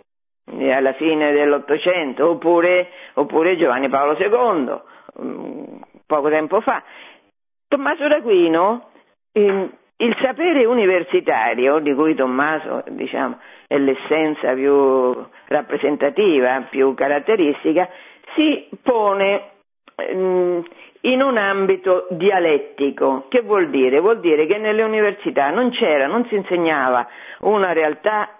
alla 0.73 0.93
fine 0.95 1.33
dell'Ottocento, 1.33 2.31
oppure, 2.31 2.89
oppure 3.15 3.57
Giovanni 3.57 3.89
Paolo 3.89 4.17
II, 4.19 5.25
mm, 5.25 5.81
poco 6.07 6.29
tempo 6.29 6.61
fa. 6.61 6.83
Tommaso 7.69 8.09
d'Aquino, 8.09 8.91
il 9.33 10.17
sapere 10.21 10.65
universitario, 10.65 11.79
di 11.79 11.95
cui 11.95 12.15
Tommaso 12.15 12.83
diciamo, 12.89 13.39
è 13.69 13.79
l'essenza 13.79 14.53
più 14.55 15.15
rappresentativa, 15.47 16.67
più 16.71 16.95
caratteristica, 16.95 17.89
si 18.35 18.69
pone 18.83 19.51
mm, 20.13 20.61
in 21.03 21.23
un 21.23 21.37
ambito 21.37 22.07
dialettico. 22.11 23.27
Che 23.29 23.41
vuol 23.43 23.71
dire? 23.71 24.01
Vuol 24.01 24.21
dire 24.21 24.47
che 24.47 24.59
nelle 24.59 24.83
università 24.83 25.51
non 25.51 25.71
c'era, 25.71 26.07
non 26.07 26.27
si 26.27 26.35
insegnava 26.35 27.07
una 27.41 27.73
realtà 27.73 28.39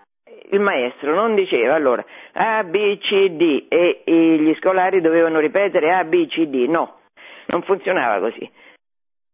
il 0.51 0.61
maestro 0.61 1.15
non 1.15 1.35
diceva 1.35 1.75
allora 1.75 2.05
A, 2.33 2.65
B, 2.65 2.99
C, 2.99 3.31
D 3.31 3.67
e, 3.69 4.03
e 4.05 4.13
gli 4.13 4.55
scolari 4.57 5.01
dovevano 5.01 5.41
ripetere 5.41 5.93
A, 5.93 6.05
B, 6.05 6.27
C, 6.27 6.47
D, 6.47 6.67
no, 6.69 7.01
non 7.47 7.63
funzionava 7.63 8.19
così. 8.21 8.51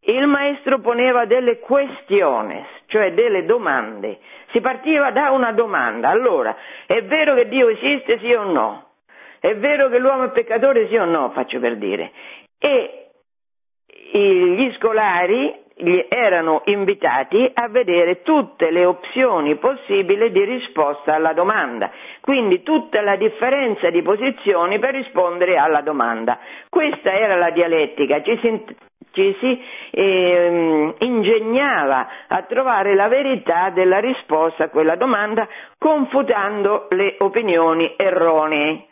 Il 0.07 0.27
maestro 0.27 0.81
poneva 0.81 1.25
delle 1.25 1.61
questioni, 1.61 2.63
cioè 2.87 3.13
delle 3.15 3.47
domande. 3.47 4.19
Si 4.51 4.61
partiva 4.61 5.11
da 5.13 5.31
una 5.31 5.53
domanda. 5.53 6.11
Allora, 6.11 6.55
è 6.87 7.03
vero 7.05 7.35
che 7.35 7.49
Dio 7.49 7.69
esiste, 7.69 8.19
sì 8.19 8.33
o 8.35 8.45
no? 8.45 8.89
È 9.41 9.55
vero 9.57 9.89
che 9.89 9.99
l'uomo 9.99 10.25
è 10.25 10.31
peccatore, 10.31 10.89
sì 10.89 10.97
o 10.97 11.07
no? 11.07 11.31
Faccio 11.31 11.59
per 11.59 11.77
dire. 11.77 12.13
E 12.59 13.04
gli 14.19 14.73
scolari 14.79 15.63
erano 16.09 16.63
invitati 16.67 17.51
a 17.53 17.69
vedere 17.69 18.23
tutte 18.23 18.71
le 18.71 18.85
opzioni 18.85 19.57
possibili 19.57 20.31
di 20.31 20.45
risposta 20.45 21.15
alla 21.15 21.33
domanda, 21.33 21.91
quindi 22.21 22.63
tutta 22.63 23.01
la 23.01 23.17
differenza 23.17 23.91
di 23.91 24.01
posizioni 24.03 24.79
per 24.79 24.95
rispondere 24.95 25.57
alla 25.57 25.81
domanda. 25.81 26.39
Questa 26.69 27.13
era 27.13 27.37
la 27.37 27.51
dialettica, 27.51 28.23
ci 28.23 28.39
si, 28.41 28.65
ci 29.13 29.37
si 29.41 29.63
eh, 29.91 30.95
ingegnava 30.99 32.09
a 32.29 32.43
trovare 32.43 32.95
la 32.95 33.09
verità 33.09 33.71
della 33.71 33.99
risposta 33.99 34.65
a 34.65 34.69
quella 34.69 34.95
domanda 34.95 35.49
confutando 35.77 36.87
le 36.91 37.17
opinioni 37.19 37.95
erronee. 37.97 38.87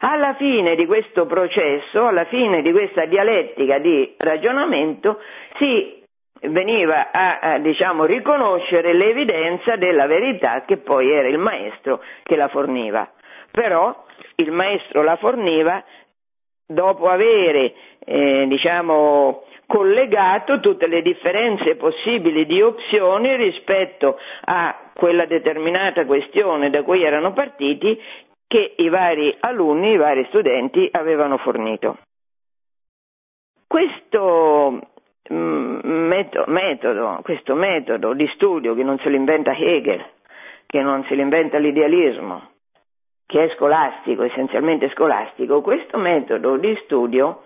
Alla 0.00 0.34
fine 0.34 0.74
di 0.74 0.86
questo 0.86 1.26
processo, 1.26 2.06
alla 2.06 2.24
fine 2.26 2.62
di 2.62 2.70
questa 2.72 3.06
dialettica 3.06 3.78
di 3.78 4.14
ragionamento, 4.18 5.20
si 5.56 6.02
veniva 6.42 7.10
a, 7.10 7.38
a 7.40 7.58
diciamo, 7.58 8.04
riconoscere 8.04 8.92
l'evidenza 8.92 9.76
della 9.76 10.06
verità 10.06 10.64
che 10.64 10.78
poi 10.78 11.10
era 11.10 11.28
il 11.28 11.38
maestro 11.38 12.02
che 12.22 12.36
la 12.36 12.48
forniva. 12.48 13.08
Però 13.50 14.04
il 14.36 14.50
maestro 14.50 15.02
la 15.02 15.16
forniva 15.16 15.82
dopo 16.66 17.08
avere 17.08 17.72
eh, 18.04 18.44
diciamo, 18.48 19.44
collegato 19.66 20.60
tutte 20.60 20.86
le 20.86 21.02
differenze 21.02 21.76
possibili 21.76 22.44
di 22.46 22.60
opzioni 22.60 23.34
rispetto 23.36 24.18
a 24.44 24.90
quella 24.94 25.26
determinata 25.26 26.04
questione 26.06 26.70
da 26.70 26.82
cui 26.82 27.02
erano 27.02 27.32
partiti 27.32 28.00
che 28.56 28.72
i 28.78 28.88
vari 28.88 29.36
alunni, 29.40 29.90
i 29.90 29.96
vari 29.98 30.24
studenti 30.28 30.88
avevano 30.90 31.36
fornito. 31.36 31.98
Questo 33.66 34.80
mm, 35.30 35.80
metodo, 36.46 37.20
questo 37.22 37.54
metodo 37.54 38.14
di 38.14 38.26
studio 38.28 38.74
che 38.74 38.82
non 38.82 38.98
se 39.00 39.10
lo 39.10 39.16
inventa 39.16 39.54
Hegel, 39.54 40.02
che 40.64 40.80
non 40.80 41.04
se 41.04 41.16
lo 41.16 41.20
inventa 41.20 41.58
l'idealismo, 41.58 42.52
che 43.26 43.44
è 43.44 43.54
scolastico, 43.56 44.22
essenzialmente 44.22 44.88
scolastico, 44.94 45.60
questo 45.60 45.98
metodo 45.98 46.56
di 46.56 46.74
studio 46.84 47.42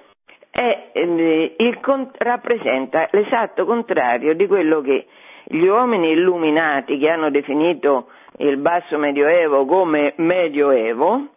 è, 0.48 0.90
eh, 0.92 1.54
il, 1.56 2.08
rappresenta 2.18 3.08
l'esatto 3.10 3.64
contrario 3.64 4.34
di 4.34 4.46
quello 4.46 4.80
che 4.80 5.06
gli 5.42 5.66
uomini 5.66 6.12
illuminati 6.12 6.98
che 6.98 7.08
hanno 7.08 7.30
definito 7.30 8.10
il 8.38 8.56
basso 8.56 8.98
medioevo 8.98 9.64
come 9.66 10.14
medioevo, 10.16 11.28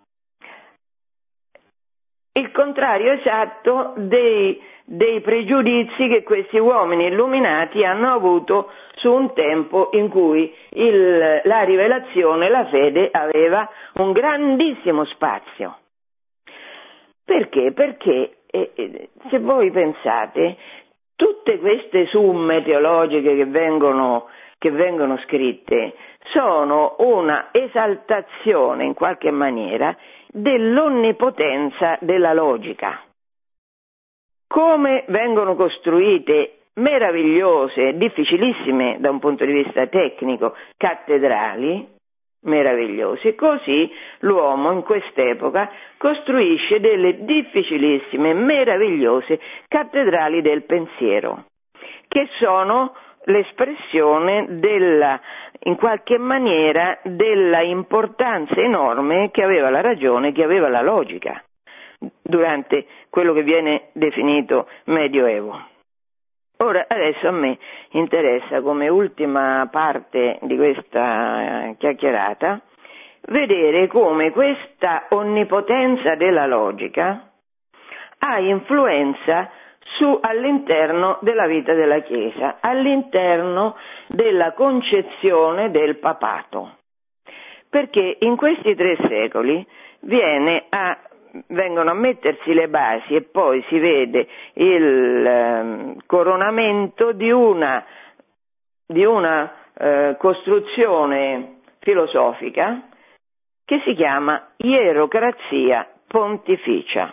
il 2.36 2.52
contrario 2.52 3.12
esatto 3.12 3.94
dei, 3.98 4.60
dei, 4.86 5.22
pregiudizi 5.22 6.08
che 6.08 6.24
questi 6.24 6.58
uomini 6.58 7.06
illuminati 7.06 7.84
hanno 7.86 8.12
avuto 8.14 8.72
su 8.96 9.12
un 9.12 9.34
tempo 9.34 9.90
in 9.94 10.10
cui 10.10 10.52
il, 10.70 11.42
la 11.44 11.62
rivelazione, 11.62 12.50
la 12.50 12.66
fede 12.66 13.10
aveva 13.12 13.70
un 13.96 14.12
grandissimo 14.14 15.06
spazio. 15.06 15.78
Perché? 17.24 17.72
Perché 17.72 18.38
eh, 18.48 18.72
eh 18.74 19.10
se 19.30 19.40
voi 19.40 19.70
pensate, 19.70 20.58
tutte 21.16 21.60
queste 21.60 22.08
summe 22.08 22.64
teologiche 22.64 23.36
che 23.36 23.46
vengono, 23.46 24.28
che 24.64 24.72
vengono 24.72 25.18
scritte 25.26 25.94
sono 26.32 26.96
una 27.00 27.50
esaltazione 27.52 28.86
in 28.86 28.94
qualche 28.94 29.30
maniera 29.30 29.94
dell'onnipotenza 30.30 31.98
della 32.00 32.32
logica. 32.32 33.02
Come 34.48 35.04
vengono 35.10 35.56
costruite 35.56 36.60
meravigliose, 36.76 37.98
difficilissime 37.98 39.00
da 39.02 39.10
un 39.10 39.20
punto 39.20 39.44
di 39.44 39.52
vista 39.52 39.86
tecnico, 39.88 40.56
cattedrali, 40.78 41.86
meravigliosi. 42.44 43.36
Così 43.36 43.92
l'uomo 44.20 44.72
in 44.72 44.84
quest'epoca 44.84 45.70
costruisce 45.98 46.80
delle 46.80 47.26
difficilissime, 47.26 48.34
meravigliose 48.34 49.42
cattedrali 49.68 50.42
del 50.42 50.64
pensiero, 50.64 51.48
che 52.08 52.30
sono 52.40 52.94
l'espressione 53.26 54.60
della, 54.60 55.20
in 55.64 55.76
qualche 55.76 56.18
maniera, 56.18 57.00
della 57.04 57.62
importanza 57.62 58.56
enorme 58.56 59.32
che 59.32 59.44
aveva 59.44 59.70
la 59.70 59.82
ragione, 59.82 60.32
che 60.32 60.44
aveva 60.44 60.70
la 60.70 60.82
logica 60.82 61.44
durante 62.22 62.86
quello 63.10 63.34
che 63.34 63.44
viene 63.44 63.90
definito 63.94 64.68
Medioevo. 64.86 65.72
Ora, 66.58 66.86
adesso 66.88 67.28
a 67.28 67.32
me 67.32 67.58
interessa 67.92 68.62
come 68.62 68.88
ultima 68.88 69.68
parte 69.72 70.40
di 70.42 70.56
questa 70.56 71.70
eh, 71.70 71.76
chiacchierata 71.78 72.62
vedere 73.28 73.88
come 73.88 74.32
questa 74.32 75.08
onnipotenza 75.10 76.16
della 76.16 76.46
logica 76.46 77.30
ha 78.20 78.40
influenza 78.40 79.50
su, 80.04 80.18
all'interno 80.20 81.18
della 81.22 81.48
vita 81.48 81.74
della 81.74 82.00
Chiesa, 82.00 82.58
all'interno 82.60 83.78
della 84.08 84.52
concezione 84.52 85.72
del 85.72 85.98
papato. 86.00 86.76
Perché 87.70 88.18
in 88.20 88.36
questi 88.36 88.76
tre 88.76 88.98
secoli 89.08 89.66
a 90.70 90.98
vengono 91.48 91.90
a 91.90 91.96
mettersi 91.96 92.54
le 92.54 92.68
basi 92.68 93.16
e 93.16 93.24
poi 93.24 93.64
si 93.68 93.80
vede 93.80 94.28
il 94.54 95.26
eh, 95.26 95.96
coronamento 96.06 97.12
di 97.12 97.32
una, 97.32 97.84
di 98.86 99.04
una 99.04 99.52
eh, 99.76 100.16
costruzione 100.20 101.62
filosofica 101.80 102.88
che 103.66 103.82
si 103.84 103.96
chiama 103.96 104.50
ierocrazia 104.58 105.88
pontificia. 106.08 107.12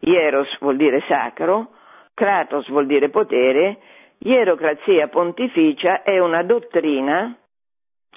Ieros 0.00 0.58
vuol 0.58 0.76
dire 0.76 1.04
sacro, 1.06 1.68
kratos 2.14 2.68
vuol 2.68 2.86
dire 2.86 3.08
potere, 3.08 3.78
ierocrazia 4.18 5.08
pontificia 5.08 6.02
è 6.02 6.18
una 6.18 6.42
dottrina 6.42 7.36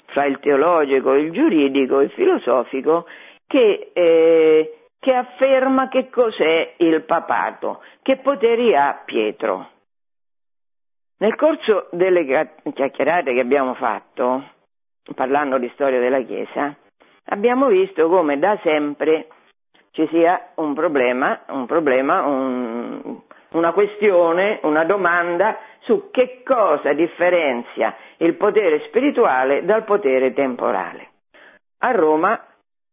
fra 0.06 0.24
il 0.24 0.38
teologico, 0.38 1.14
il 1.14 1.32
giuridico 1.32 2.00
il 2.00 2.10
filosofico 2.10 3.06
che 3.46 3.90
eh, 3.92 4.76
che 5.06 5.14
afferma 5.14 5.88
che 5.88 6.10
cos'è 6.10 6.74
il 6.78 7.02
papato, 7.02 7.80
che 8.02 8.16
poteri 8.16 8.74
ha 8.74 9.02
Pietro. 9.04 9.70
Nel 11.18 11.36
corso 11.36 11.88
delle 11.92 12.24
chiacchierate 12.74 13.32
che 13.32 13.38
abbiamo 13.38 13.74
fatto, 13.74 14.50
parlando 15.14 15.58
di 15.58 15.70
storia 15.74 16.00
della 16.00 16.20
Chiesa, 16.22 16.74
abbiamo 17.26 17.68
visto 17.68 18.08
come 18.08 18.38
da 18.40 18.58
sempre 18.64 19.28
ci 19.92 20.08
sia 20.08 20.50
un 20.56 20.74
problema, 20.74 21.42
un 21.50 21.66
problema 21.66 22.26
un, 22.26 23.20
una 23.50 23.72
questione, 23.72 24.60
una 24.62 24.84
domanda 24.84 25.58
su 25.80 26.10
che 26.10 26.42
cosa 26.44 26.92
differenzia 26.92 27.94
il 28.18 28.34
potere 28.34 28.80
spirituale 28.86 29.64
dal 29.64 29.84
potere 29.84 30.32
temporale. 30.32 31.08
A 31.78 31.90
Roma 31.92 32.40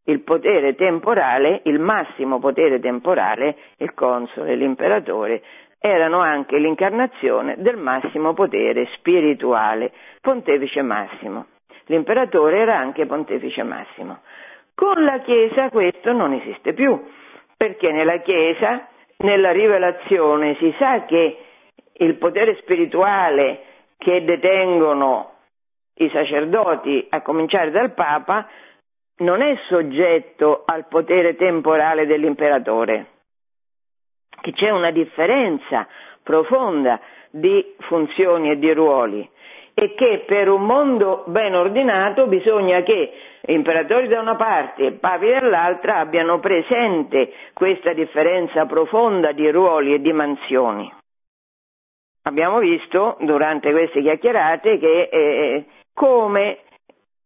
il 0.05 0.21
potere 0.21 0.75
temporale, 0.75 1.61
il 1.63 1.79
massimo 1.79 2.39
potere 2.39 2.79
temporale, 2.79 3.55
il 3.77 3.93
console, 3.93 4.55
l'imperatore, 4.55 5.41
erano 5.79 6.19
anche 6.19 6.57
l'incarnazione 6.57 7.55
del 7.57 7.77
massimo 7.77 8.33
potere 8.33 8.87
spirituale, 8.95 9.91
pontefice 10.21 10.81
massimo. 10.81 11.47
L'imperatore 11.85 12.59
era 12.59 12.77
anche 12.77 13.05
pontefice 13.05 13.63
massimo. 13.63 14.19
Con 14.75 15.03
la 15.03 15.19
Chiesa 15.19 15.69
questo 15.69 16.11
non 16.13 16.33
esiste 16.33 16.73
più, 16.73 17.01
perché 17.55 17.91
nella 17.91 18.17
Chiesa, 18.17 18.87
nella 19.23 19.51
rivelazione, 19.51 20.55
si 20.55 20.73
sa 20.77 21.05
che 21.05 21.37
il 21.93 22.15
potere 22.15 22.55
spirituale 22.61 23.63
che 23.97 24.23
detengono 24.23 25.31
i 25.95 26.09
sacerdoti, 26.09 27.07
a 27.09 27.21
cominciare 27.21 27.71
dal 27.71 27.93
Papa, 27.93 28.47
non 29.17 29.41
è 29.41 29.55
soggetto 29.67 30.63
al 30.65 30.87
potere 30.87 31.35
temporale 31.35 32.05
dell'imperatore. 32.05 33.07
Che 34.41 34.51
c'è 34.51 34.69
una 34.71 34.91
differenza 34.91 35.87
profonda 36.21 36.99
di 37.29 37.75
funzioni 37.79 38.51
e 38.51 38.57
di 38.57 38.73
ruoli 38.73 39.29
e 39.73 39.93
che 39.95 40.23
per 40.25 40.49
un 40.49 40.65
mondo 40.65 41.23
ben 41.27 41.55
ordinato 41.55 42.27
bisogna 42.27 42.81
che 42.83 43.11
imperatori 43.45 44.07
da 44.07 44.19
una 44.19 44.35
parte 44.35 44.85
e 44.85 44.91
papi 44.93 45.29
dall'altra 45.29 45.97
abbiano 45.97 46.39
presente 46.39 47.33
questa 47.53 47.93
differenza 47.93 48.65
profonda 48.65 49.31
di 49.31 49.49
ruoli 49.49 49.93
e 49.93 50.01
di 50.01 50.13
mansioni. 50.13 50.91
Abbiamo 52.25 52.59
visto 52.59 53.17
durante 53.21 53.71
queste 53.71 54.01
chiacchierate 54.01 54.77
che 54.77 55.09
eh, 55.11 55.65
come 55.93 56.59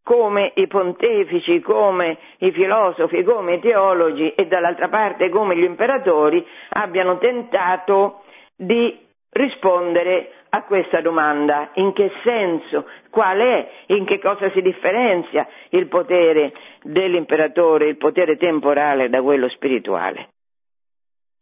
come 0.08 0.54
i 0.56 0.68
pontefici, 0.68 1.60
come 1.60 2.18
i 2.38 2.52
filosofi, 2.54 3.24
come 3.24 3.56
i 3.56 3.60
teologi 3.60 4.32
e 4.36 4.48
dall'altra 4.48 4.88
parte 4.88 5.28
come 5.28 5.58
gli 5.58 5.64
imperatori 5.64 6.48
abbiano 6.70 7.18
tentato 7.18 8.22
di 8.56 9.07
rispondere 9.32 10.32
a 10.50 10.64
questa 10.64 11.02
domanda. 11.02 11.70
In 11.74 11.94
che 11.94 12.12
senso? 12.24 12.86
Qual 13.10 13.38
è? 13.38 13.70
In 13.88 14.06
che 14.06 14.20
cosa 14.20 14.50
si 14.52 14.62
differenzia 14.62 15.48
il 15.70 15.88
potere 15.88 16.54
dell'imperatore, 16.84 17.88
il 17.88 17.98
potere 17.98 18.38
temporale 18.38 19.10
da 19.10 19.22
quello 19.22 19.50
spirituale? 19.50 20.30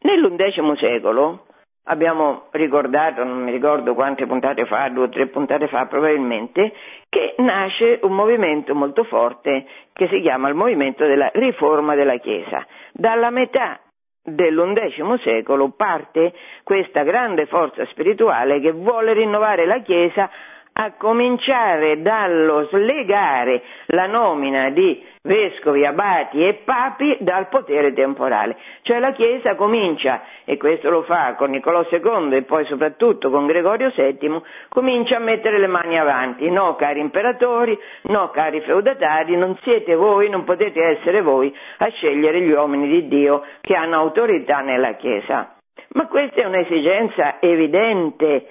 Nell'undecimo 0.02 0.76
secolo 0.76 1.46
abbiamo 1.86 2.48
ricordato, 2.52 3.24
non 3.24 3.44
mi 3.44 3.52
ricordo 3.52 3.94
quante 3.94 4.26
puntate 4.26 4.66
fa, 4.66 4.90
due 4.90 5.06
o 5.06 5.10
tre 5.10 5.28
puntate 5.28 5.68
fa 5.68 5.86
probabilmente, 5.86 6.74
che 7.10 7.36
nasce 7.38 8.00
un 8.04 8.14
movimento 8.14 8.76
molto 8.76 9.04
forte 9.04 9.66
che 9.94 10.08
si 10.08 10.22
chiama 10.22 10.50
il 10.50 10.56
movimento 10.56 11.06
della 11.06 11.30
riforma 11.34 11.96
della 11.96 12.18
Chiesa. 12.18 12.66
Dalla 12.92 13.30
metà 13.30 13.80
dell'undecimo 14.26 15.17
secolo 15.17 15.69
parte 15.69 16.34
questa 16.63 17.03
grande 17.03 17.45
forza 17.45 17.86
spirituale 17.86 18.59
che 18.59 18.71
vuole 18.71 19.13
rinnovare 19.13 19.65
la 19.65 19.82
Chiesa 19.82 20.30
a 20.78 20.91
cominciare 20.97 22.01
dallo 22.01 22.65
slegare 22.65 23.61
la 23.88 24.07
nomina 24.07 24.69
di 24.71 25.01
vescovi, 25.21 25.86
abati 25.86 26.45
e 26.45 26.61
papi 26.65 27.17
dal 27.21 27.47
potere 27.47 27.93
temporale. 27.93 28.57
Cioè 28.82 28.99
la 28.99 29.13
Chiesa 29.13 29.55
comincia, 29.55 30.23
e 30.43 30.57
questo 30.57 30.89
lo 30.89 31.03
fa 31.03 31.36
con 31.36 31.51
Niccolò 31.51 31.88
II 31.89 32.36
e 32.36 32.41
poi 32.43 32.65
soprattutto 32.65 33.30
con 33.30 33.45
Gregorio 33.45 33.91
VII, 33.95 34.41
comincia 34.67 35.15
a 35.15 35.19
mettere 35.19 35.59
le 35.59 35.67
mani 35.67 35.97
avanti. 35.97 36.49
No, 36.49 36.76
cari 36.76 36.99
imperatori, 36.99 37.78
no, 38.03 38.30
cari 38.32 38.59
feudatari, 38.59 39.38
non 39.38 39.57
siete 39.61 39.95
voi, 39.95 40.30
non 40.30 40.43
potete 40.43 40.84
essere 40.84 41.21
voi 41.21 41.55
a 41.78 41.88
scegliere 41.88 42.41
gli 42.41 42.51
uomini 42.51 42.89
di 42.89 43.07
Dio 43.07 43.43
che 43.61 43.76
hanno 43.76 43.95
autorità 43.95 44.59
nella 44.59 44.95
Chiesa. 44.95 45.55
Ma 45.93 46.07
questa 46.07 46.41
è 46.41 46.45
un'esigenza 46.45 47.38
evidente 47.39 48.45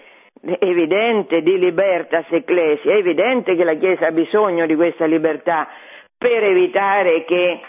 evidente 0.59 1.43
di 1.43 1.59
libertas 1.59 2.27
ecclesia, 2.31 2.93
è 2.93 2.99
evidente 2.99 3.55
che 3.57 3.65
la 3.65 3.75
Chiesa 3.75 4.07
ha 4.07 4.13
bisogno 4.13 4.67
di 4.67 4.75
questa 4.75 5.07
libertà 5.07 5.69
per 6.17 6.43
evitare 6.45 7.25
che 7.25 7.61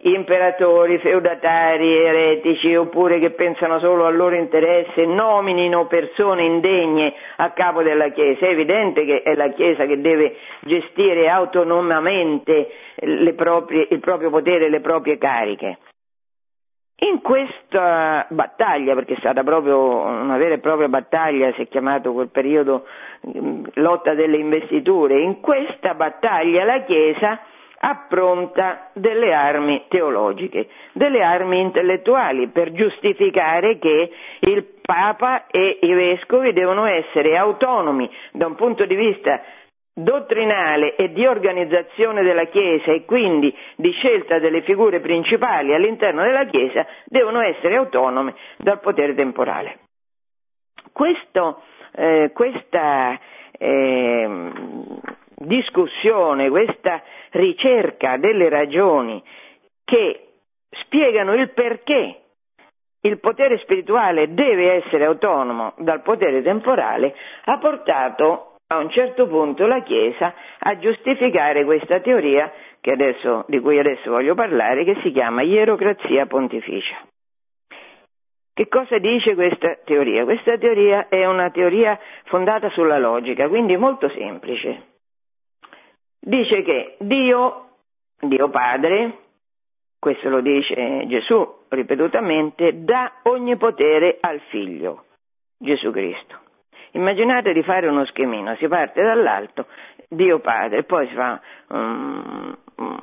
imperatori, 0.00 0.98
feudatari, 0.98 1.96
eretici 1.96 2.74
oppure 2.74 3.18
che 3.18 3.30
pensano 3.30 3.78
solo 3.80 4.06
al 4.06 4.16
loro 4.16 4.36
interesse 4.36 5.04
nominino 5.06 5.86
persone 5.86 6.44
indegne 6.44 7.14
a 7.36 7.50
capo 7.50 7.82
della 7.82 8.10
Chiesa. 8.10 8.46
È 8.46 8.50
evidente 8.50 9.04
che 9.04 9.22
è 9.22 9.34
la 9.34 9.50
Chiesa 9.50 9.86
che 9.86 10.00
deve 10.00 10.36
gestire 10.60 11.28
autonomamente 11.28 12.68
proprie, 13.34 13.88
il 13.90 14.00
proprio 14.00 14.30
potere 14.30 14.66
e 14.66 14.70
le 14.70 14.80
proprie 14.80 15.18
cariche. 15.18 15.78
In 17.00 17.20
questa 17.22 18.26
battaglia, 18.28 18.94
perché 18.94 19.14
è 19.14 19.18
stata 19.18 19.44
proprio 19.44 19.98
una 19.98 20.36
vera 20.36 20.54
e 20.54 20.58
propria 20.58 20.88
battaglia, 20.88 21.52
si 21.52 21.62
è 21.62 21.68
chiamato 21.68 22.12
quel 22.12 22.28
periodo 22.28 22.86
mm, 23.24 23.66
lotta 23.74 24.14
delle 24.14 24.36
investiture, 24.36 25.20
in 25.20 25.40
questa 25.40 25.94
battaglia 25.94 26.64
la 26.64 26.82
Chiesa 26.82 27.38
appronta 27.80 28.90
delle 28.94 29.32
armi 29.32 29.84
teologiche, 29.86 30.68
delle 30.92 31.22
armi 31.22 31.60
intellettuali 31.60 32.48
per 32.48 32.72
giustificare 32.72 33.78
che 33.78 34.10
il 34.40 34.64
Papa 34.82 35.46
e 35.46 35.78
i 35.82 35.92
vescovi 35.92 36.52
devono 36.52 36.86
essere 36.86 37.36
autonomi 37.36 38.10
da 38.32 38.46
un 38.46 38.54
punto 38.54 38.86
di 38.86 38.96
vista 38.96 39.40
dottrinale 40.02 40.94
e 40.94 41.12
di 41.12 41.26
organizzazione 41.26 42.22
della 42.22 42.44
Chiesa 42.44 42.92
e 42.92 43.04
quindi 43.04 43.54
di 43.76 43.90
scelta 43.92 44.38
delle 44.38 44.62
figure 44.62 45.00
principali 45.00 45.74
all'interno 45.74 46.22
della 46.22 46.44
Chiesa 46.46 46.86
devono 47.06 47.40
essere 47.40 47.76
autonome 47.76 48.34
dal 48.58 48.80
potere 48.80 49.14
temporale. 49.14 49.78
Questo, 50.92 51.62
eh, 51.96 52.30
questa 52.32 53.18
eh, 53.52 54.50
discussione, 55.36 56.48
questa 56.48 57.02
ricerca 57.30 58.16
delle 58.18 58.48
ragioni 58.48 59.22
che 59.84 60.28
spiegano 60.82 61.34
il 61.34 61.50
perché 61.50 62.20
il 63.00 63.18
potere 63.20 63.58
spirituale 63.58 64.34
deve 64.34 64.84
essere 64.84 65.04
autonomo 65.04 65.72
dal 65.78 66.02
potere 66.02 66.42
temporale 66.42 67.14
ha 67.44 67.58
portato 67.58 68.47
a 68.68 68.78
un 68.78 68.90
certo 68.90 69.26
punto 69.26 69.66
la 69.66 69.82
Chiesa 69.82 70.34
a 70.58 70.78
giustificare 70.78 71.64
questa 71.64 72.00
teoria 72.00 72.52
adesso, 72.90 73.44
di 73.48 73.60
cui 73.60 73.78
adesso 73.78 74.10
voglio 74.10 74.34
parlare, 74.34 74.84
che 74.84 74.96
si 75.02 75.12
chiama 75.12 75.42
ierocrazia 75.42 76.26
pontificia. 76.26 76.96
Che 78.52 78.68
cosa 78.68 78.98
dice 78.98 79.34
questa 79.34 79.76
teoria? 79.84 80.24
Questa 80.24 80.58
teoria 80.58 81.08
è 81.08 81.24
una 81.26 81.50
teoria 81.50 81.98
fondata 82.24 82.70
sulla 82.70 82.98
logica, 82.98 83.48
quindi 83.48 83.76
molto 83.76 84.08
semplice. 84.08 84.82
Dice 86.18 86.62
che 86.62 86.96
Dio, 86.98 87.68
Dio 88.20 88.48
Padre, 88.48 89.18
questo 89.98 90.28
lo 90.28 90.40
dice 90.40 91.06
Gesù 91.06 91.46
ripetutamente, 91.68 92.84
dà 92.84 93.20
ogni 93.24 93.56
potere 93.56 94.18
al 94.20 94.40
Figlio, 94.48 95.04
Gesù 95.56 95.92
Cristo. 95.92 96.46
Immaginate 96.92 97.52
di 97.52 97.62
fare 97.62 97.86
uno 97.86 98.04
schemino, 98.06 98.54
si 98.56 98.66
parte 98.68 99.02
dall'alto, 99.02 99.66
Dio 100.08 100.38
Padre, 100.40 100.84
poi 100.84 101.06
si, 101.08 101.14
fa, 101.14 101.40
um, 101.68 102.56
um, 102.76 102.98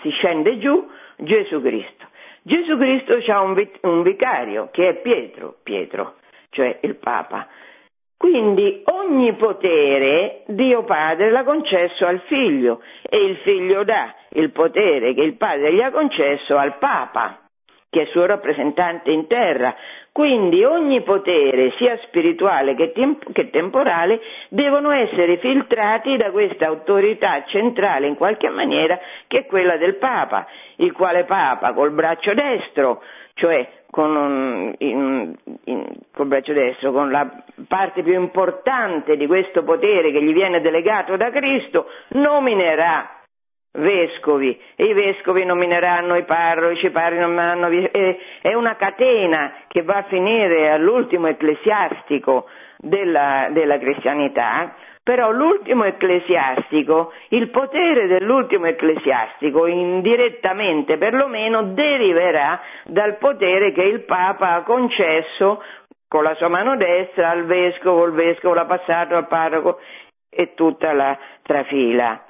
si 0.00 0.10
scende 0.10 0.58
giù 0.58 0.88
Gesù 1.16 1.60
Cristo. 1.60 2.06
Gesù 2.42 2.76
Cristo 2.76 3.14
ha 3.32 3.40
un, 3.40 3.68
un 3.82 4.02
vicario 4.02 4.68
che 4.70 4.88
è 4.88 4.94
Pietro, 5.00 5.56
Pietro, 5.62 6.16
cioè 6.50 6.78
il 6.82 6.96
Papa. 6.96 7.46
Quindi 8.16 8.82
ogni 8.86 9.34
potere 9.34 10.44
Dio 10.46 10.84
Padre 10.84 11.30
l'ha 11.30 11.44
concesso 11.44 12.06
al 12.06 12.20
figlio 12.20 12.80
e 13.02 13.16
il 13.18 13.36
figlio 13.38 13.84
dà 13.84 14.14
il 14.30 14.50
potere 14.50 15.14
che 15.14 15.22
il 15.22 15.36
Padre 15.36 15.72
gli 15.72 15.80
ha 15.80 15.90
concesso 15.90 16.56
al 16.56 16.78
Papa, 16.78 17.43
che 17.94 18.02
è 18.02 18.06
suo 18.06 18.26
rappresentante 18.26 19.12
in 19.12 19.28
terra. 19.28 19.72
Quindi 20.10 20.64
ogni 20.64 21.02
potere, 21.02 21.72
sia 21.76 21.96
spirituale 22.02 22.74
che, 22.74 22.90
temp- 22.90 23.32
che, 23.32 23.50
temporale, 23.50 24.20
devono 24.48 24.90
essere 24.90 25.38
filtrati 25.38 26.16
da 26.16 26.32
questa 26.32 26.66
autorità 26.66 27.44
centrale 27.46 28.08
in 28.08 28.16
qualche 28.16 28.48
maniera 28.48 28.98
che 29.28 29.38
è 29.38 29.46
quella 29.46 29.76
del 29.76 29.94
Papa, 29.94 30.46
il 30.76 30.90
quale 30.92 31.22
Papa 31.22 31.72
col 31.72 31.92
braccio 31.92 32.34
destro, 32.34 33.00
cioè 33.34 33.68
con, 33.90 34.74
in, 34.78 35.34
in, 35.64 35.86
col 36.12 36.26
braccio 36.26 36.52
destro, 36.52 36.90
con 36.90 37.12
la 37.12 37.44
parte 37.68 38.02
più 38.02 38.14
importante 38.14 39.16
di 39.16 39.26
questo 39.28 39.62
potere 39.62 40.10
che 40.10 40.20
gli 40.20 40.32
viene 40.32 40.60
delegato 40.60 41.16
da 41.16 41.30
Cristo, 41.30 41.86
nominerà 42.08 43.22
vescovi 43.74 44.60
e 44.76 44.84
i 44.84 44.92
vescovi 44.92 45.44
nomineranno 45.44 46.16
i 46.16 46.24
parroci, 46.24 46.86
i 46.86 46.90
parroci 46.90 47.20
nomineranno, 47.20 47.68
è, 47.90 48.16
è 48.42 48.54
una 48.54 48.76
catena 48.76 49.52
che 49.68 49.82
va 49.82 49.96
a 49.96 50.02
finire 50.04 50.70
all'ultimo 50.70 51.26
ecclesiastico 51.26 52.46
della, 52.78 53.48
della 53.50 53.78
cristianità 53.78 54.74
però 55.04 55.30
l'ultimo 55.30 55.84
ecclesiastico, 55.84 57.12
il 57.28 57.50
potere 57.50 58.06
dell'ultimo 58.06 58.64
ecclesiastico, 58.64 59.66
indirettamente 59.66 60.96
perlomeno, 60.96 61.62
deriverà 61.74 62.58
dal 62.84 63.18
potere 63.18 63.72
che 63.72 63.82
il 63.82 64.04
Papa 64.04 64.54
ha 64.54 64.62
concesso 64.62 65.62
con 66.08 66.22
la 66.22 66.34
sua 66.36 66.48
mano 66.48 66.78
destra 66.78 67.28
al 67.28 67.44
vescovo, 67.44 68.06
il 68.06 68.12
vescovo 68.12 68.54
l'ha 68.54 68.64
passato 68.64 69.14
al 69.14 69.28
parroco 69.28 69.78
e 70.30 70.54
tutta 70.54 70.94
la 70.94 71.18
trafila. 71.42 72.24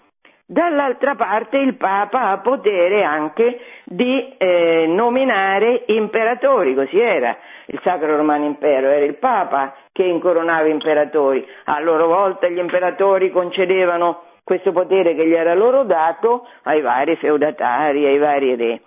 Dall'altra 0.46 1.14
parte 1.14 1.56
il 1.56 1.74
Papa 1.76 2.28
ha 2.28 2.38
potere 2.38 3.02
anche 3.02 3.60
di 3.84 4.34
eh, 4.36 4.84
nominare 4.86 5.84
imperatori, 5.86 6.74
così 6.74 7.00
era 7.00 7.34
il 7.66 7.80
Sacro 7.82 8.14
Romano 8.14 8.44
Impero, 8.44 8.88
era 8.88 9.06
il 9.06 9.16
Papa 9.16 9.74
che 9.90 10.02
incoronava 10.02 10.68
imperatori, 10.68 11.46
a 11.64 11.80
loro 11.80 12.08
volta 12.08 12.46
gli 12.48 12.58
imperatori 12.58 13.30
concedevano 13.30 14.24
questo 14.44 14.72
potere 14.72 15.14
che 15.14 15.26
gli 15.26 15.32
era 15.32 15.54
loro 15.54 15.84
dato 15.84 16.46
ai 16.64 16.82
vari 16.82 17.16
feudatari, 17.16 18.04
ai 18.04 18.18
vari 18.18 18.54
re. 18.54 18.80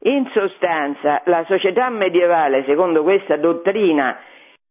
In 0.00 0.28
sostanza 0.32 1.22
la 1.26 1.44
società 1.46 1.88
medievale, 1.90 2.64
secondo 2.64 3.04
questa 3.04 3.36
dottrina 3.36 4.18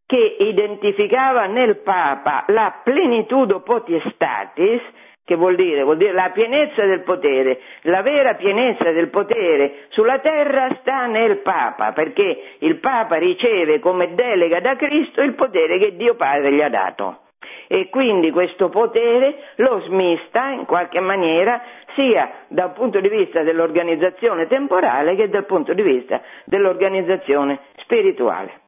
che 0.06 0.36
identificava 0.40 1.46
nel 1.46 1.78
Papa 1.78 2.44
la 2.48 2.82
plenitudo 2.84 3.62
potestatis, 3.62 4.82
che 5.28 5.36
vuol 5.36 5.56
dire? 5.56 5.84
Vuol 5.84 5.98
dire 5.98 6.14
la 6.14 6.30
pienezza 6.30 6.86
del 6.86 7.02
potere. 7.02 7.60
La 7.82 8.02
vera 8.02 8.36
pienezza 8.36 8.92
del 8.92 9.10
potere 9.10 9.88
sulla 9.90 10.20
terra 10.20 10.70
sta 10.80 11.06
nel 11.08 11.40
Papa, 11.40 11.92
perché 11.92 12.56
il 12.60 12.78
Papa 12.78 13.18
riceve 13.18 13.80
come 13.80 14.16
delega 14.16 14.62
da 14.62 14.78
Cristo 14.78 15.22
il 15.22 15.34
potere 15.34 15.80
che 15.80 15.98
Dio 15.98 16.16
Padre 16.16 16.54
gli 16.54 16.62
ha 16.62 16.70
dato. 16.70 17.24
E 17.68 17.90
quindi 17.90 18.32
questo 18.32 18.70
potere 18.70 19.36
lo 19.56 19.82
smista 19.82 20.48
in 20.52 20.64
qualche 20.64 21.02
maniera 21.02 21.62
sia 21.94 22.46
dal 22.48 22.72
punto 22.72 23.02
di 23.02 23.10
vista 23.10 23.44
dell'organizzazione 23.44 24.48
temporale 24.48 25.18
che 25.18 25.28
dal 25.28 25.46
punto 25.46 25.74
di 25.74 25.82
vista 25.82 26.22
dell'organizzazione 26.46 27.60
spirituale. 27.80 28.62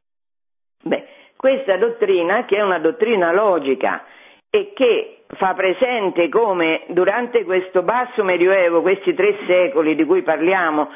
Beh, 0.83 1.05
questa 1.37 1.77
dottrina, 1.77 2.43
che 2.43 2.57
è 2.57 2.61
una 2.61 2.79
dottrina 2.79 3.31
logica, 3.31 4.03
e 4.49 4.71
che 4.73 5.23
fa 5.35 5.53
presente 5.53 6.27
come 6.29 6.83
durante 6.87 7.43
questo 7.43 7.83
basso 7.83 8.23
medioevo, 8.23 8.81
questi 8.81 9.13
tre 9.13 9.37
secoli 9.45 9.95
di 9.95 10.05
cui 10.05 10.23
parliamo, 10.23 10.89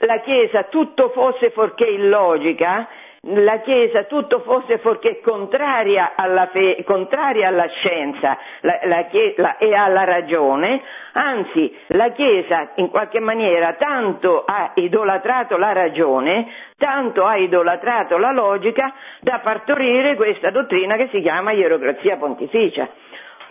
la 0.00 0.20
Chiesa 0.20 0.64
tutto 0.64 1.10
fosse 1.10 1.50
fuorché 1.50 1.84
illogica, 1.84 2.88
la 3.26 3.60
Chiesa 3.60 4.04
tutto 4.04 4.40
fosse 4.40 4.78
fuorché 4.78 5.20
contraria 5.20 6.14
alla, 6.16 6.46
fe, 6.46 6.82
contraria 6.84 7.46
alla 7.48 7.68
scienza 7.68 8.36
la, 8.62 8.80
la, 8.82 9.06
la, 9.36 9.56
e 9.58 9.72
alla 9.74 10.02
ragione, 10.02 10.82
anzi 11.12 11.72
la 11.88 12.10
Chiesa 12.10 12.72
in 12.76 12.88
qualche 12.88 13.20
maniera 13.20 13.74
tanto 13.74 14.42
ha 14.44 14.72
idolatrato 14.74 15.56
la 15.56 15.72
ragione, 15.72 16.50
tanto 16.76 17.24
ha 17.24 17.36
idolatrato 17.36 18.18
la 18.18 18.32
logica 18.32 18.92
da 19.20 19.38
partorire 19.38 20.16
questa 20.16 20.50
dottrina 20.50 20.96
che 20.96 21.08
si 21.12 21.20
chiama 21.20 21.52
ierocrazia 21.52 22.16
pontificia. 22.16 22.88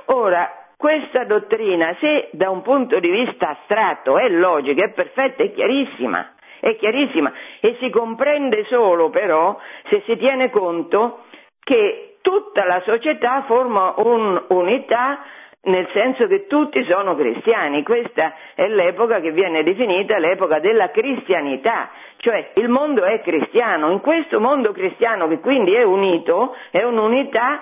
Ora, 0.07 0.51
questa 0.75 1.23
dottrina, 1.23 1.95
se 2.01 2.27
da 2.31 2.49
un 2.49 2.61
punto 2.61 2.99
di 2.99 3.09
vista 3.09 3.49
astratto 3.51 4.17
è 4.17 4.27
logica, 4.27 4.83
è 4.83 4.89
perfetta, 4.89 5.43
è 5.43 5.53
chiarissima, 5.53 6.27
è 6.61 6.75
chiarissima. 6.77 7.33
E 7.59 7.75
si 7.79 7.89
comprende 7.89 8.63
solo 8.69 9.09
però 9.09 9.59
se 9.89 10.03
si 10.05 10.15
tiene 10.15 10.49
conto 10.49 11.25
che 11.61 12.17
tutta 12.21 12.63
la 12.65 12.81
società 12.85 13.43
forma 13.47 13.95
un'unità 13.97 15.23
nel 15.63 15.87
senso 15.93 16.25
che 16.25 16.47
tutti 16.47 16.83
sono 16.85 17.15
cristiani, 17.15 17.83
questa 17.83 18.33
è 18.55 18.67
l'epoca 18.67 19.19
che 19.19 19.31
viene 19.31 19.61
definita 19.61 20.17
l'epoca 20.17 20.59
della 20.59 20.89
cristianità, 20.89 21.91
cioè 22.17 22.53
il 22.55 22.67
mondo 22.67 23.03
è 23.03 23.21
cristiano, 23.21 23.91
in 23.91 23.99
questo 23.99 24.39
mondo 24.39 24.71
cristiano 24.71 25.27
che 25.27 25.39
quindi 25.39 25.75
è 25.75 25.83
unito, 25.83 26.55
è 26.71 26.81
un'unità, 26.81 27.61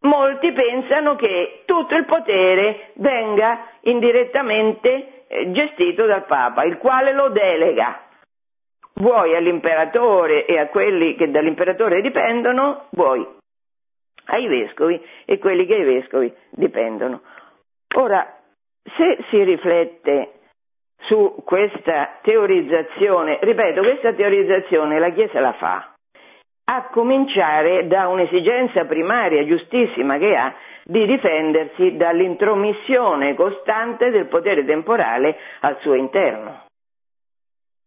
molti 0.00 0.52
pensano 0.52 1.16
che 1.16 1.62
tutto 1.64 1.94
il 1.94 2.04
potere 2.04 2.90
venga 2.96 3.68
indirettamente 3.82 5.21
gestito 5.52 6.06
dal 6.06 6.24
Papa, 6.26 6.64
il 6.64 6.78
quale 6.78 7.12
lo 7.12 7.28
delega 7.30 8.00
vuoi 8.94 9.34
all'imperatore 9.34 10.44
e 10.44 10.58
a 10.58 10.68
quelli 10.68 11.14
che 11.16 11.30
dall'imperatore 11.30 12.00
dipendono, 12.02 12.86
vuoi 12.90 13.26
ai 14.26 14.46
vescovi 14.46 15.00
e 15.24 15.38
quelli 15.38 15.66
che 15.66 15.74
ai 15.74 15.84
vescovi 15.84 16.32
dipendono. 16.50 17.22
Ora, 17.96 18.38
se 18.96 19.18
si 19.30 19.42
riflette 19.42 20.32
su 21.02 21.42
questa 21.44 22.18
teorizzazione, 22.22 23.38
ripeto, 23.40 23.82
questa 23.82 24.12
teorizzazione 24.12 24.98
la 24.98 25.10
Chiesa 25.10 25.40
la 25.40 25.52
fa, 25.54 25.92
a 26.64 26.88
cominciare 26.90 27.88
da 27.88 28.08
un'esigenza 28.08 28.84
primaria 28.84 29.44
giustissima 29.44 30.16
che 30.18 30.36
ha 30.36 30.54
di 30.84 31.06
difendersi 31.06 31.96
dall'intromissione 31.96 33.34
costante 33.34 34.10
del 34.10 34.26
potere 34.26 34.64
temporale 34.64 35.36
al 35.60 35.78
suo 35.80 35.94
interno. 35.94 36.64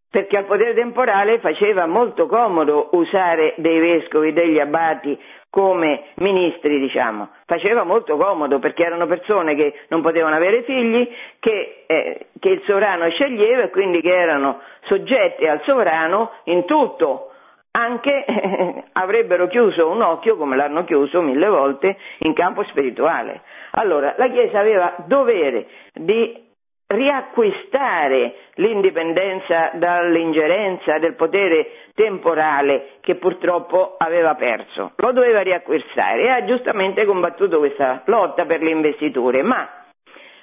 Perché 0.08 0.36
al 0.38 0.44
potere 0.44 0.72
temporale 0.72 1.40
faceva 1.40 1.86
molto 1.86 2.26
comodo 2.26 2.88
usare 2.92 3.54
dei 3.58 3.78
vescovi, 3.78 4.32
degli 4.32 4.58
abati 4.58 5.18
come 5.50 6.08
ministri, 6.16 6.78
diciamo. 6.78 7.30
Faceva 7.44 7.82
molto 7.82 8.16
comodo 8.16 8.58
perché 8.58 8.84
erano 8.84 9.06
persone 9.06 9.54
che 9.54 9.74
non 9.88 10.02
potevano 10.02 10.36
avere 10.36 10.62
figli, 10.62 11.08
che, 11.38 11.84
eh, 11.86 12.26
che 12.38 12.48
il 12.48 12.62
sovrano 12.64 13.08
sceglieva 13.10 13.64
e 13.64 13.70
quindi 13.70 14.00
che 14.00 14.14
erano 14.14 14.60
soggetti 14.82 15.46
al 15.46 15.60
sovrano 15.64 16.30
in 16.44 16.64
tutto 16.64 17.32
anche 17.76 18.24
eh, 18.24 18.84
avrebbero 18.92 19.46
chiuso 19.46 19.88
un 19.88 20.00
occhio, 20.00 20.36
come 20.36 20.56
l'hanno 20.56 20.84
chiuso 20.84 21.20
mille 21.20 21.48
volte, 21.48 21.96
in 22.18 22.32
campo 22.32 22.64
spirituale. 22.64 23.42
Allora, 23.72 24.14
la 24.16 24.28
Chiesa 24.30 24.58
aveva 24.58 24.94
dovere 25.06 25.66
di 25.92 26.44
riacquistare 26.88 28.34
l'indipendenza 28.54 29.72
dall'ingerenza 29.74 30.98
del 30.98 31.14
potere 31.14 31.90
temporale 31.94 32.98
che 33.00 33.16
purtroppo 33.16 33.96
aveva 33.98 34.34
perso. 34.36 34.92
Lo 34.96 35.12
doveva 35.12 35.40
riacquistare 35.40 36.22
e 36.22 36.28
ha 36.28 36.44
giustamente 36.44 37.04
combattuto 37.04 37.58
questa 37.58 38.02
lotta 38.06 38.46
per 38.46 38.62
le 38.62 38.70
investiture, 38.70 39.42
ma 39.42 39.68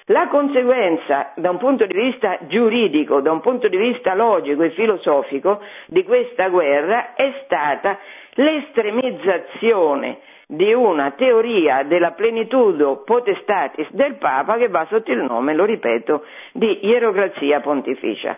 la 0.08 0.28
conseguenza 0.28 1.32
da 1.36 1.50
un 1.50 1.58
punto 1.58 1.86
di 1.86 1.94
vista 1.94 2.38
giuridico, 2.48 3.22
da 3.22 3.32
un 3.32 3.40
punto 3.40 3.68
di 3.68 3.78
vista 3.78 4.14
logico 4.14 4.64
e 4.64 4.72
filosofico 4.72 5.62
di 5.88 6.04
questa 6.04 6.50
guerra 6.50 7.14
è 7.14 7.42
stata 7.46 7.98
l'estremizzazione 8.34 10.20
di 10.48 10.74
una 10.74 11.12
teoria 11.12 11.84
della 11.84 12.12
plenitudo 12.12 13.04
potestatis 13.04 13.90
del 13.92 14.16
Papa 14.16 14.58
che 14.58 14.68
va 14.68 14.86
sotto 14.90 15.12
il 15.12 15.24
nome, 15.24 15.54
lo 15.54 15.66
ripeto, 15.66 16.26
di 16.52 16.86
ierocrazia 16.86 17.62
pontificia. 17.62 18.38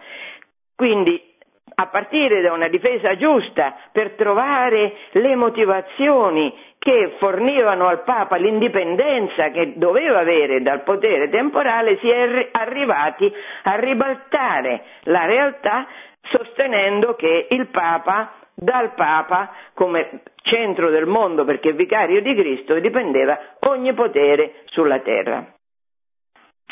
Quindi 0.76 1.34
a 1.78 1.88
partire 1.88 2.42
da 2.42 2.54
una 2.54 2.70
difesa 2.70 3.18
giusta 3.18 3.76
per 3.92 4.12
trovare 4.12 4.94
le 5.12 5.36
motivazioni 5.36 6.54
che 6.86 7.16
fornivano 7.18 7.88
al 7.88 8.04
Papa 8.04 8.36
l'indipendenza 8.36 9.50
che 9.50 9.74
doveva 9.76 10.20
avere 10.20 10.62
dal 10.62 10.84
potere 10.84 11.30
temporale, 11.30 11.98
si 11.98 12.08
è 12.08 12.50
arrivati 12.52 13.34
a 13.64 13.76
ribaltare 13.78 14.84
la 15.06 15.26
realtà 15.26 15.88
sostenendo 16.30 17.16
che 17.16 17.48
il 17.50 17.70
Papa 17.70 18.34
dal 18.54 18.94
Papa 18.94 19.52
come 19.74 20.22
centro 20.44 20.92
del 20.92 21.08
mondo 21.08 21.44
perché 21.44 21.74
vicario 21.74 22.22
di 22.22 22.36
Cristo 22.36 22.78
dipendeva 22.80 23.56
ogni 23.62 23.92
potere 23.94 24.62
sulla 24.66 25.00
terra. 25.00 25.44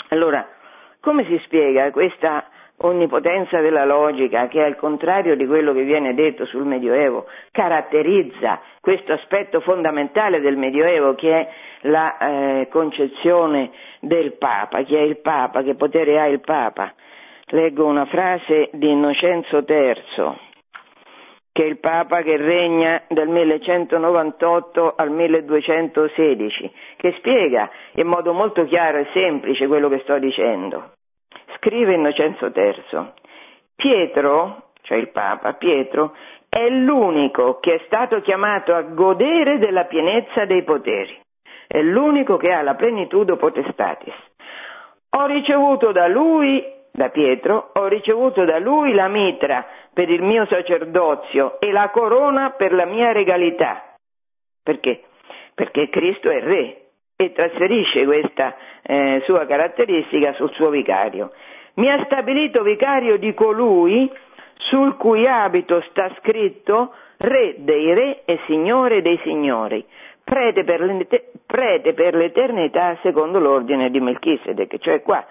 Allora, 0.09 0.47
come 1.01 1.26
si 1.26 1.41
spiega 1.45 1.89
questa 1.89 2.45
onnipotenza 2.86 3.59
della 3.59 3.86
logica, 3.86 4.47
che 4.47 4.61
al 4.61 4.75
contrario 4.75 5.36
di 5.36 5.45
quello 5.45 5.73
che 5.73 5.84
viene 5.84 6.13
detto 6.13 6.45
sul 6.45 6.65
Medioevo, 6.65 7.25
caratterizza 7.51 8.59
questo 8.81 9.13
aspetto 9.13 9.59
fondamentale 9.61 10.41
del 10.41 10.57
Medioevo 10.57 11.15
che 11.15 11.34
è 11.34 11.49
la 11.81 12.17
eh, 12.17 12.67
concezione 12.69 13.71
del 13.99 14.34
Papa, 14.34 14.84
chi 14.84 14.95
è 14.95 15.01
il 15.01 15.17
Papa, 15.17 15.63
che 15.63 15.75
potere 15.75 16.19
ha 16.19 16.27
il 16.27 16.41
Papa. 16.41 16.93
Leggo 17.47 17.86
una 17.86 18.05
frase 18.05 18.69
di 18.73 18.89
Innocenzo 18.89 19.63
III 19.67 20.51
che 21.53 21.63
è 21.63 21.67
il 21.67 21.77
Papa 21.77 22.23
che 22.23 22.36
regna 22.36 23.03
dal 23.09 23.27
1198 23.27 24.95
al 24.95 25.11
1216, 25.11 26.71
che 26.97 27.13
spiega 27.19 27.69
in 27.93 28.07
modo 28.07 28.34
molto 28.34 28.65
chiaro 28.65 28.97
e 28.97 29.07
semplice 29.13 29.67
quello 29.67 29.88
che 29.88 29.99
sto 29.99 30.17
dicendo. 30.17 30.92
Scrive 31.64 31.93
Innocenzo 31.93 32.51
III, 32.53 33.14
Pietro, 33.74 34.72
cioè 34.82 34.97
il 34.97 35.11
Papa, 35.11 35.53
Pietro, 35.53 36.14
è 36.49 36.68
l'unico 36.68 37.59
che 37.61 37.76
è 37.76 37.82
stato 37.86 38.20
chiamato 38.20 38.76
a 38.76 38.82
godere 38.82 39.59
della 39.59 39.86
pienezza 39.86 40.43
dei 40.43 40.64
poteri, 40.64 41.18
è 41.66 41.82
l'unico 41.82 42.36
che 42.36 42.51
ha 42.51 42.61
la 42.64 42.76
plenitudo 42.76 43.38
potestatis. 43.38 44.14
Ho 45.11 45.26
ricevuto 45.26 45.93
da 45.93 46.07
lui, 46.07 46.61
da 46.91 47.07
Pietro, 47.07 47.72
ho 47.76 47.88
ricevuto 47.88 48.43
da 48.43 48.59
lui 48.59 48.93
la 48.93 49.07
mitra 49.07 49.66
per 49.93 50.09
il 50.09 50.22
mio 50.22 50.45
sacerdozio 50.47 51.61
e 51.61 51.72
la 51.72 51.89
corona 51.91 52.49
per 52.57 52.74
la 52.74 52.86
mia 52.86 53.14
regalità. 53.14 53.95
Perché? 54.61 55.03
Perché 55.55 55.88
Cristo 55.88 56.30
è 56.30 56.41
re 56.41 56.78
e 57.16 57.32
trasferisce 57.32 58.03
questa 58.03 58.55
eh, 58.82 59.22
sua 59.26 59.45
caratteristica 59.45 60.34
sul 60.34 60.51
suo 60.53 60.70
vicario. 60.70 61.32
Mi 61.76 61.89
ha 61.89 62.03
stabilito 62.05 62.61
vicario 62.61 63.17
di 63.17 63.34
colui 63.34 64.11
sul 64.69 64.95
cui 64.95 65.28
abito 65.28 65.82
sta 65.89 66.13
scritto 66.19 66.93
Re 67.17 67.55
dei 67.59 67.93
re 67.93 68.24
e 68.26 68.39
Signore 68.47 69.01
dei 69.01 69.17
signori, 69.24 69.86
prete 70.26 70.65
per, 70.65 72.15
l'eternità 72.15 72.97
secondo 73.01 73.39
l'ordine 73.39 73.89
di 73.89 74.01
Melchisedec, 74.01 74.78
cioè 74.80 75.01
qua 75.01 75.26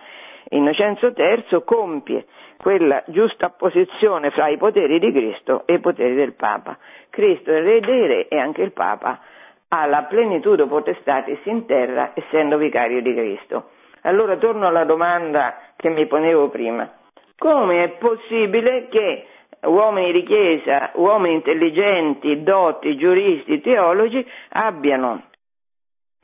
Innocenzo 0.51 1.12
III 1.14 1.62
compie 1.64 2.24
quella 2.57 3.03
giusta 3.07 3.51
posizione 3.51 4.30
fra 4.30 4.49
i 4.49 4.57
poteri 4.57 4.99
di 4.99 5.12
Cristo 5.12 5.64
e 5.66 5.74
i 5.74 5.80
poteri 5.80 6.14
del 6.14 6.32
Papa. 6.34 6.78
Cristo 7.11 7.51
è 7.51 7.61
re 7.61 7.80
dei 7.80 8.07
re 8.07 8.28
e 8.28 8.38
anche 8.38 8.62
il 8.62 8.72
Papa 8.72 9.20
ha 9.68 9.86
la 9.86 10.05
plenitude 10.05 10.66
potestatis 10.66 11.40
in 11.45 11.66
terra 11.66 12.12
essendo 12.14 12.57
vicario 12.57 13.03
di 13.03 13.14
Cristo. 13.14 13.70
Allora 14.03 14.36
torno 14.36 14.66
alla 14.66 14.84
domanda 14.84 15.72
che 15.76 15.88
mi 15.88 16.07
ponevo 16.07 16.48
prima. 16.48 16.90
Come 17.36 17.84
è 17.84 17.88
possibile 17.98 18.88
che 18.88 19.26
uomini 19.62 20.12
di 20.12 20.22
chiesa, 20.24 20.90
uomini 20.94 21.34
intelligenti, 21.34 22.42
dotti, 22.42 22.96
giuristi, 22.96 23.61
teologi 23.61 24.26
abbiano 24.50 25.24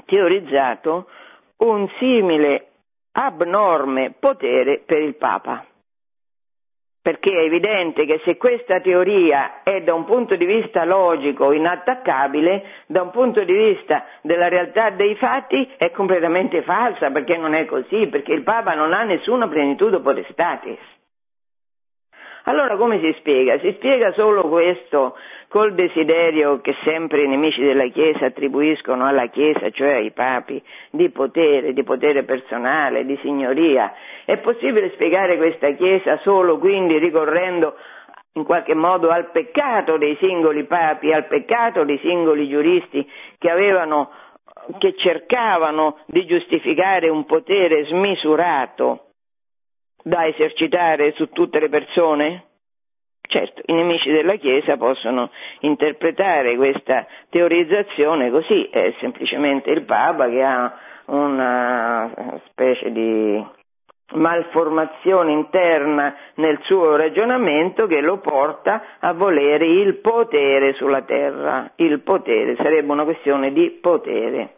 teorizzato 0.04 1.08
un 1.58 1.88
simile 1.98 2.68
abnorme 3.12 4.14
potere 4.18 4.82
per 4.84 4.98
il 4.98 5.16
Papa? 5.16 5.64
Perché 7.00 7.30
è 7.30 7.44
evidente 7.44 8.04
che 8.04 8.20
se 8.24 8.36
questa 8.36 8.80
teoria 8.80 9.62
è 9.62 9.80
da 9.82 9.94
un 9.94 10.04
punto 10.04 10.36
di 10.36 10.44
vista 10.44 10.84
logico 10.84 11.52
inattaccabile, 11.52 12.64
da 12.86 13.02
un 13.02 13.10
punto 13.10 13.42
di 13.44 13.52
vista 13.52 14.04
della 14.22 14.48
realtà 14.48 14.90
dei 14.90 15.14
fatti 15.14 15.70
è 15.76 15.90
completamente 15.90 16.62
falsa, 16.62 17.10
perché 17.10 17.36
non 17.36 17.54
è 17.54 17.64
così, 17.64 18.06
perché 18.08 18.32
il 18.32 18.42
Papa 18.42 18.74
non 18.74 18.92
ha 18.92 19.04
nessuna 19.04 19.48
plenitude 19.48 20.00
potestatis. 20.00 20.78
Allora 22.48 22.76
come 22.76 22.98
si 23.00 23.14
spiega? 23.18 23.58
Si 23.58 23.72
spiega 23.72 24.10
solo 24.12 24.48
questo 24.48 25.14
col 25.48 25.74
desiderio 25.74 26.62
che 26.62 26.74
sempre 26.82 27.24
i 27.24 27.28
nemici 27.28 27.60
della 27.60 27.88
Chiesa 27.88 28.24
attribuiscono 28.24 29.06
alla 29.06 29.26
Chiesa, 29.26 29.68
cioè 29.68 29.96
ai 29.96 30.12
papi, 30.12 30.62
di 30.90 31.10
potere, 31.10 31.74
di 31.74 31.82
potere 31.82 32.22
personale, 32.22 33.04
di 33.04 33.18
signoria. 33.20 33.92
È 34.24 34.38
possibile 34.38 34.92
spiegare 34.94 35.36
questa 35.36 35.72
Chiesa 35.72 36.16
solo 36.22 36.56
quindi 36.56 36.96
ricorrendo 36.96 37.74
in 38.32 38.44
qualche 38.44 38.74
modo 38.74 39.10
al 39.10 39.30
peccato 39.30 39.98
dei 39.98 40.16
singoli 40.18 40.64
papi, 40.64 41.12
al 41.12 41.26
peccato 41.26 41.84
dei 41.84 41.98
singoli 41.98 42.48
giuristi 42.48 43.06
che 43.36 43.50
avevano 43.50 44.10
che 44.78 44.94
cercavano 44.96 45.98
di 46.06 46.24
giustificare 46.24 47.10
un 47.10 47.26
potere 47.26 47.84
smisurato 47.84 49.07
da 50.08 50.26
esercitare 50.26 51.12
su 51.12 51.28
tutte 51.28 51.60
le 51.60 51.68
persone? 51.68 52.44
Certo, 53.20 53.60
i 53.66 53.74
nemici 53.74 54.10
della 54.10 54.36
Chiesa 54.36 54.78
possono 54.78 55.30
interpretare 55.60 56.56
questa 56.56 57.06
teorizzazione 57.28 58.30
così, 58.30 58.68
è 58.70 58.94
semplicemente 59.00 59.70
il 59.70 59.82
Papa 59.82 60.28
che 60.30 60.42
ha 60.42 60.74
una 61.06 62.40
specie 62.46 62.90
di 62.90 63.46
malformazione 64.12 65.32
interna 65.32 66.16
nel 66.36 66.58
suo 66.62 66.96
ragionamento 66.96 67.86
che 67.86 68.00
lo 68.00 68.16
porta 68.18 68.96
a 69.00 69.12
volere 69.12 69.66
il 69.66 69.96
potere 69.96 70.72
sulla 70.72 71.02
terra. 71.02 71.70
Il 71.76 72.00
potere 72.00 72.56
sarebbe 72.56 72.90
una 72.90 73.04
questione 73.04 73.52
di 73.52 73.78
potere. 73.78 74.54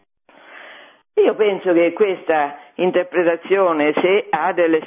Io 1.15 1.35
penso 1.35 1.73
che 1.73 1.93
questa 1.93 2.57
interpretazione, 2.77 3.93
se 3.95 4.27
ha 4.31 4.53
delle 4.53 4.81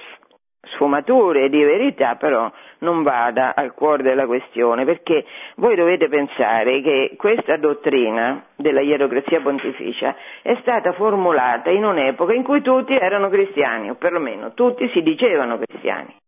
sfumature 0.72 1.50
di 1.50 1.62
verità, 1.64 2.16
però 2.16 2.50
non 2.80 3.04
vada 3.04 3.54
al 3.56 3.74
cuore 3.74 4.04
della 4.04 4.26
questione, 4.26 4.86
perché 4.86 5.26
voi 5.56 5.76
dovete 5.76 6.08
pensare 6.08 6.82
che 6.82 7.16
questa 7.18 7.58
dottrina 7.58 8.46
della 8.56 8.82
ierocrazia 8.82 9.42
pontificia 9.42 10.16
è 10.42 10.58
stata 10.62 10.94
formulata 10.94 11.70
in 11.70 11.84
un'epoca 11.84 12.34
in 12.34 12.44
cui 12.44 12.62
tutti 12.62 12.96
erano 12.96 13.30
cristiani, 13.30 13.90
o 13.90 13.96
perlomeno 13.96 14.54
tutti 14.54 14.90
si 14.90 15.02
dicevano 15.02 15.60
cristiani. 15.60 16.22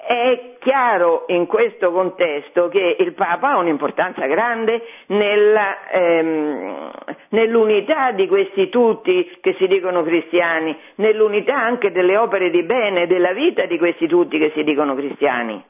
È 0.00 0.56
chiaro 0.60 1.24
in 1.26 1.46
questo 1.46 1.90
contesto 1.90 2.68
che 2.68 2.96
il 3.00 3.14
Papa 3.14 3.50
ha 3.50 3.58
un'importanza 3.58 4.26
grande 4.26 4.80
nella, 5.06 5.88
ehm, 5.90 6.90
nell'unità 7.30 8.12
di 8.12 8.28
questi 8.28 8.68
tutti 8.68 9.38
che 9.40 9.54
si 9.58 9.66
dicono 9.66 10.04
cristiani, 10.04 10.76
nell'unità 10.96 11.56
anche 11.56 11.90
delle 11.90 12.16
opere 12.16 12.50
di 12.50 12.62
bene, 12.62 13.08
della 13.08 13.32
vita 13.32 13.66
di 13.66 13.76
questi 13.76 14.06
tutti 14.06 14.38
che 14.38 14.52
si 14.54 14.62
dicono 14.62 14.94
cristiani. 14.94 15.62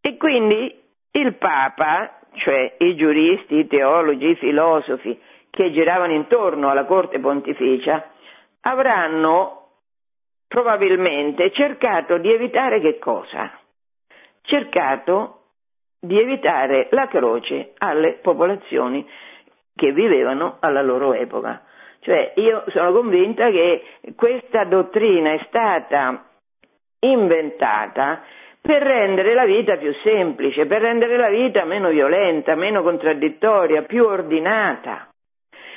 E 0.00 0.16
quindi 0.18 0.78
il 1.12 1.34
Papa, 1.36 2.18
cioè 2.34 2.74
i 2.78 2.94
giuristi, 2.94 3.56
i 3.56 3.66
teologi, 3.66 4.28
i 4.28 4.36
filosofi 4.36 5.18
che 5.50 5.72
giravano 5.72 6.12
intorno 6.12 6.70
alla 6.70 6.84
corte 6.84 7.18
pontificia, 7.18 8.10
avranno 8.62 9.61
probabilmente 10.52 11.50
cercato 11.52 12.18
di 12.18 12.30
evitare 12.30 12.78
che 12.78 12.98
cosa? 12.98 13.58
Cercato 14.42 15.38
di 15.98 16.20
evitare 16.20 16.88
la 16.90 17.08
croce 17.08 17.72
alle 17.78 18.18
popolazioni 18.20 19.08
che 19.74 19.92
vivevano 19.92 20.58
alla 20.60 20.82
loro 20.82 21.14
epoca. 21.14 21.62
Cioè 22.00 22.34
io 22.36 22.64
sono 22.66 22.92
convinta 22.92 23.48
che 23.48 23.82
questa 24.14 24.64
dottrina 24.64 25.32
è 25.32 25.40
stata 25.48 26.22
inventata 27.00 28.22
per 28.60 28.82
rendere 28.82 29.32
la 29.32 29.46
vita 29.46 29.78
più 29.78 29.94
semplice, 30.02 30.66
per 30.66 30.82
rendere 30.82 31.16
la 31.16 31.30
vita 31.30 31.64
meno 31.64 31.88
violenta, 31.88 32.54
meno 32.56 32.82
contraddittoria, 32.82 33.84
più 33.84 34.04
ordinata. 34.04 35.08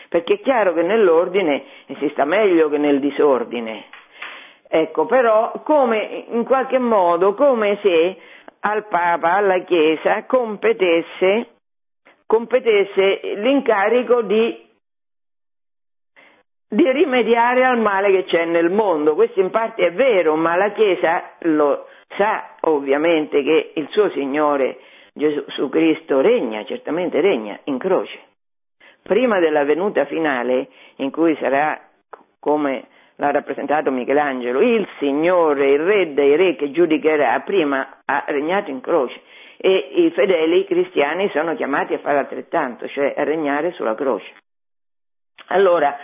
Perché 0.10 0.34
è 0.34 0.40
chiaro 0.42 0.74
che 0.74 0.82
nell'ordine 0.82 1.64
si 1.98 2.10
sta 2.10 2.26
meglio 2.26 2.68
che 2.68 2.78
nel 2.78 3.00
disordine. 3.00 3.95
Ecco, 4.78 5.06
però 5.06 5.62
come 5.64 6.26
in 6.32 6.44
qualche 6.44 6.80
modo, 6.80 7.34
come 7.34 7.80
se 7.82 8.18
al 8.60 8.86
Papa, 8.90 9.36
alla 9.36 9.60
Chiesa, 9.60 10.26
competesse, 10.26 11.48
competesse 12.26 13.22
l'incarico 13.36 14.22
di, 14.24 14.68
di, 16.68 16.92
rimediare 16.92 17.64
al 17.64 17.80
male 17.80 18.12
che 18.12 18.26
c'è 18.26 18.44
nel 18.44 18.70
mondo. 18.70 19.16
Questo 19.16 19.40
in 19.40 19.50
parte 19.50 19.86
è 19.86 19.94
vero, 19.94 20.36
ma 20.36 20.58
la 20.58 20.72
Chiesa 20.74 21.24
lo 21.44 21.88
sa 22.18 22.56
ovviamente 22.64 23.44
che 23.44 23.72
il 23.76 23.88
suo 23.92 24.10
Signore 24.10 24.80
Gesù 25.14 25.70
Cristo 25.70 26.20
regna, 26.20 26.66
certamente 26.66 27.22
regna 27.22 27.58
in 27.64 27.78
croce. 27.78 28.20
Prima 29.04 29.40
della 29.40 29.64
venuta 29.64 30.04
finale, 30.04 30.68
in 30.98 31.12
cui 31.12 31.34
sarà 31.38 31.80
come 32.42 32.88
l'ha 33.18 33.32
rappresentato 33.32 33.92
Michelangelo, 33.92 34.62
il 34.62 34.88
Signore, 35.00 35.72
il 35.72 35.80
Re 35.80 36.14
dei 36.14 36.36
Re 36.36 36.56
che 36.56 36.72
giudicherà, 36.72 37.40
prima 37.42 38.02
ha 38.06 38.24
regnato 38.28 38.70
in 38.70 38.82
croce 38.82 39.22
e 39.58 39.90
i 39.96 40.12
fedeli 40.12 40.66
cristiani 40.66 41.30
sono 41.30 41.56
chiamati 41.56 41.94
a 41.94 42.00
fare 42.00 42.18
altrettanto, 42.18 42.88
cioè 42.88 43.14
a 43.16 43.24
regnare 43.24 43.72
sulla 43.72 43.96
croce. 43.96 44.32
Allora, 45.48 45.98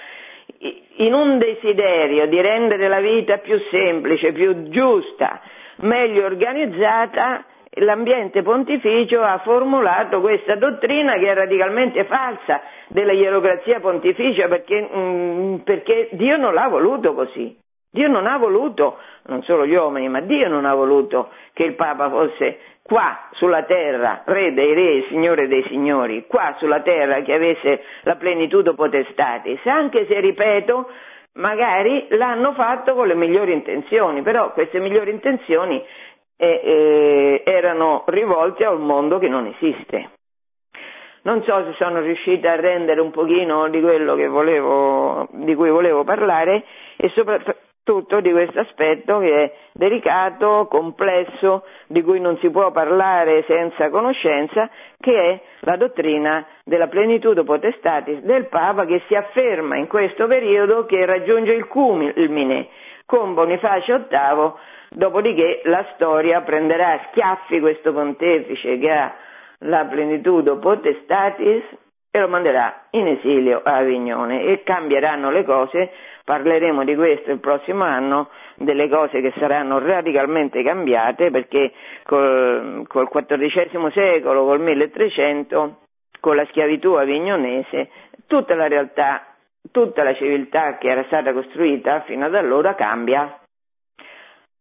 in 0.96 1.14
un 1.14 1.38
desiderio 1.38 2.28
di 2.28 2.40
rendere 2.40 2.88
la 2.88 3.00
vita 3.00 3.38
più 3.40 3.60
semplice, 3.70 4.32
più 4.32 4.70
giusta, 4.70 5.42
meglio 5.78 6.26
organizzata, 6.26 7.46
l'ambiente 7.76 8.42
pontificio 8.42 9.22
ha 9.22 9.40
formulato 9.40 10.20
questa 10.20 10.56
dottrina 10.56 11.14
che 11.14 11.30
è 11.30 11.34
radicalmente 11.34 12.04
falsa 12.06 12.62
della 12.88 13.14
ierocrazia 13.14 13.80
pontificia 13.80 14.48
perché, 14.48 14.90
mm, 14.94 15.56
perché 15.58 16.10
Dio 16.12 16.38
non 16.38 16.54
l'ha 16.54 16.68
voluto 16.68 17.14
così. 17.14 17.58
Dio 17.94 18.08
non 18.08 18.26
ha 18.26 18.38
voluto, 18.38 19.00
non 19.24 19.44
solo 19.44 19.66
gli 19.66 19.74
uomini, 19.74 20.08
ma 20.08 20.22
Dio 20.22 20.48
non 20.48 20.66
ha 20.66 20.74
voluto 20.74 21.30
che 21.54 21.64
il 21.64 21.74
Papa 21.74 22.10
fosse 22.10 22.60
qua 22.82 23.28
sulla 23.32 23.64
terra, 23.64 24.24
re 24.26 24.54
dei 24.54 24.74
re, 24.74 25.06
signore 25.10 25.48
dei 25.48 25.64
signori, 25.68 26.26
qua 26.26 26.56
sulla 26.58 26.80
terra 26.82 27.22
che 27.22 27.34
avesse 27.34 27.84
la 28.04 28.16
plenitude 28.16 28.74
potestatis, 28.76 29.60
anche 29.66 30.06
se, 30.08 30.22
ripeto, 30.22 30.90
magari 31.34 32.08
l'hanno 32.10 32.54
fatto 32.54 32.94
con 32.94 33.08
le 33.08 33.16
migliori 33.16 33.54
intenzioni, 33.54 34.22
però 34.22 34.52
queste 34.54 34.80
migliori 34.80 35.12
intenzioni 35.12 35.84
eh, 36.42 36.62
eh, 36.64 37.44
erano 37.46 38.04
rivolte 38.08 38.66
a 38.66 38.72
un 38.72 38.84
mondo 38.84 39.20
che 39.20 39.28
non 39.28 39.46
esiste. 39.46 40.10
Non 41.22 41.44
so 41.44 41.64
se 41.66 41.74
sono 41.78 42.00
riuscita 42.02 42.54
a 42.54 42.56
rendere 42.56 43.00
un 43.00 43.12
pochino 43.12 43.70
di 43.70 43.80
quello 43.80 44.16
volevo, 44.28 45.28
di 45.34 45.54
cui 45.54 45.70
volevo 45.70 46.04
parlare 46.04 46.64
e 46.98 47.10
soprattutto 47.10 47.58
tutto 47.84 48.22
di 48.22 48.32
questo 48.32 48.60
aspetto 48.60 49.20
che 49.20 49.44
è 49.44 49.54
delicato, 49.74 50.68
complesso, 50.70 51.64
di 51.88 52.02
cui 52.04 52.20
non 52.20 52.38
si 52.38 52.50
può 52.50 52.72
parlare 52.72 53.44
senza 53.48 53.90
conoscenza, 53.90 54.70
che 55.00 55.14
è 55.14 55.42
la 55.62 55.78
dottrina 55.78 56.46
della 56.64 56.88
plenitude 56.88 57.44
potestatis 57.44 58.20
del 58.22 58.48
Papa 58.48 58.86
che 58.86 59.02
si 59.08 59.16
afferma 59.16 59.78
in 59.78 59.88
questo 59.88 60.28
periodo 60.28 60.86
che 60.86 61.06
raggiunge 61.06 61.54
il 61.54 61.68
culmine 61.68 62.68
con 63.06 63.34
Bonifacio 63.34 64.06
VIII, 64.08 64.54
dopodiché 64.94 65.62
la 65.66 65.86
storia 65.94 66.42
prenderà 66.42 66.94
a 66.94 67.02
schiaffi 67.10 67.60
questo 67.60 67.94
pontefice 67.94 68.78
che 68.78 68.92
ha 68.92 69.14
la 69.60 69.86
plenitude 69.86 70.56
potestatis 70.58 71.64
e 72.14 72.20
lo 72.20 72.28
manderà 72.28 72.88
in 72.92 73.08
esilio 73.08 73.62
a 73.64 73.78
Avignone 73.78 74.44
e 74.44 74.64
cambieranno 74.64 75.32
le 75.32 75.46
cose, 75.46 75.92
parleremo 76.26 76.84
di 76.84 76.94
questo 76.96 77.32
il 77.32 77.40
prossimo 77.40 77.86
anno, 77.86 78.30
delle 78.56 78.90
cose 78.90 79.22
che 79.22 79.34
saranno 79.38 79.80
radicalmente 79.80 80.62
cambiate 80.62 81.32
perché 81.32 81.72
col, 82.04 82.86
col 82.88 83.08
XIV 83.10 83.92
secolo, 83.94 84.44
col 84.44 84.60
1300, 84.60 85.78
con 86.20 86.36
la 86.36 86.46
schiavitù 86.48 86.94
avignonese, 86.94 87.90
tutta 88.28 88.56
la 88.56 88.68
realtà, 88.68 89.26
tutta 89.72 90.04
la 90.04 90.14
civiltà 90.16 90.78
che 90.78 90.90
era 90.90 91.06
stata 91.06 91.32
costruita 91.32 92.02
fino 92.02 92.26
ad 92.26 92.36
allora 92.36 92.76
cambia. 92.76 93.41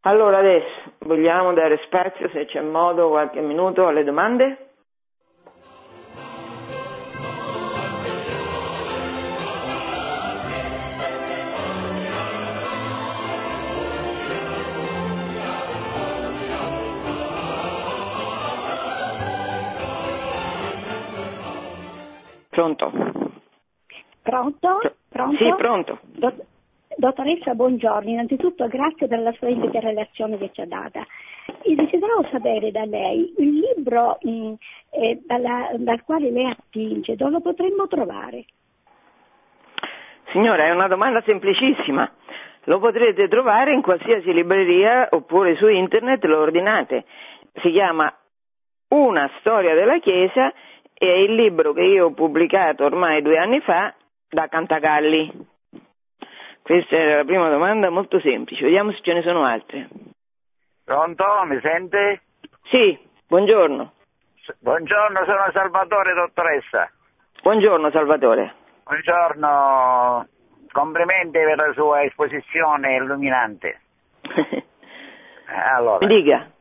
Allora 0.03 0.39
adesso 0.39 0.95
vogliamo 1.01 1.53
dare 1.53 1.79
spazio, 1.85 2.31
se 2.31 2.47
c'è 2.47 2.63
modo, 2.63 3.11
qualche 3.11 3.41
minuto 3.41 3.87
alle 3.87 4.03
domande? 4.03 4.71
Pronto? 22.49 22.91
Pronto? 24.23 24.81
Pronto? 25.09 25.37
Sì, 25.37 25.55
pronto. 25.57 25.99
Dott- 26.03 26.50
dottoressa, 26.97 27.55
buongiorno. 27.55 28.09
Innanzitutto 28.11 28.67
grazie 28.69 29.07
per 29.07 29.21
la 29.21 29.33
splendida 29.33 29.81
relazione 29.81 30.39
che 30.39 30.51
ci 30.53 30.61
ha 30.61 30.67
data. 30.67 31.07
E 31.63 31.75
desideravo 31.75 32.29
sapere 32.31 32.71
da 32.71 32.85
lei 32.85 33.33
il 33.39 33.59
libro 33.59 34.19
mh, 34.23 34.31
mm, 34.31 34.53
eh, 34.91 35.23
dalla, 35.27 35.71
dal 35.77 36.03
quale 36.05 36.31
lei 36.31 36.47
attinge, 36.47 37.17
dove 37.17 37.31
lo 37.31 37.41
potremmo 37.41 37.87
trovare? 37.87 38.45
Signora, 40.33 40.67
è 40.67 40.71
una 40.71 40.89
domanda 40.89 41.23
semplicissima. 41.23 42.11
Lo 42.65 42.79
potrete 42.79 43.27
trovare 43.29 43.73
in 43.73 43.83
qualsiasi 43.83 44.33
libreria 44.33 45.09
oppure 45.11 45.57
su 45.57 45.67
internet, 45.67 46.25
lo 46.25 46.39
ordinate. 46.39 47.05
Si 47.63 47.71
chiama 47.71 48.13
Una 48.89 49.31
storia 49.39 49.75
della 49.75 49.99
Chiesa 49.99 50.53
è 50.93 51.07
il 51.07 51.35
libro 51.35 51.73
che 51.73 51.83
io 51.83 52.07
ho 52.07 52.13
pubblicato 52.13 52.85
ormai 52.85 53.23
due 53.23 53.39
anni 53.39 53.61
fa 53.61 53.95
da 54.29 54.49
Cantagalli. 54.49 55.50
Questa 56.71 56.95
era 56.95 57.17
la 57.17 57.25
prima 57.25 57.49
domanda 57.49 57.91
molto 57.91 58.21
semplice, 58.21 58.63
vediamo 58.63 58.93
se 58.93 59.01
ce 59.03 59.13
ne 59.13 59.23
sono 59.23 59.45
altre. 59.45 59.89
Pronto, 60.85 61.25
mi 61.47 61.59
sente? 61.61 62.21
Sì, 62.71 62.97
buongiorno. 63.27 63.93
Buongiorno, 64.61 65.25
sono 65.25 65.51
Salvatore, 65.53 66.15
dottoressa. 66.15 66.89
Buongiorno 67.43 67.91
Salvatore. 67.91 68.55
Buongiorno, 68.85 70.29
complimenti 70.71 71.39
per 71.41 71.57
la 71.57 71.73
sua 71.73 72.05
esposizione 72.05 72.95
illuminante. 72.95 73.81
allora, 75.75 76.07
Dica 76.07 76.53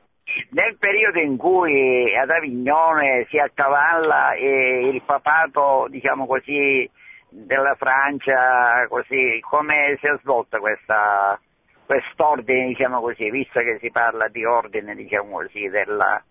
nel 0.51 0.78
periodo 0.78 1.20
in 1.20 1.38
cui 1.38 2.16
ad 2.16 2.30
Avignone 2.30 3.26
si 3.30 3.38
accavalla 3.38 4.36
il 4.36 5.01
papato, 5.03 5.88
diciamo 5.89 6.26
così, 6.26 6.89
della 7.30 7.75
Francia, 7.75 8.86
così, 8.88 9.39
come 9.41 9.97
si 9.99 10.07
è 10.07 10.17
svolta 10.21 10.59
questa, 10.59 11.39
quest'ordine, 11.86 12.67
diciamo 12.67 12.99
così, 12.99 13.30
visto 13.30 13.59
che 13.59 13.77
si 13.80 13.91
parla 13.91 14.27
di 14.27 14.43
ordine, 14.45 14.95
diciamo 14.95 15.38
così, 15.38 15.67
della, 15.69 16.21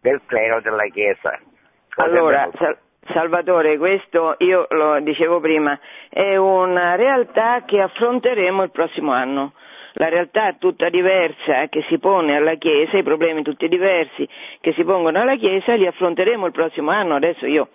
del 0.00 0.20
clero 0.26 0.60
della 0.60 0.86
Chiesa? 0.86 1.38
Cosa 1.94 2.08
allora, 2.08 2.48
Salvatore, 3.12 3.78
questo 3.78 4.36
io 4.38 4.66
lo 4.70 5.00
dicevo 5.00 5.40
prima, 5.40 5.78
è 6.08 6.36
una 6.36 6.94
realtà 6.94 7.62
che 7.64 7.80
affronteremo 7.80 8.62
il 8.62 8.70
prossimo 8.70 9.12
anno 9.12 9.52
la 9.98 10.08
realtà 10.08 10.54
tutta 10.58 10.88
diversa 10.88 11.66
che 11.68 11.84
si 11.88 11.98
pone 11.98 12.36
alla 12.36 12.54
Chiesa, 12.54 12.96
i 12.96 13.02
problemi 13.02 13.42
tutti 13.42 13.68
diversi 13.68 14.28
che 14.60 14.72
si 14.74 14.84
pongono 14.84 15.20
alla 15.20 15.36
Chiesa, 15.36 15.74
li 15.74 15.86
affronteremo 15.86 16.46
il 16.46 16.52
prossimo 16.52 16.90
anno. 16.92 17.16
Adesso 17.16 17.46
io, 17.46 17.70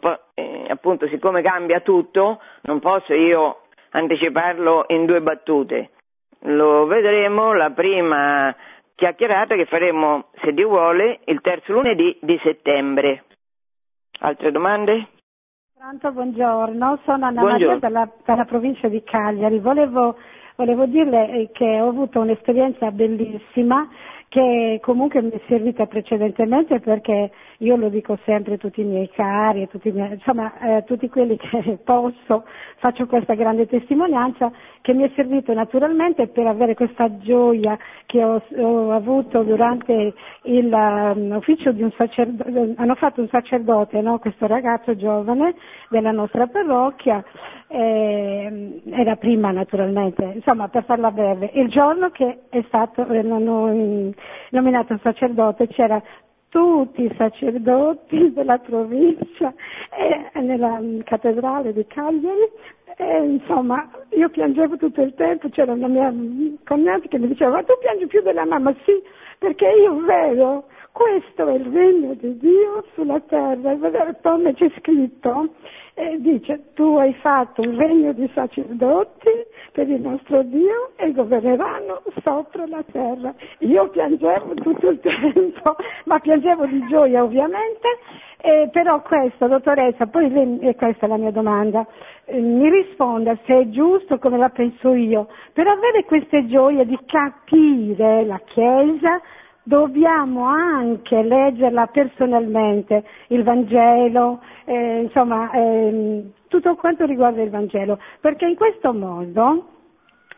po- 0.00 0.18
eh, 0.34 0.66
appunto, 0.68 1.06
siccome 1.06 1.40
cambia 1.40 1.80
tutto, 1.80 2.40
non 2.62 2.80
posso 2.80 3.14
io 3.14 3.62
anticiparlo 3.90 4.86
in 4.88 5.06
due 5.06 5.20
battute. 5.20 5.90
Lo 6.42 6.86
vedremo 6.86 7.52
la 7.52 7.70
prima 7.70 8.54
chiacchierata 8.96 9.54
che 9.54 9.66
faremo, 9.66 10.26
se 10.42 10.52
Dio 10.52 10.68
vuole, 10.68 11.20
il 11.26 11.40
terzo 11.40 11.72
lunedì 11.72 12.16
di 12.20 12.38
settembre. 12.42 13.24
Altre 14.20 14.50
domande? 14.50 15.06
Pronto, 15.78 16.10
buongiorno, 16.10 16.98
sono 17.04 17.26
Anna 17.26 17.40
buongiorno. 17.40 17.74
Maria 17.74 17.78
dalla, 17.78 18.10
dalla 18.24 18.44
provincia 18.46 18.88
di 18.88 19.00
Cagliari. 19.04 19.60
Volevo 19.60 20.16
volevo 20.58 20.86
dirle 20.86 21.30
eh, 21.30 21.50
che 21.52 21.80
ho 21.80 21.88
avuto 21.88 22.18
un'esperienza 22.18 22.90
bellissima 22.90 23.88
che 24.28 24.78
comunque 24.82 25.22
mi 25.22 25.30
è 25.30 25.40
servita 25.48 25.86
precedentemente 25.86 26.80
perché 26.80 27.30
io 27.58 27.76
lo 27.76 27.88
dico 27.88 28.18
sempre 28.24 28.54
a 28.54 28.58
tutti 28.58 28.82
i 28.82 28.84
miei 28.84 29.08
cari, 29.10 29.66
tutti, 29.68 29.90
miei, 29.90 30.12
insomma, 30.12 30.52
eh, 30.60 30.84
tutti 30.84 31.08
quelli 31.08 31.36
che 31.36 31.78
posso, 31.84 32.44
faccio 32.76 33.06
questa 33.06 33.34
grande 33.34 33.66
testimonianza 33.66 34.52
che 34.82 34.92
mi 34.92 35.04
è 35.04 35.10
servito 35.14 35.52
naturalmente 35.54 36.28
per 36.28 36.46
avere 36.46 36.74
questa 36.74 37.18
gioia 37.18 37.78
che 38.06 38.22
ho, 38.22 38.42
ho 38.56 38.92
avuto 38.92 39.42
durante 39.42 40.12
l'ufficio 40.42 41.70
um, 41.70 41.74
di 41.74 41.82
un 41.82 41.92
sacerdote, 41.92 42.74
hanno 42.76 42.94
fatto 42.94 43.20
un 43.22 43.28
sacerdote, 43.28 44.00
no? 44.02 44.18
questo 44.18 44.46
ragazzo 44.46 44.94
giovane 44.94 45.54
della 45.88 46.10
nostra 46.10 46.46
parrocchia, 46.46 47.24
eh, 47.66 48.80
era 48.90 49.16
prima 49.16 49.50
naturalmente, 49.50 50.24
insomma 50.34 50.68
per 50.68 50.84
farla 50.84 51.10
breve, 51.10 51.50
il 51.54 51.68
giorno 51.68 52.10
che 52.10 52.40
è 52.48 52.62
stato 52.66 53.06
eh, 53.06 53.22
nominato 54.50 54.98
sacerdote 55.02 55.68
c'era 55.68 56.02
tutti 56.48 57.02
i 57.02 57.14
sacerdoti 57.16 58.32
della 58.34 58.58
provincia 58.58 59.52
e 59.90 60.40
nella 60.40 60.80
cattedrale 61.04 61.72
di 61.72 61.86
Cagliari 61.86 62.50
e, 62.96 63.22
insomma 63.22 63.88
io 64.10 64.28
piangevo 64.28 64.76
tutto 64.76 65.02
il 65.02 65.14
tempo, 65.14 65.48
c'era 65.50 65.72
una 65.72 65.88
mia 65.88 66.12
cognata 66.64 67.06
che 67.06 67.18
mi 67.18 67.28
diceva 67.28 67.52
ma 67.52 67.62
tu 67.62 67.74
piangi 67.80 68.06
più 68.06 68.22
della 68.22 68.44
mamma? 68.44 68.74
Sì, 68.84 69.00
perché 69.38 69.66
io 69.66 70.00
vedo 70.04 70.64
questo 70.98 71.46
è 71.46 71.54
il 71.54 71.66
regno 71.66 72.14
di 72.14 72.36
Dio 72.38 72.84
sulla 72.94 73.20
terra, 73.20 73.76
come 74.20 74.52
c'è 74.54 74.68
scritto, 74.78 75.50
e 75.94 76.20
dice 76.20 76.72
tu 76.74 76.96
hai 76.96 77.12
fatto 77.14 77.60
un 77.62 77.76
regno 77.76 78.12
di 78.12 78.28
sacerdoti 78.34 79.30
per 79.72 79.88
il 79.88 80.00
nostro 80.00 80.42
Dio 80.42 80.90
e 80.96 81.12
governeranno 81.12 82.02
sopra 82.22 82.66
la 82.66 82.82
terra. 82.90 83.32
Io 83.58 83.88
piangevo 83.90 84.54
tutto 84.54 84.88
il 84.88 84.98
tempo, 85.02 85.76
ma 86.04 86.18
piangevo 86.18 86.66
di 86.66 86.84
gioia 86.88 87.22
ovviamente, 87.22 87.88
eh, 88.40 88.68
però 88.72 89.02
questo, 89.02 89.46
dottoressa, 89.46 90.06
poi 90.06 90.60
e 90.60 90.74
questa 90.74 91.06
è 91.06 91.08
la 91.08 91.16
mia 91.16 91.32
domanda, 91.32 91.86
eh, 92.24 92.40
mi 92.40 92.70
risponda 92.70 93.36
se 93.44 93.58
è 93.58 93.68
giusto 93.68 94.18
come 94.18 94.38
la 94.38 94.50
penso 94.50 94.94
io, 94.94 95.28
per 95.52 95.66
avere 95.66 96.04
queste 96.04 96.46
gioie 96.46 96.86
di 96.86 96.98
capire 97.06 98.24
la 98.24 98.40
Chiesa, 98.44 99.20
dobbiamo 99.68 100.44
anche 100.46 101.22
leggerla 101.22 101.88
personalmente, 101.88 103.04
il 103.28 103.44
Vangelo, 103.44 104.40
eh, 104.64 105.00
insomma, 105.02 105.50
eh, 105.50 106.30
tutto 106.48 106.74
quanto 106.76 107.04
riguarda 107.04 107.42
il 107.42 107.50
Vangelo, 107.50 107.98
perché 108.20 108.46
in 108.46 108.56
questo 108.56 108.94
modo 108.94 109.66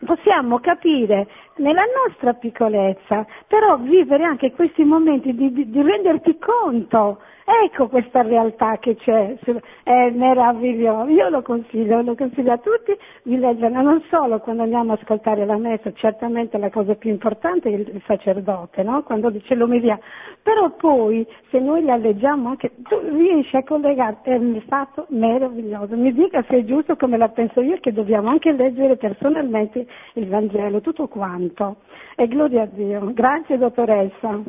possiamo 0.05 0.59
capire 0.59 1.28
nella 1.57 1.85
nostra 2.05 2.35
piccolezza, 2.35 3.24
però 3.47 3.77
vivere 3.77 4.24
anche 4.24 4.51
questi 4.51 4.82
momenti 4.82 5.32
di, 5.32 5.52
di, 5.52 5.70
di 5.70 5.81
renderti 5.81 6.36
conto 6.36 7.20
Ecco 7.52 7.89
questa 7.89 8.22
realtà 8.22 8.78
che 8.78 8.94
c'è, 8.94 9.36
è 9.82 10.10
meraviglioso. 10.10 11.10
Io 11.10 11.28
lo 11.31 11.43
consiglio, 11.43 12.01
lo 12.01 12.14
consiglio 12.14 12.52
a 12.52 12.59
tutti 12.59 12.97
di 13.24 13.36
leggerla, 13.36 13.81
non 13.81 14.01
solo 14.09 14.39
quando 14.39 14.62
andiamo 14.62 14.93
a 14.93 14.98
ascoltare 15.01 15.44
la 15.44 15.56
messa, 15.56 15.93
certamente 15.94 16.59
la 16.59 16.70
cosa 16.70 16.94
più 16.94 17.10
importante 17.10 17.68
è 17.68 17.72
il 17.72 18.02
sacerdote, 18.06 18.85
no? 18.85 19.02
quando 19.02 19.31
dice 19.31 19.56
l'omelia, 19.56 19.98
però 20.40 20.70
poi 20.70 21.27
se 21.51 21.59
noi 21.59 21.82
la 21.82 21.97
leggiamo 21.97 22.51
anche, 22.51 22.70
tu 22.89 23.01
riesci 23.01 23.56
a 23.56 23.64
collegarti, 23.64 24.31
è 24.31 24.62
stato 24.64 25.06
meraviglioso. 25.09 25.97
Mi 25.97 26.12
dica 26.12 26.44
se 26.48 26.59
è 26.59 26.64
giusto 26.64 26.94
come 26.94 27.16
la 27.16 27.31
penso 27.31 27.60
io, 27.62 27.78
che 27.81 27.93
dobbiamo 27.93 28.31
anche 28.31 28.52
leggere 28.52 28.97
personalmente 28.97 29.86
il 30.14 30.28
Vangelo, 30.28 30.81
tutto 30.81 31.09
quanto. 31.09 31.78
E 32.14 32.28
gloria 32.28 32.62
a 32.62 32.66
Dio. 32.66 33.12
Grazie 33.12 33.59
dottoressa. 33.59 34.40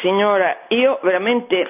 Signora, 0.00 0.56
io 0.68 0.98
veramente 1.02 1.66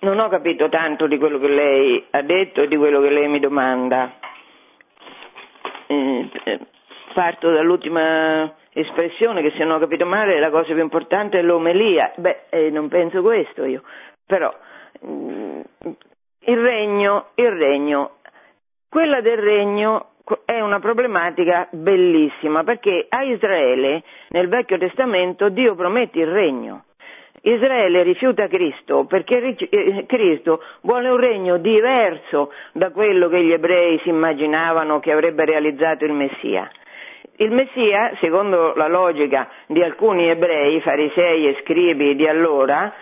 non 0.00 0.18
ho 0.18 0.28
capito 0.28 0.68
tanto 0.68 1.06
di 1.06 1.18
quello 1.18 1.38
che 1.38 1.48
lei 1.48 2.04
ha 2.10 2.22
detto 2.22 2.62
e 2.62 2.68
di 2.68 2.76
quello 2.76 3.00
che 3.00 3.10
lei 3.10 3.28
mi 3.28 3.40
domanda. 3.40 4.12
Eh, 5.86 6.30
eh, 6.44 6.60
parto 7.12 7.50
dall'ultima 7.50 8.54
espressione 8.72 9.40
che 9.40 9.52
se 9.56 9.64
non 9.64 9.76
ho 9.76 9.78
capito 9.78 10.04
male 10.04 10.40
la 10.40 10.50
cosa 10.50 10.72
più 10.72 10.82
importante 10.82 11.38
è 11.38 11.42
l'omelia. 11.42 12.12
Beh, 12.16 12.44
eh, 12.50 12.70
non 12.70 12.88
penso 12.88 13.22
questo 13.22 13.64
io, 13.64 13.82
però 14.26 14.52
mm, 15.06 15.60
il 16.46 16.58
regno, 16.58 17.28
il 17.36 17.50
regno, 17.50 18.16
quella 18.88 19.20
del 19.20 19.38
regno 19.38 20.08
è 20.44 20.60
una 20.60 20.80
problematica 20.80 21.68
bellissima 21.70 22.64
perché 22.64 23.06
a 23.08 23.22
Israele 23.22 24.02
nel 24.28 24.48
Vecchio 24.48 24.78
Testamento 24.78 25.50
Dio 25.50 25.74
promette 25.74 26.20
il 26.20 26.28
regno 26.28 26.84
Israele 27.46 28.02
rifiuta 28.02 28.48
Cristo 28.48 29.04
perché 29.06 29.56
eh, 29.56 30.04
Cristo 30.06 30.62
vuole 30.82 31.10
un 31.10 31.18
regno 31.18 31.58
diverso 31.58 32.52
da 32.72 32.90
quello 32.90 33.28
che 33.28 33.42
gli 33.42 33.52
ebrei 33.52 33.98
si 34.02 34.08
immaginavano 34.08 34.98
che 35.00 35.12
avrebbe 35.12 35.44
realizzato 35.44 36.04
il 36.04 36.12
Messia. 36.12 36.70
Il 37.36 37.50
Messia, 37.50 38.12
secondo 38.20 38.74
la 38.74 38.88
logica 38.88 39.48
di 39.66 39.82
alcuni 39.82 40.28
ebrei, 40.28 40.80
farisei 40.80 41.48
e 41.48 41.58
scribi 41.62 42.14
di 42.14 42.26
allora, 42.26 42.92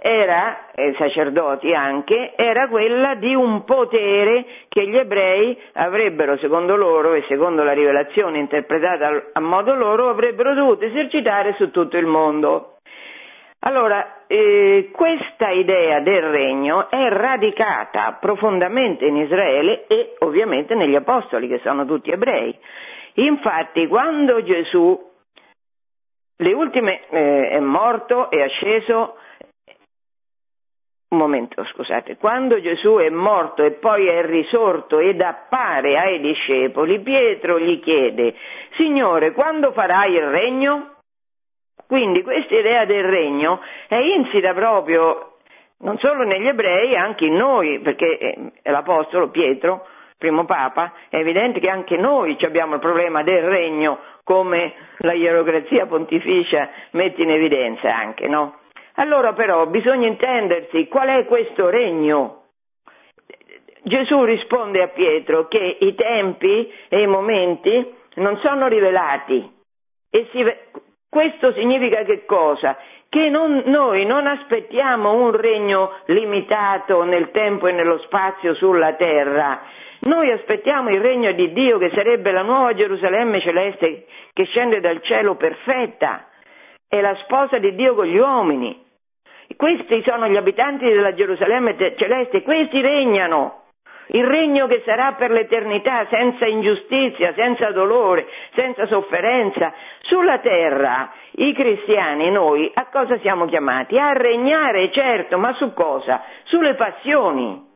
era, 0.00 0.70
e 0.74 0.94
sacerdoti 0.96 1.74
anche, 1.74 2.34
era 2.36 2.68
quella 2.68 3.16
di 3.16 3.34
un 3.34 3.64
potere 3.64 4.44
che 4.68 4.86
gli 4.86 4.96
ebrei 4.96 5.58
avrebbero, 5.72 6.36
secondo 6.36 6.76
loro 6.76 7.14
e 7.14 7.24
secondo 7.26 7.64
la 7.64 7.72
rivelazione 7.72 8.38
interpretata 8.38 9.30
a 9.32 9.40
modo 9.40 9.74
loro, 9.74 10.08
avrebbero 10.08 10.54
dovuto 10.54 10.84
esercitare 10.84 11.54
su 11.56 11.72
tutto 11.72 11.96
il 11.96 12.06
mondo. 12.06 12.74
Allora, 13.60 14.24
eh, 14.28 14.90
questa 14.92 15.50
idea 15.50 16.00
del 16.00 16.22
regno 16.22 16.88
è 16.90 17.08
radicata 17.08 18.16
profondamente 18.20 19.04
in 19.04 19.16
Israele 19.16 19.86
e 19.88 20.14
ovviamente 20.20 20.74
negli 20.74 20.94
apostoli, 20.94 21.48
che 21.48 21.58
sono 21.64 21.84
tutti 21.84 22.10
ebrei. 22.10 22.56
Infatti, 23.14 23.88
quando 23.88 24.42
Gesù, 24.44 24.96
le 26.36 26.52
ultime, 26.52 27.08
eh, 27.08 27.48
è 27.48 27.58
morto 27.58 28.30
e 28.30 28.42
asceso, 28.42 29.16
un 31.08 31.18
momento, 31.18 31.64
scusate, 31.64 32.16
quando 32.16 32.60
Gesù 32.60 32.96
è 32.96 33.08
morto 33.08 33.64
e 33.64 33.72
poi 33.72 34.06
è 34.06 34.24
risorto 34.24 34.98
ed 34.98 35.20
appare 35.20 35.98
ai 35.98 36.20
discepoli, 36.20 37.00
Pietro 37.00 37.58
gli 37.58 37.80
chiede, 37.80 38.34
Signore, 38.76 39.32
quando 39.32 39.72
farai 39.72 40.12
il 40.12 40.26
regno? 40.26 40.97
Quindi 41.88 42.22
questa 42.22 42.54
idea 42.54 42.84
del 42.84 43.04
regno 43.04 43.60
è 43.88 43.96
insita 43.96 44.52
proprio 44.52 45.38
non 45.78 45.96
solo 45.98 46.24
negli 46.24 46.46
ebrei, 46.46 46.94
anche 46.94 47.24
in 47.24 47.34
noi, 47.34 47.78
perché 47.80 48.18
eh, 48.18 48.52
l'Apostolo 48.64 49.30
Pietro, 49.30 49.86
primo 50.18 50.44
Papa, 50.44 50.92
è 51.08 51.16
evidente 51.16 51.60
che 51.60 51.70
anche 51.70 51.96
noi 51.96 52.36
abbiamo 52.40 52.74
il 52.74 52.80
problema 52.80 53.22
del 53.22 53.42
regno, 53.42 53.98
come 54.22 54.74
la 54.98 55.14
ierocrazia 55.14 55.86
pontificia 55.86 56.68
mette 56.90 57.22
in 57.22 57.30
evidenza 57.30 57.94
anche, 57.94 58.26
no? 58.26 58.58
Allora 58.96 59.32
però 59.32 59.66
bisogna 59.66 60.08
intendersi 60.08 60.88
qual 60.88 61.08
è 61.08 61.24
questo 61.24 61.70
regno. 61.70 62.42
Gesù 63.82 64.24
risponde 64.24 64.82
a 64.82 64.88
Pietro 64.88 65.48
che 65.48 65.78
i 65.80 65.94
tempi 65.94 66.70
e 66.88 67.00
i 67.00 67.06
momenti 67.06 67.94
non 68.16 68.36
sono 68.38 68.66
rivelati 68.66 69.56
e 70.10 70.28
si, 70.32 70.44
questo 71.08 71.52
significa 71.52 72.02
che 72.02 72.24
cosa? 72.24 72.76
Che 73.08 73.28
non, 73.30 73.62
noi 73.66 74.04
non 74.04 74.26
aspettiamo 74.26 75.12
un 75.12 75.30
regno 75.34 75.92
limitato 76.06 77.02
nel 77.04 77.30
tempo 77.30 77.66
e 77.66 77.72
nello 77.72 77.98
spazio 78.00 78.54
sulla 78.54 78.92
terra, 78.94 79.62
noi 80.00 80.30
aspettiamo 80.30 80.90
il 80.90 81.00
regno 81.00 81.32
di 81.32 81.52
Dio 81.52 81.78
che 81.78 81.90
sarebbe 81.94 82.30
la 82.30 82.42
nuova 82.42 82.74
Gerusalemme 82.74 83.40
celeste 83.40 84.06
che 84.32 84.44
scende 84.44 84.80
dal 84.80 85.02
cielo 85.02 85.34
perfetta, 85.34 86.28
è 86.86 87.00
la 87.00 87.16
sposa 87.24 87.58
di 87.58 87.74
Dio 87.74 87.94
con 87.94 88.06
gli 88.06 88.16
uomini. 88.16 88.86
Questi 89.56 90.02
sono 90.04 90.28
gli 90.28 90.36
abitanti 90.36 90.84
della 90.84 91.14
Gerusalemme 91.14 91.76
celeste, 91.96 92.42
questi 92.42 92.80
regnano 92.80 93.62
il 94.08 94.24
regno 94.24 94.66
che 94.66 94.82
sarà 94.84 95.12
per 95.12 95.30
l'eternità 95.30 96.06
senza 96.08 96.46
ingiustizia, 96.46 97.32
senza 97.34 97.70
dolore, 97.72 98.26
senza 98.54 98.86
sofferenza. 98.86 99.72
Sulla 100.02 100.38
terra 100.38 101.10
i 101.32 101.52
cristiani, 101.52 102.30
noi, 102.30 102.70
a 102.72 102.86
cosa 102.86 103.18
siamo 103.18 103.46
chiamati? 103.46 103.98
A 103.98 104.12
regnare, 104.12 104.90
certo, 104.92 105.38
ma 105.38 105.52
su 105.54 105.72
cosa? 105.74 106.22
Sulle 106.44 106.74
passioni, 106.74 107.66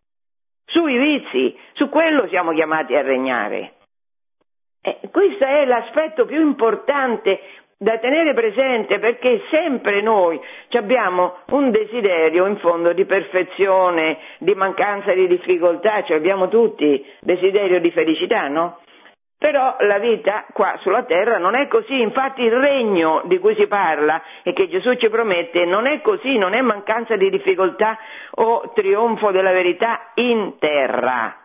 sui 0.65 0.97
vizi, 0.97 1.57
su 1.73 1.89
quello 1.89 2.27
siamo 2.29 2.53
chiamati 2.53 2.95
a 2.95 3.03
regnare. 3.03 3.73
Eh, 4.85 4.99
questo 5.13 5.45
è 5.45 5.65
l'aspetto 5.65 6.25
più 6.25 6.41
importante 6.41 7.41
da 7.83 7.99
tenere 7.99 8.33
presente 8.33 9.01
perché 9.01 9.43
sempre 9.51 10.03
noi 10.03 10.41
abbiamo 10.71 11.39
un 11.51 11.73
desiderio 11.73 12.47
in 12.47 12.57
fondo 12.59 12.93
di 12.93 13.05
perfezione, 13.05 14.19
di 14.39 14.55
mancanza 14.55 15.13
di 15.13 15.27
difficoltà, 15.27 16.05
cioè 16.05 16.17
abbiamo 16.17 16.49
tutti 16.49 17.05
desiderio 17.21 17.81
di 17.81 17.91
felicità, 17.91 18.47
no? 18.47 18.79
Però 19.37 19.75
la 19.81 19.99
vita 19.99 20.47
qua 20.53 20.77
sulla 20.83 21.03
terra 21.03 21.39
non 21.39 21.57
è 21.57 21.67
così, 21.67 22.01
infatti 22.01 22.43
il 22.43 22.53
regno 22.53 23.23
di 23.25 23.41
cui 23.41 23.57
si 23.57 23.67
parla 23.67 24.23
e 24.45 24.53
che 24.53 24.69
Gesù 24.69 24.95
ci 24.95 25.09
promette 25.09 25.65
non 25.65 25.87
è 25.87 26.01
così, 26.03 26.39
non 26.39 26.55
è 26.55 26.61
mancanza 26.61 27.17
di 27.17 27.29
difficoltà 27.31 27.99
o 28.37 28.71
trionfo 28.73 29.33
della 29.33 29.51
verità 29.51 30.13
in 30.15 30.55
terra. 30.61 31.37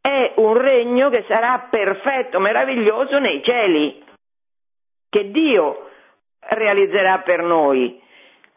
È 0.00 0.32
un 0.36 0.56
regno 0.56 1.10
che 1.10 1.24
sarà 1.28 1.66
perfetto, 1.68 2.40
meraviglioso 2.40 3.18
nei 3.18 3.42
cieli 3.42 4.04
che 5.16 5.30
Dio 5.30 5.88
realizzerà 6.40 7.20
per 7.20 7.42
noi, 7.42 7.98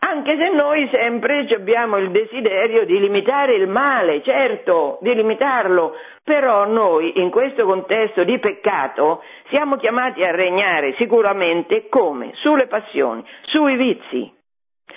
anche 0.02 0.36
se 0.38 0.50
noi 0.50 0.90
sempre 0.92 1.48
abbiamo 1.54 1.98
il 1.98 2.12
desiderio 2.12 2.86
di 2.86 3.00
limitare 3.00 3.56
il 3.56 3.68
male, 3.68 4.22
certo, 4.24 4.98
di 5.02 5.16
limitarlo, 5.16 5.96
però 6.22 6.66
noi 6.66 7.18
in 7.22 7.30
questo 7.30 7.66
contesto 7.66 8.26
di 8.26 8.38
peccato 8.40 9.24
siamo 9.48 9.78
chiamati 9.78 10.22
a 10.22 10.32
regnare 10.32 10.96
sicuramente 10.96 11.88
come? 11.88 12.32
Sulle 12.36 12.68
passioni, 12.68 13.24
sui 13.44 13.78
vizi, 13.78 14.30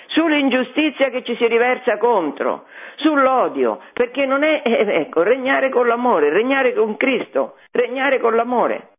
sull'ingiustizia 0.07 1.09
che 1.09 1.23
ci 1.23 1.35
si 1.37 1.47
riversa 1.47 1.97
contro, 1.97 2.65
sull'odio, 2.97 3.79
perché 3.93 4.25
non 4.25 4.43
è, 4.43 4.61
eh, 4.65 4.99
ecco, 4.99 5.23
regnare 5.23 5.69
con 5.69 5.87
l'amore, 5.87 6.29
regnare 6.29 6.73
con 6.73 6.97
Cristo, 6.97 7.55
regnare 7.71 8.19
con 8.19 8.35
l'amore. 8.35 8.92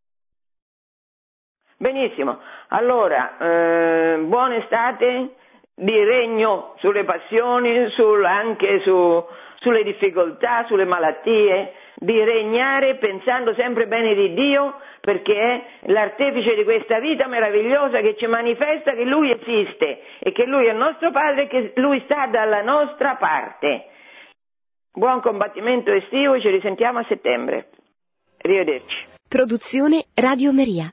Benissimo, 1.77 2.39
allora 2.69 3.37
eh, 3.39 4.19
buona 4.21 4.57
estate 4.57 5.35
di 5.75 6.05
regno 6.05 6.75
sulle 6.79 7.05
passioni, 7.05 7.91
sul, 7.91 8.25
anche 8.25 8.81
su, 8.83 9.25
sulle 9.57 9.83
difficoltà, 9.83 10.65
sulle 10.67 10.85
malattie, 10.85 11.73
di 11.97 12.23
regnare 12.23 12.97
pensando 12.97 13.55
sempre 13.55 13.87
bene 13.87 14.15
di 14.15 14.35
Dio 14.35 14.81
perché 15.01 15.35
è 15.35 15.65
l'artefice 15.93 16.55
di 16.55 16.65
questa 16.65 16.99
vita 16.99 17.27
meravigliosa 17.27 18.01
che 18.01 18.17
ci 18.17 18.27
manifesta 18.27 18.93
che 18.93 19.05
Lui 19.05 19.31
esiste 19.31 20.01
e 20.19 20.33
che 20.33 20.45
Lui 20.45 20.67
è 20.67 20.71
il 20.71 20.77
nostro 20.77 21.11
Padre 21.11 21.45
e 21.45 21.47
che 21.47 21.73
Lui 21.77 22.01
sta 22.05 22.27
dalla 22.27 22.63
nostra 22.63 23.17
parte. 23.17 23.87
Buon 24.93 25.21
combattimento 25.21 25.93
estivo, 25.93 26.41
ci 26.41 26.49
risentiamo 26.49 27.01
a 27.01 27.05
settembre. 27.09 27.71
Arrivederci. 28.43 29.07
Produzione 29.29 30.05
Radio 30.15 30.53
Maria. 30.53 30.93